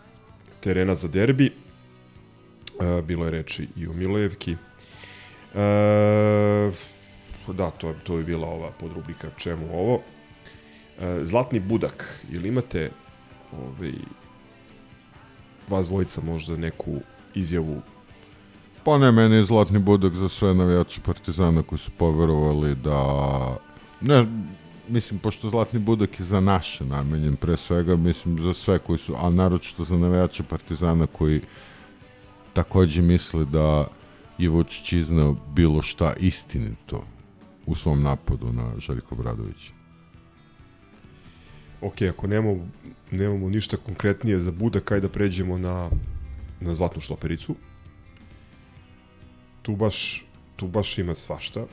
[0.61, 1.47] terena za derbi.
[1.47, 4.53] E, bilo je reči i o Milojevki.
[4.53, 4.57] E,
[7.53, 10.03] da, to, to je bila ova podrubrika čemu ovo.
[11.01, 12.91] E, Zlatni budak, ili imate
[13.53, 13.93] ovaj,
[15.69, 17.01] vas dvojica možda neku
[17.35, 17.83] izjavu
[18.85, 23.57] Pa ne, meni je Zlatni budak za sve navijače Partizana koji su poverovali da...
[24.01, 24.27] Ne,
[24.89, 29.15] mislim, pošto Zlatni budak je za naše namenjen, pre svega, mislim, za sve koji su,
[29.19, 31.41] a naročito za navijače Partizana koji
[32.53, 33.87] takođe misle da
[34.39, 37.05] je Vučić iznao bilo šta istinito
[37.67, 39.80] u svom napadu na Željko Bradovića.
[41.81, 42.69] Ok, ako nemamo,
[43.11, 45.91] nemamo ništa konkretnije za Budak, ajde da pređemo na,
[46.61, 47.55] na Zlatnu štopericu.
[49.63, 50.27] Tu baš,
[50.57, 51.67] tu baš ima svašta.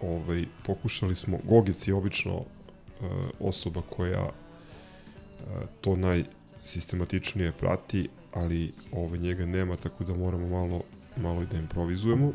[0.00, 2.46] Ovaj, pokušali smo, Gogic je obično uh,
[3.40, 4.32] osoba koja uh,
[5.80, 10.82] to najsistematičnije prati, ali ovaj, njega nema, tako da moramo malo,
[11.16, 12.32] malo i da improvizujemo.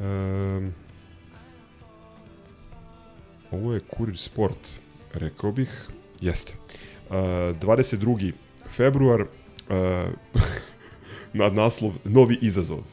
[0.00, 0.72] Um,
[3.50, 4.80] ovo je Kurir Sport,
[5.14, 5.88] rekao bih.
[6.20, 6.54] Jeste.
[7.08, 8.32] Uh, 22.
[8.68, 9.20] februar,
[9.68, 10.08] uh,
[11.32, 12.84] nad naslov Novi izazov.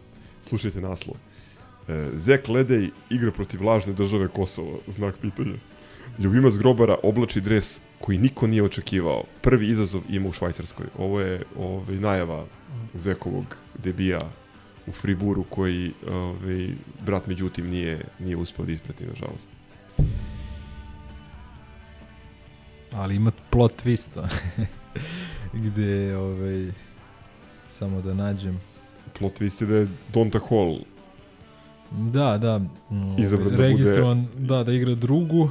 [0.48, 1.16] Slušajte naslov.
[1.16, 5.56] Uh, Zek Ledej igra protiv lažne države Kosovo, znak pitanja.
[6.20, 9.24] Ljubimac Grobara oblači dres koji niko nije očekivao.
[9.42, 10.86] Prvi izazov ima u Švajcarskoj.
[10.98, 12.46] Ovo je ovaj, najava
[12.94, 14.22] Zekovog debija
[14.88, 16.70] u Friburu koji ovaj,
[17.06, 19.57] brat međutim nije, nije uspeo da isprati, nažalost.
[22.92, 24.28] Ali ima plot twista
[25.66, 26.72] gde ovaj
[27.68, 28.60] samo da nađem.
[29.20, 30.78] Plot twist je da je Donta Hall
[31.92, 32.62] da, da
[33.18, 34.48] izabran da registrovan bude...
[34.48, 35.50] da, da igra drugu.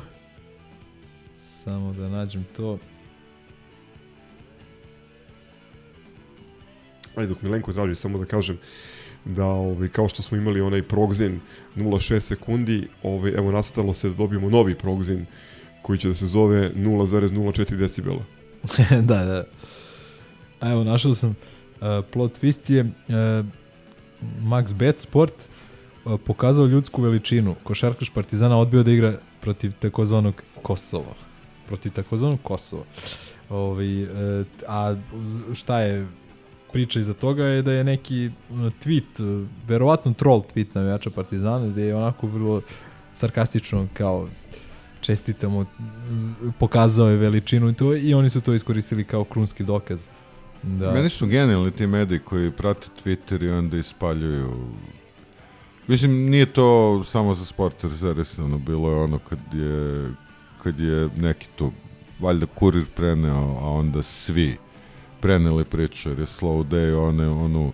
[1.34, 2.78] Samo da nađem to.
[7.16, 8.58] Ajde, dok Milenko traži, samo da kažem
[9.24, 11.40] da ovaj, kao što smo imali onaj progzin
[11.76, 15.26] 0,6 sekundi, ovaj, evo nastalo se da dobijemo novi progzin
[15.86, 18.22] koji će da se zove 0,04 decibela.
[19.10, 19.44] da, da.
[20.60, 23.46] A evo, našao sam uh, plot twist je uh,
[24.42, 25.32] Max Bet Sport
[26.04, 27.54] uh, pokazao ljudsku veličinu.
[27.62, 31.14] Košarkaš Partizana odbio da igra protiv takozvanog Kosova.
[31.66, 32.84] Protiv takozvanog Kosova.
[33.50, 34.96] Ovi, uh, a
[35.54, 36.06] šta je
[36.72, 41.94] priča iza toga je da je neki tweet, verovatno troll tweet navijača Partizana, gde je
[41.96, 42.62] onako vrlo
[43.12, 44.28] sarkastično kao
[45.06, 45.66] čestitamo,
[46.58, 50.06] pokazao je veličinu i to i oni su to iskoristili kao krunski dokaz.
[50.62, 50.92] Da.
[50.92, 54.66] Meni su genijalni ti mediji koji prate Twitter i onda ispaljuju
[55.88, 60.10] Mislim, nije to samo za sport rezervisano, bilo je ono kad je,
[60.62, 61.72] kad je neki to,
[62.20, 64.56] valjda kurir preneo, a onda svi
[65.20, 67.72] preneli priču, jer je Slow Day one, onu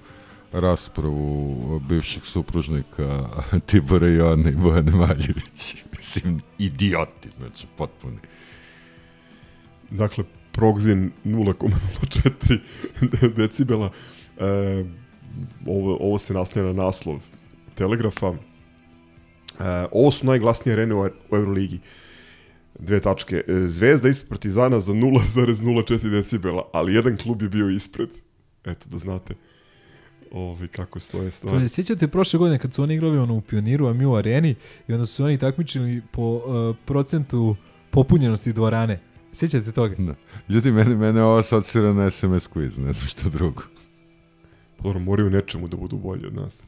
[0.53, 3.29] raspravu bivšeg supružnika
[3.67, 4.19] Tibora i
[4.57, 5.85] Bojane Maljević.
[6.03, 8.19] Mislim, idioti, znači, potpuni.
[9.91, 13.91] Dakle, Progzin 0,04 decibela.
[14.39, 14.85] E,
[15.67, 17.23] ovo, ovo se naslanja na naslov
[17.75, 18.27] Telegrafa.
[18.27, 18.35] E,
[19.93, 21.79] ovo su najglasnije arene u, u Euroligi.
[22.79, 23.45] Dve tačke.
[23.49, 28.09] E, Zvezda ispred Partizana za 0,04 decibela, ali jedan klub je bio ispred.
[28.65, 29.35] Eto, da znate
[30.33, 31.57] ovaj, kako stoje stvari.
[31.57, 34.15] To je, sjećate prošle godine kad su oni igrali ono u Pioniru, a mi u
[34.15, 34.55] areni
[34.89, 37.57] i onda su oni takmičili po uh, procentu
[37.91, 39.01] popunjenosti dvorane.
[39.33, 39.95] Sjećate toga?
[39.99, 40.15] Da.
[40.49, 43.63] Ljudi, mene, mene ovo asocira na SMS quiz, ne znam što drugo.
[44.83, 46.65] Dobro, moraju nečemu da budu bolji od nas.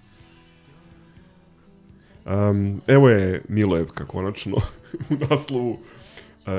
[2.26, 4.56] Um, evo je Milojevka konačno
[5.10, 5.70] u naslovu.
[5.70, 5.78] Uh,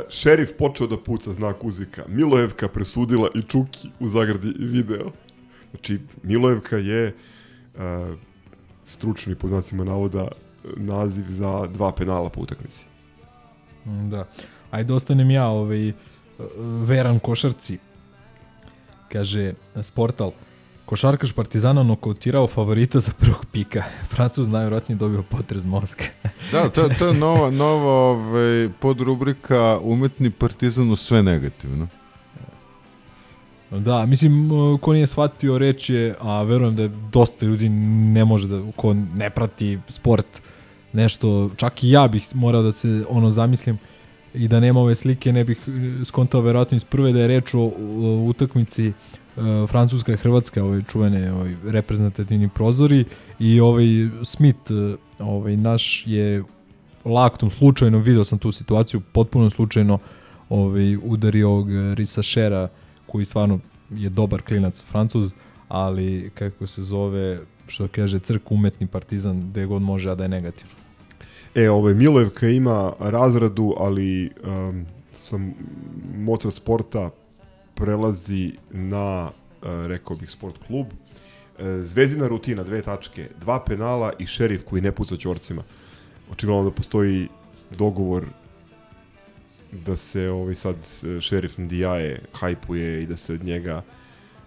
[0.09, 2.05] šerif počeo da puca znak uzvika.
[2.07, 5.11] Milojevka presudila i Čuki u zagradi video.
[5.75, 7.13] Znači, Milojevka je
[7.75, 7.81] uh,
[8.85, 10.27] stručni, po znacima navoda,
[10.77, 12.85] naziv za dva penala po utakmici.
[13.85, 14.27] Da.
[14.71, 15.91] Ajde, ostanem ja ovaj,
[16.85, 17.77] veran košarci.
[19.11, 20.31] Kaže, sportal.
[20.85, 23.83] Košarkaš Partizana nokautirao favorita za prvog pika.
[24.11, 26.03] Francuz najvjerojatnije dobio potrez mozga.
[26.51, 31.87] da, to, to je nova, nova ovaj, podrubrika umetni Partizan u sve negativno.
[33.79, 34.49] Da, mislim,
[34.81, 39.29] ko nije shvatio reč je, a verujem da dosta ljudi ne može da, ko ne
[39.29, 40.41] prati sport,
[40.93, 43.77] nešto, čak i ja bih morao da se ono zamislim
[44.33, 45.57] i da nema ove slike, ne bih
[46.05, 50.81] skontao verovatno iz prve da je reč o, o utakmici uh, Francuska i Hrvatska, ove
[50.83, 53.05] čuvene ovaj, reprezentativni prozori
[53.39, 53.85] i ovaj
[54.23, 54.71] Smith,
[55.19, 56.43] ovaj naš je
[57.05, 59.99] laktom slučajno, video sam tu situaciju, potpuno slučajno
[60.49, 63.59] ovaj, udario ovog Risa Šera uh, koji stvarno
[63.89, 65.31] je dobar klinac Francuz,
[65.67, 70.29] ali kako se zove, što kaže crk umetni partizan, gde god može, a da je
[70.29, 70.73] negativno.
[71.55, 75.53] E, ovaj, Milojevka ima razradu, ali um, sam
[76.17, 77.09] Mozart sporta
[77.75, 79.29] prelazi na,
[79.61, 80.87] uh, rekao bih, sport klub.
[81.59, 85.63] E, Zvezina rutina, dve tačke, dva penala i šerif koji ne puca ćorcima.
[86.31, 87.27] Očigledno da postoji
[87.77, 88.25] dogovor
[89.85, 90.75] da se ovaj sad
[91.21, 93.81] šerif Ndiaye hajpuje i da se od njega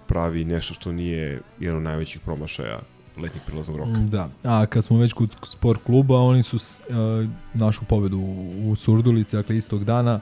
[0.06, 2.80] pravi nešto što nije jedan od najvećih promašaja
[3.16, 3.98] letnjeg prilaznog roka.
[3.98, 8.18] Da, a kad smo već kod sport kluba, oni su uh, našu pobedu
[8.64, 10.20] u, Surdulici, dakle istog dana,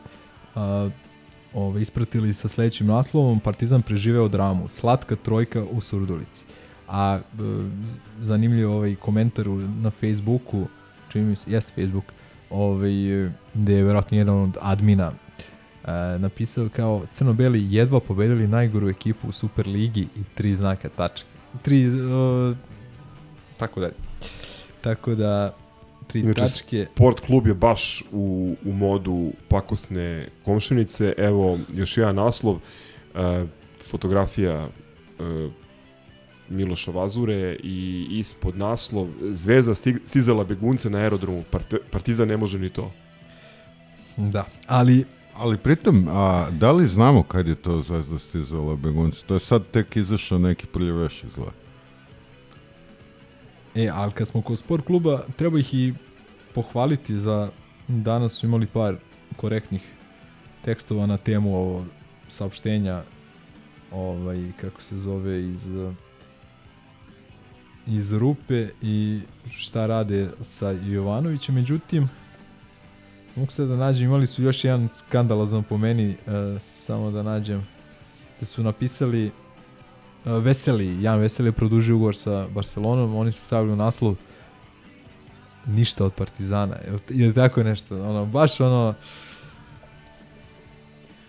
[0.54, 0.60] uh,
[1.54, 6.44] ove, ispratili sa sledećim naslovom Partizan preživeo dramu, slatka trojka u Surdulici.
[6.88, 7.40] A uh,
[8.22, 9.46] zanimljivo ovaj komentar
[9.82, 10.66] na Facebooku,
[11.08, 12.04] čini mi se, jeste Facebook,
[12.50, 19.28] ovaj, gde je verovatno jedan od admina uh, napisao kao crno-beli jedva pobedili najgoru ekipu
[19.28, 21.28] u Superligi i tri znaka tačka.
[21.62, 22.56] Tri, uh,
[23.56, 23.94] tako dalje.
[24.80, 25.54] Tako da,
[26.06, 26.86] tri Znači, tačke.
[26.94, 31.14] Sport klub je baš u, u modu pakosne komšinice.
[31.18, 32.54] Evo, još jedan naslov.
[32.54, 33.48] Uh,
[33.90, 34.68] fotografija
[35.18, 35.52] uh,
[36.48, 39.74] Miloša Vazure i ispod naslov Zvezda
[40.04, 41.44] stizala begunce na aerodromu.
[41.50, 42.92] Part, partizan ne može ni to.
[44.16, 45.04] Da, ali
[45.38, 49.22] Ali pritom, a da li znamo kad je to Zvezda stizala begunce?
[49.26, 51.52] To je sad tek izašao neki prljeveš izgleda.
[53.74, 55.94] E, ali kad smo kod sport kluba, treba ih i
[56.54, 57.50] pohvaliti za
[57.88, 58.96] danas su imali par
[59.36, 59.82] korektnih
[60.64, 61.84] tekstova na temu ovo
[62.28, 63.02] saopštenja
[63.92, 65.68] ovaj, kako se zove iz
[67.86, 69.20] iz rupe i
[69.50, 71.54] šta rade sa Jovanovićem.
[71.54, 72.08] Međutim,
[73.36, 77.66] mogu se da nađem, imali su još jedan skandalozan po meni, uh, samo da nađem,
[78.40, 83.72] da su napisali uh, Veseli, Jan Veseli je produžio ugovor sa Barcelonom, oni su stavili
[83.72, 84.16] u naslov
[85.66, 86.76] ništa od Partizana.
[87.08, 88.02] Je tako nešto?
[88.02, 88.94] Ono, baš ono...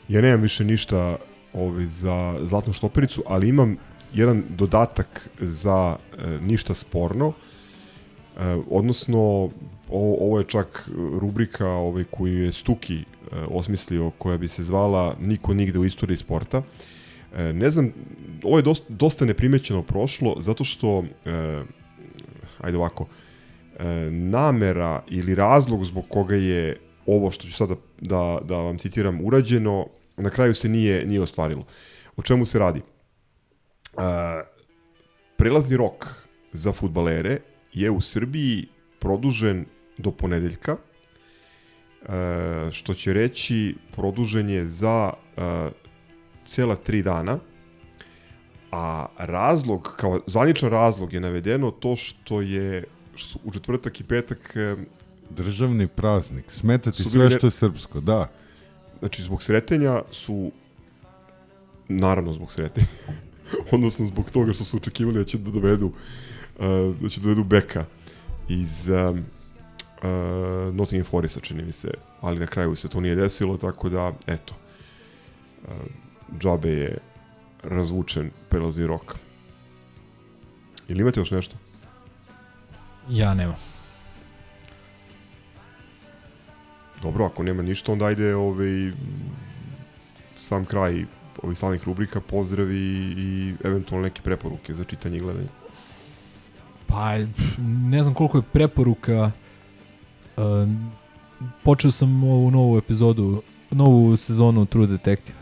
[0.07, 1.17] Ja nemam više ništa
[1.53, 3.77] ovaj, za Zlatnu štopericu, ali imam
[4.13, 7.33] jedan dodatak za e, ništa sporno.
[8.37, 9.49] E, odnosno,
[9.89, 13.03] ovo, ovo je čak rubrika ovaj, koju je Stuki e,
[13.49, 16.61] osmislio, koja bi se zvala Niko nigde u istoriji sporta.
[17.35, 17.93] E, ne znam,
[18.43, 21.63] ovo je dosta, dosta neprimećeno prošlo, zato što, e,
[22.61, 23.07] ajde ovako,
[23.79, 29.25] e, namera ili razlog zbog koga je ovo što ću sada da, da vam citiram
[29.25, 29.87] urađeno,
[30.17, 31.65] na kraju se nije, nije ostvarilo.
[32.17, 32.81] O čemu se radi?
[33.93, 34.03] Uh,
[35.37, 36.05] prelazni rok
[36.53, 37.39] za futbalere
[37.73, 38.67] je u Srbiji
[38.99, 39.65] produžen
[39.97, 40.77] do ponedeljka,
[42.01, 42.09] uh,
[42.71, 45.43] što će reći produžen je za uh,
[46.47, 47.39] cela tri dana,
[48.71, 52.83] a razlog, kao zvaničan razlog je navedeno to što je
[53.15, 54.55] što u četvrtak i petak
[55.29, 58.29] Državni praznik, smetati sve što je srpsko, da.
[58.99, 60.51] Znači, zbog sretenja su,
[61.87, 62.87] naravno zbog sretenja,
[63.71, 67.43] odnosno zbog toga što su očekivali da će da dovedu uh, da će da dovedu
[67.43, 67.85] beka
[68.49, 69.25] iz um,
[70.03, 71.91] uh, Nottingham Foresta, čini mi se,
[72.21, 74.53] ali na kraju se to nije desilo, tako da, eto,
[75.63, 75.71] uh,
[76.39, 76.97] džabe je
[77.63, 79.15] razvučen prelazni rok.
[80.87, 81.55] Ili imate još nešto?
[83.09, 83.55] Ja nemam.
[87.01, 88.91] Dobro, ako nema ništa, onda ajde ovaj,
[90.37, 91.05] sam kraj
[91.43, 95.47] ovih slavnih rubrika, pozdravi i eventualno neke preporuke za čitanje i gledanje.
[96.87, 97.17] Pa,
[97.67, 99.23] ne znam koliko je preporuka.
[99.23, 99.46] Uh,
[101.63, 103.41] počeo sam ovu novu epizodu,
[103.71, 105.37] novu sezonu True Detective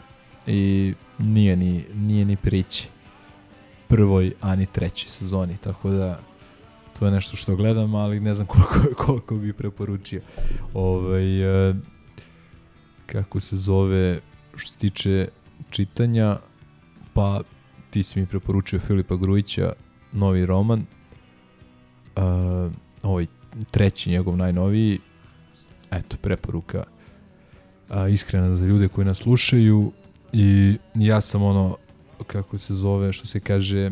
[0.47, 2.87] i nije ni, nije ni prići
[3.87, 6.19] prvoj, ani trećoj sezoni, tako da
[6.99, 10.21] to je nešto što gledam, ali ne znam koliko, koliko bi preporučio.
[10.73, 11.75] Ovaj, uh,
[13.05, 14.19] kako se zove,
[14.55, 15.27] što se tiče
[15.69, 16.37] čitanja,
[17.13, 17.41] pa
[17.89, 19.73] ti si mi preporučio Filipa Grujića,
[20.11, 20.85] novi roman,
[22.15, 22.71] uh,
[23.03, 23.25] ovaj
[23.71, 24.99] treći njegov najnoviji,
[25.91, 26.83] eto, preporuka
[27.89, 29.91] uh, iskrena za ljude koji nas slušaju
[30.33, 31.77] i ja sam ono,
[32.27, 33.91] kako se zove, što se kaže,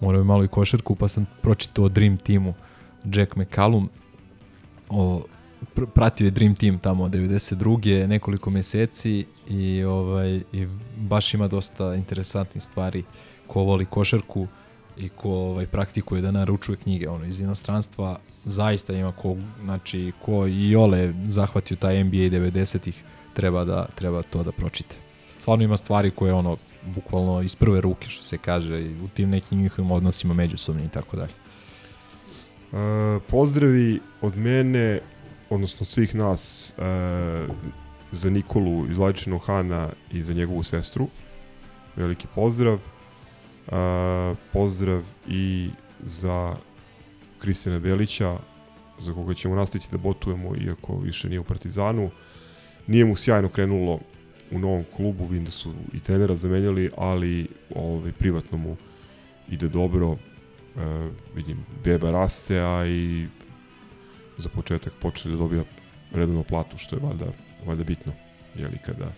[0.00, 2.54] morao malo i košarku, pa sam pročitao o Dream Teamu,
[3.04, 3.90] Jack McCallum,
[4.88, 5.22] o
[5.74, 8.06] pr pratio je Dream Team tamo 92.
[8.06, 10.66] nekoliko meseci i ovaj i
[10.96, 13.04] baš ima dosta interesantnih stvari
[13.46, 14.46] ko voli košarku
[14.96, 20.46] i ko ovaj praktikuje da naručuje knjige ono iz inostranstva zaista ima ko znači ko
[20.46, 23.04] i ole zahvatio taj NBA 90-ih
[23.34, 24.96] treba da treba to da pročite.
[25.38, 26.56] Stvarno ima stvari koje ono
[26.94, 31.16] bukvalno iz prve ruke, što se kaže, u tim nekim njihovim odnosima međusobnim i tako
[31.16, 31.32] dalje.
[32.72, 35.00] E, pozdravi od mene,
[35.50, 37.46] odnosno svih nas, e,
[38.12, 41.08] za Nikolu iz Vladičinog Hana i za njegovu sestru.
[41.96, 42.78] Veliki pozdrav.
[44.52, 45.70] Pozdrav i
[46.02, 46.56] za
[47.38, 48.36] Kristijana Belića,
[48.98, 52.10] za koga ćemo nastaviti da botujemo, iako više nije u Partizanu.
[52.86, 54.00] Nije mu sjajno krenulo
[54.50, 58.76] u novom klubu, vidim da su i trenera zamenjali, ali ovaj, privatno mu
[59.48, 60.16] ide dobro.
[60.76, 63.26] E, vidim, beba raste, a i
[64.38, 65.64] za početak počne da dobija
[66.12, 67.26] redovnu platu, što je valjda,
[67.66, 68.12] valjda bitno,
[68.54, 69.12] jeli, kada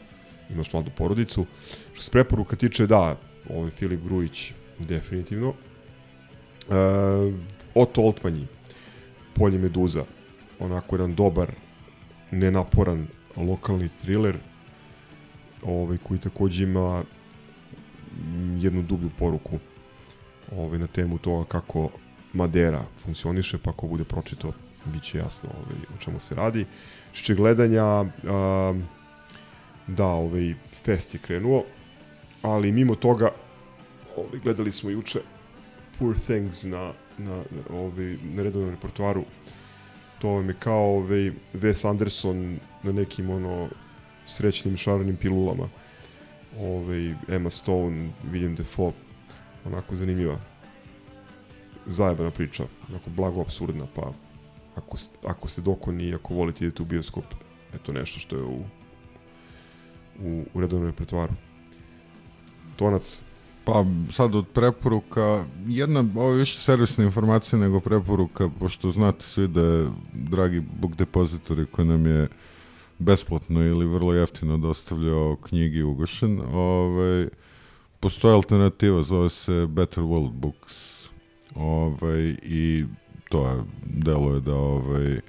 [0.51, 1.47] imaš mladu porodicu.
[1.93, 3.17] Što se preporuka tiče, da,
[3.51, 5.49] ovaj Filip Grujić, definitivno.
[5.49, 6.75] E,
[7.75, 8.47] Oto Oltvanji,
[9.35, 10.05] Polje Meduza,
[10.61, 11.51] onako jedan dobar,
[12.31, 13.07] nenaporan
[13.37, 14.37] lokalni thriller,
[15.63, 17.03] ovaj, koji takođe ima
[18.59, 19.59] jednu dublju poruku
[20.57, 21.91] ovaj, na temu toga kako
[22.33, 24.53] Madera funkcioniše, pa ako bude pročito,
[24.85, 26.67] bit će jasno ovaj, o čemu se radi.
[27.13, 28.75] Što gledanja, a,
[29.87, 30.55] da, ovaj,
[30.85, 31.65] fest je krenuo,
[32.47, 33.31] ali mimo toga,
[34.17, 35.21] ovaj, gledali smo juče
[35.99, 39.25] Poor Things na, na, ovaj, na redovnom repertoaru.
[40.19, 43.69] To vam je kao ovaj, Wes Anderson na nekim ono
[44.27, 45.69] srećnim šarenim pilulama.
[46.61, 48.93] Ovaj, Emma Stone, William Defoe,
[49.65, 50.39] onako zanimljiva
[51.87, 54.13] zajebana priča, onako blago absurdna, pa
[54.77, 54.97] ako,
[55.27, 57.25] ako ste dokoni ako volite idete u bioskop,
[57.75, 58.65] eto nešto što je u,
[60.23, 61.33] u, u redovnom repertoaru.
[62.77, 63.21] Tonac.
[63.65, 69.49] Pa sad od preporuka, jedna, ovo je više servisna informacija nego preporuka, pošto znate svi
[69.49, 72.29] da je, dragi book depozitori koji nam je
[72.99, 77.29] besplatno ili vrlo jeftino dostavljao knjigi ugašen, ovaj,
[78.01, 81.09] postoje alternativa, zove se Better World Books,
[81.55, 82.85] ovaj, i
[83.29, 85.21] to je, delo je da, ovaj,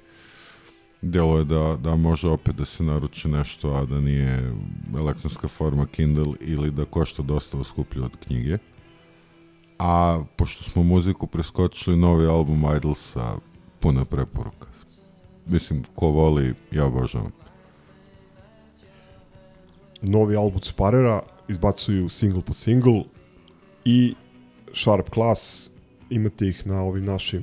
[1.02, 4.54] delo je da, da može opet da se naruči nešto, a da nije
[4.96, 8.58] elektronska forma Kindle ili da košta dosta skuplje od knjige.
[9.78, 13.36] A pošto smo muziku preskočili, novi album Idolsa,
[13.80, 14.68] puna preporuka.
[15.46, 17.32] Mislim, ko voli, ja obožavam.
[20.02, 23.04] Novi album Sparera, izbacuju single po single
[23.84, 24.14] i
[24.74, 25.70] Sharp Class,
[26.10, 27.42] imate ih na ovim našim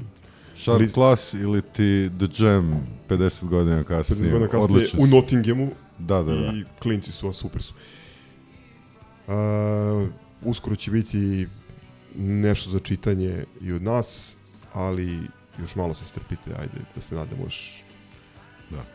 [0.56, 0.90] Sharp li...
[0.90, 4.30] Class ili ti The Jam 50 godina kasnije.
[4.30, 5.72] 50 godina kasnije u Nottinghamu.
[5.99, 6.53] Da, da, da.
[6.53, 7.73] I klinci su, super su.
[9.27, 9.34] Uh,
[10.41, 11.48] uskoro će biti
[12.18, 14.38] nešto za čitanje i od nas,
[14.73, 15.19] ali
[15.60, 17.84] još malo se strpite, ajde, da se nadamo još...
[18.69, 18.86] Da.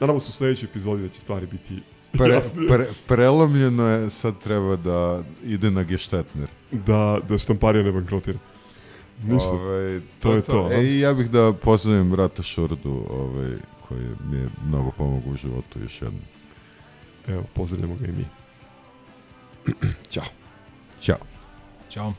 [0.00, 1.82] Nadamo se u sledećoj epizodi da će stvari biti
[2.18, 6.48] pre, pre, prelomljeno je, sad treba da ide na geštetner.
[6.70, 8.38] Da, da štamparija ne bankrotira.
[9.24, 9.50] Ništa.
[9.50, 10.52] Ove, to, to, je to.
[10.52, 13.50] to e, ja bih da pozdravim Rata Šordu, ovaj,
[13.88, 16.22] koji mi je mnogo pomogao u životu još jednom.
[17.28, 18.26] Evo, pozdravljamo ga i mi.
[20.12, 20.24] Ćao.
[21.00, 21.18] Ćao.
[21.90, 22.14] Ćao.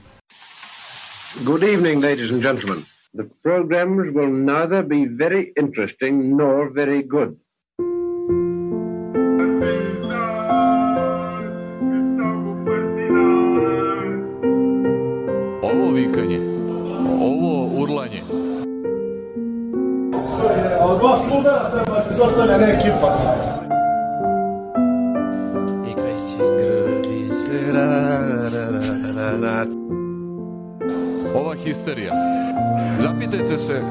[1.46, 2.84] Good evening, ladies and gentlemen.
[3.14, 7.36] The programs will neither be very interesting nor very good.
[27.04, 27.90] Grli sve ra,
[28.50, 28.82] ra, ra,
[29.16, 29.66] ra, ra.
[31.36, 32.14] Ova histerija.
[33.00, 33.82] Zapitajte se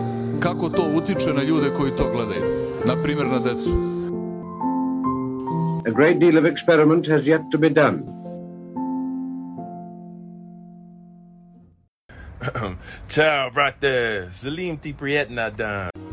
[0.40, 2.78] kako to utiče na ljude koji to gledaju.
[2.86, 3.70] Na primjer na decu.
[5.86, 7.98] A great deal of experiment has yet to be done.
[13.08, 14.28] Ciao, brate.
[14.32, 16.11] Salim ti prietna dan.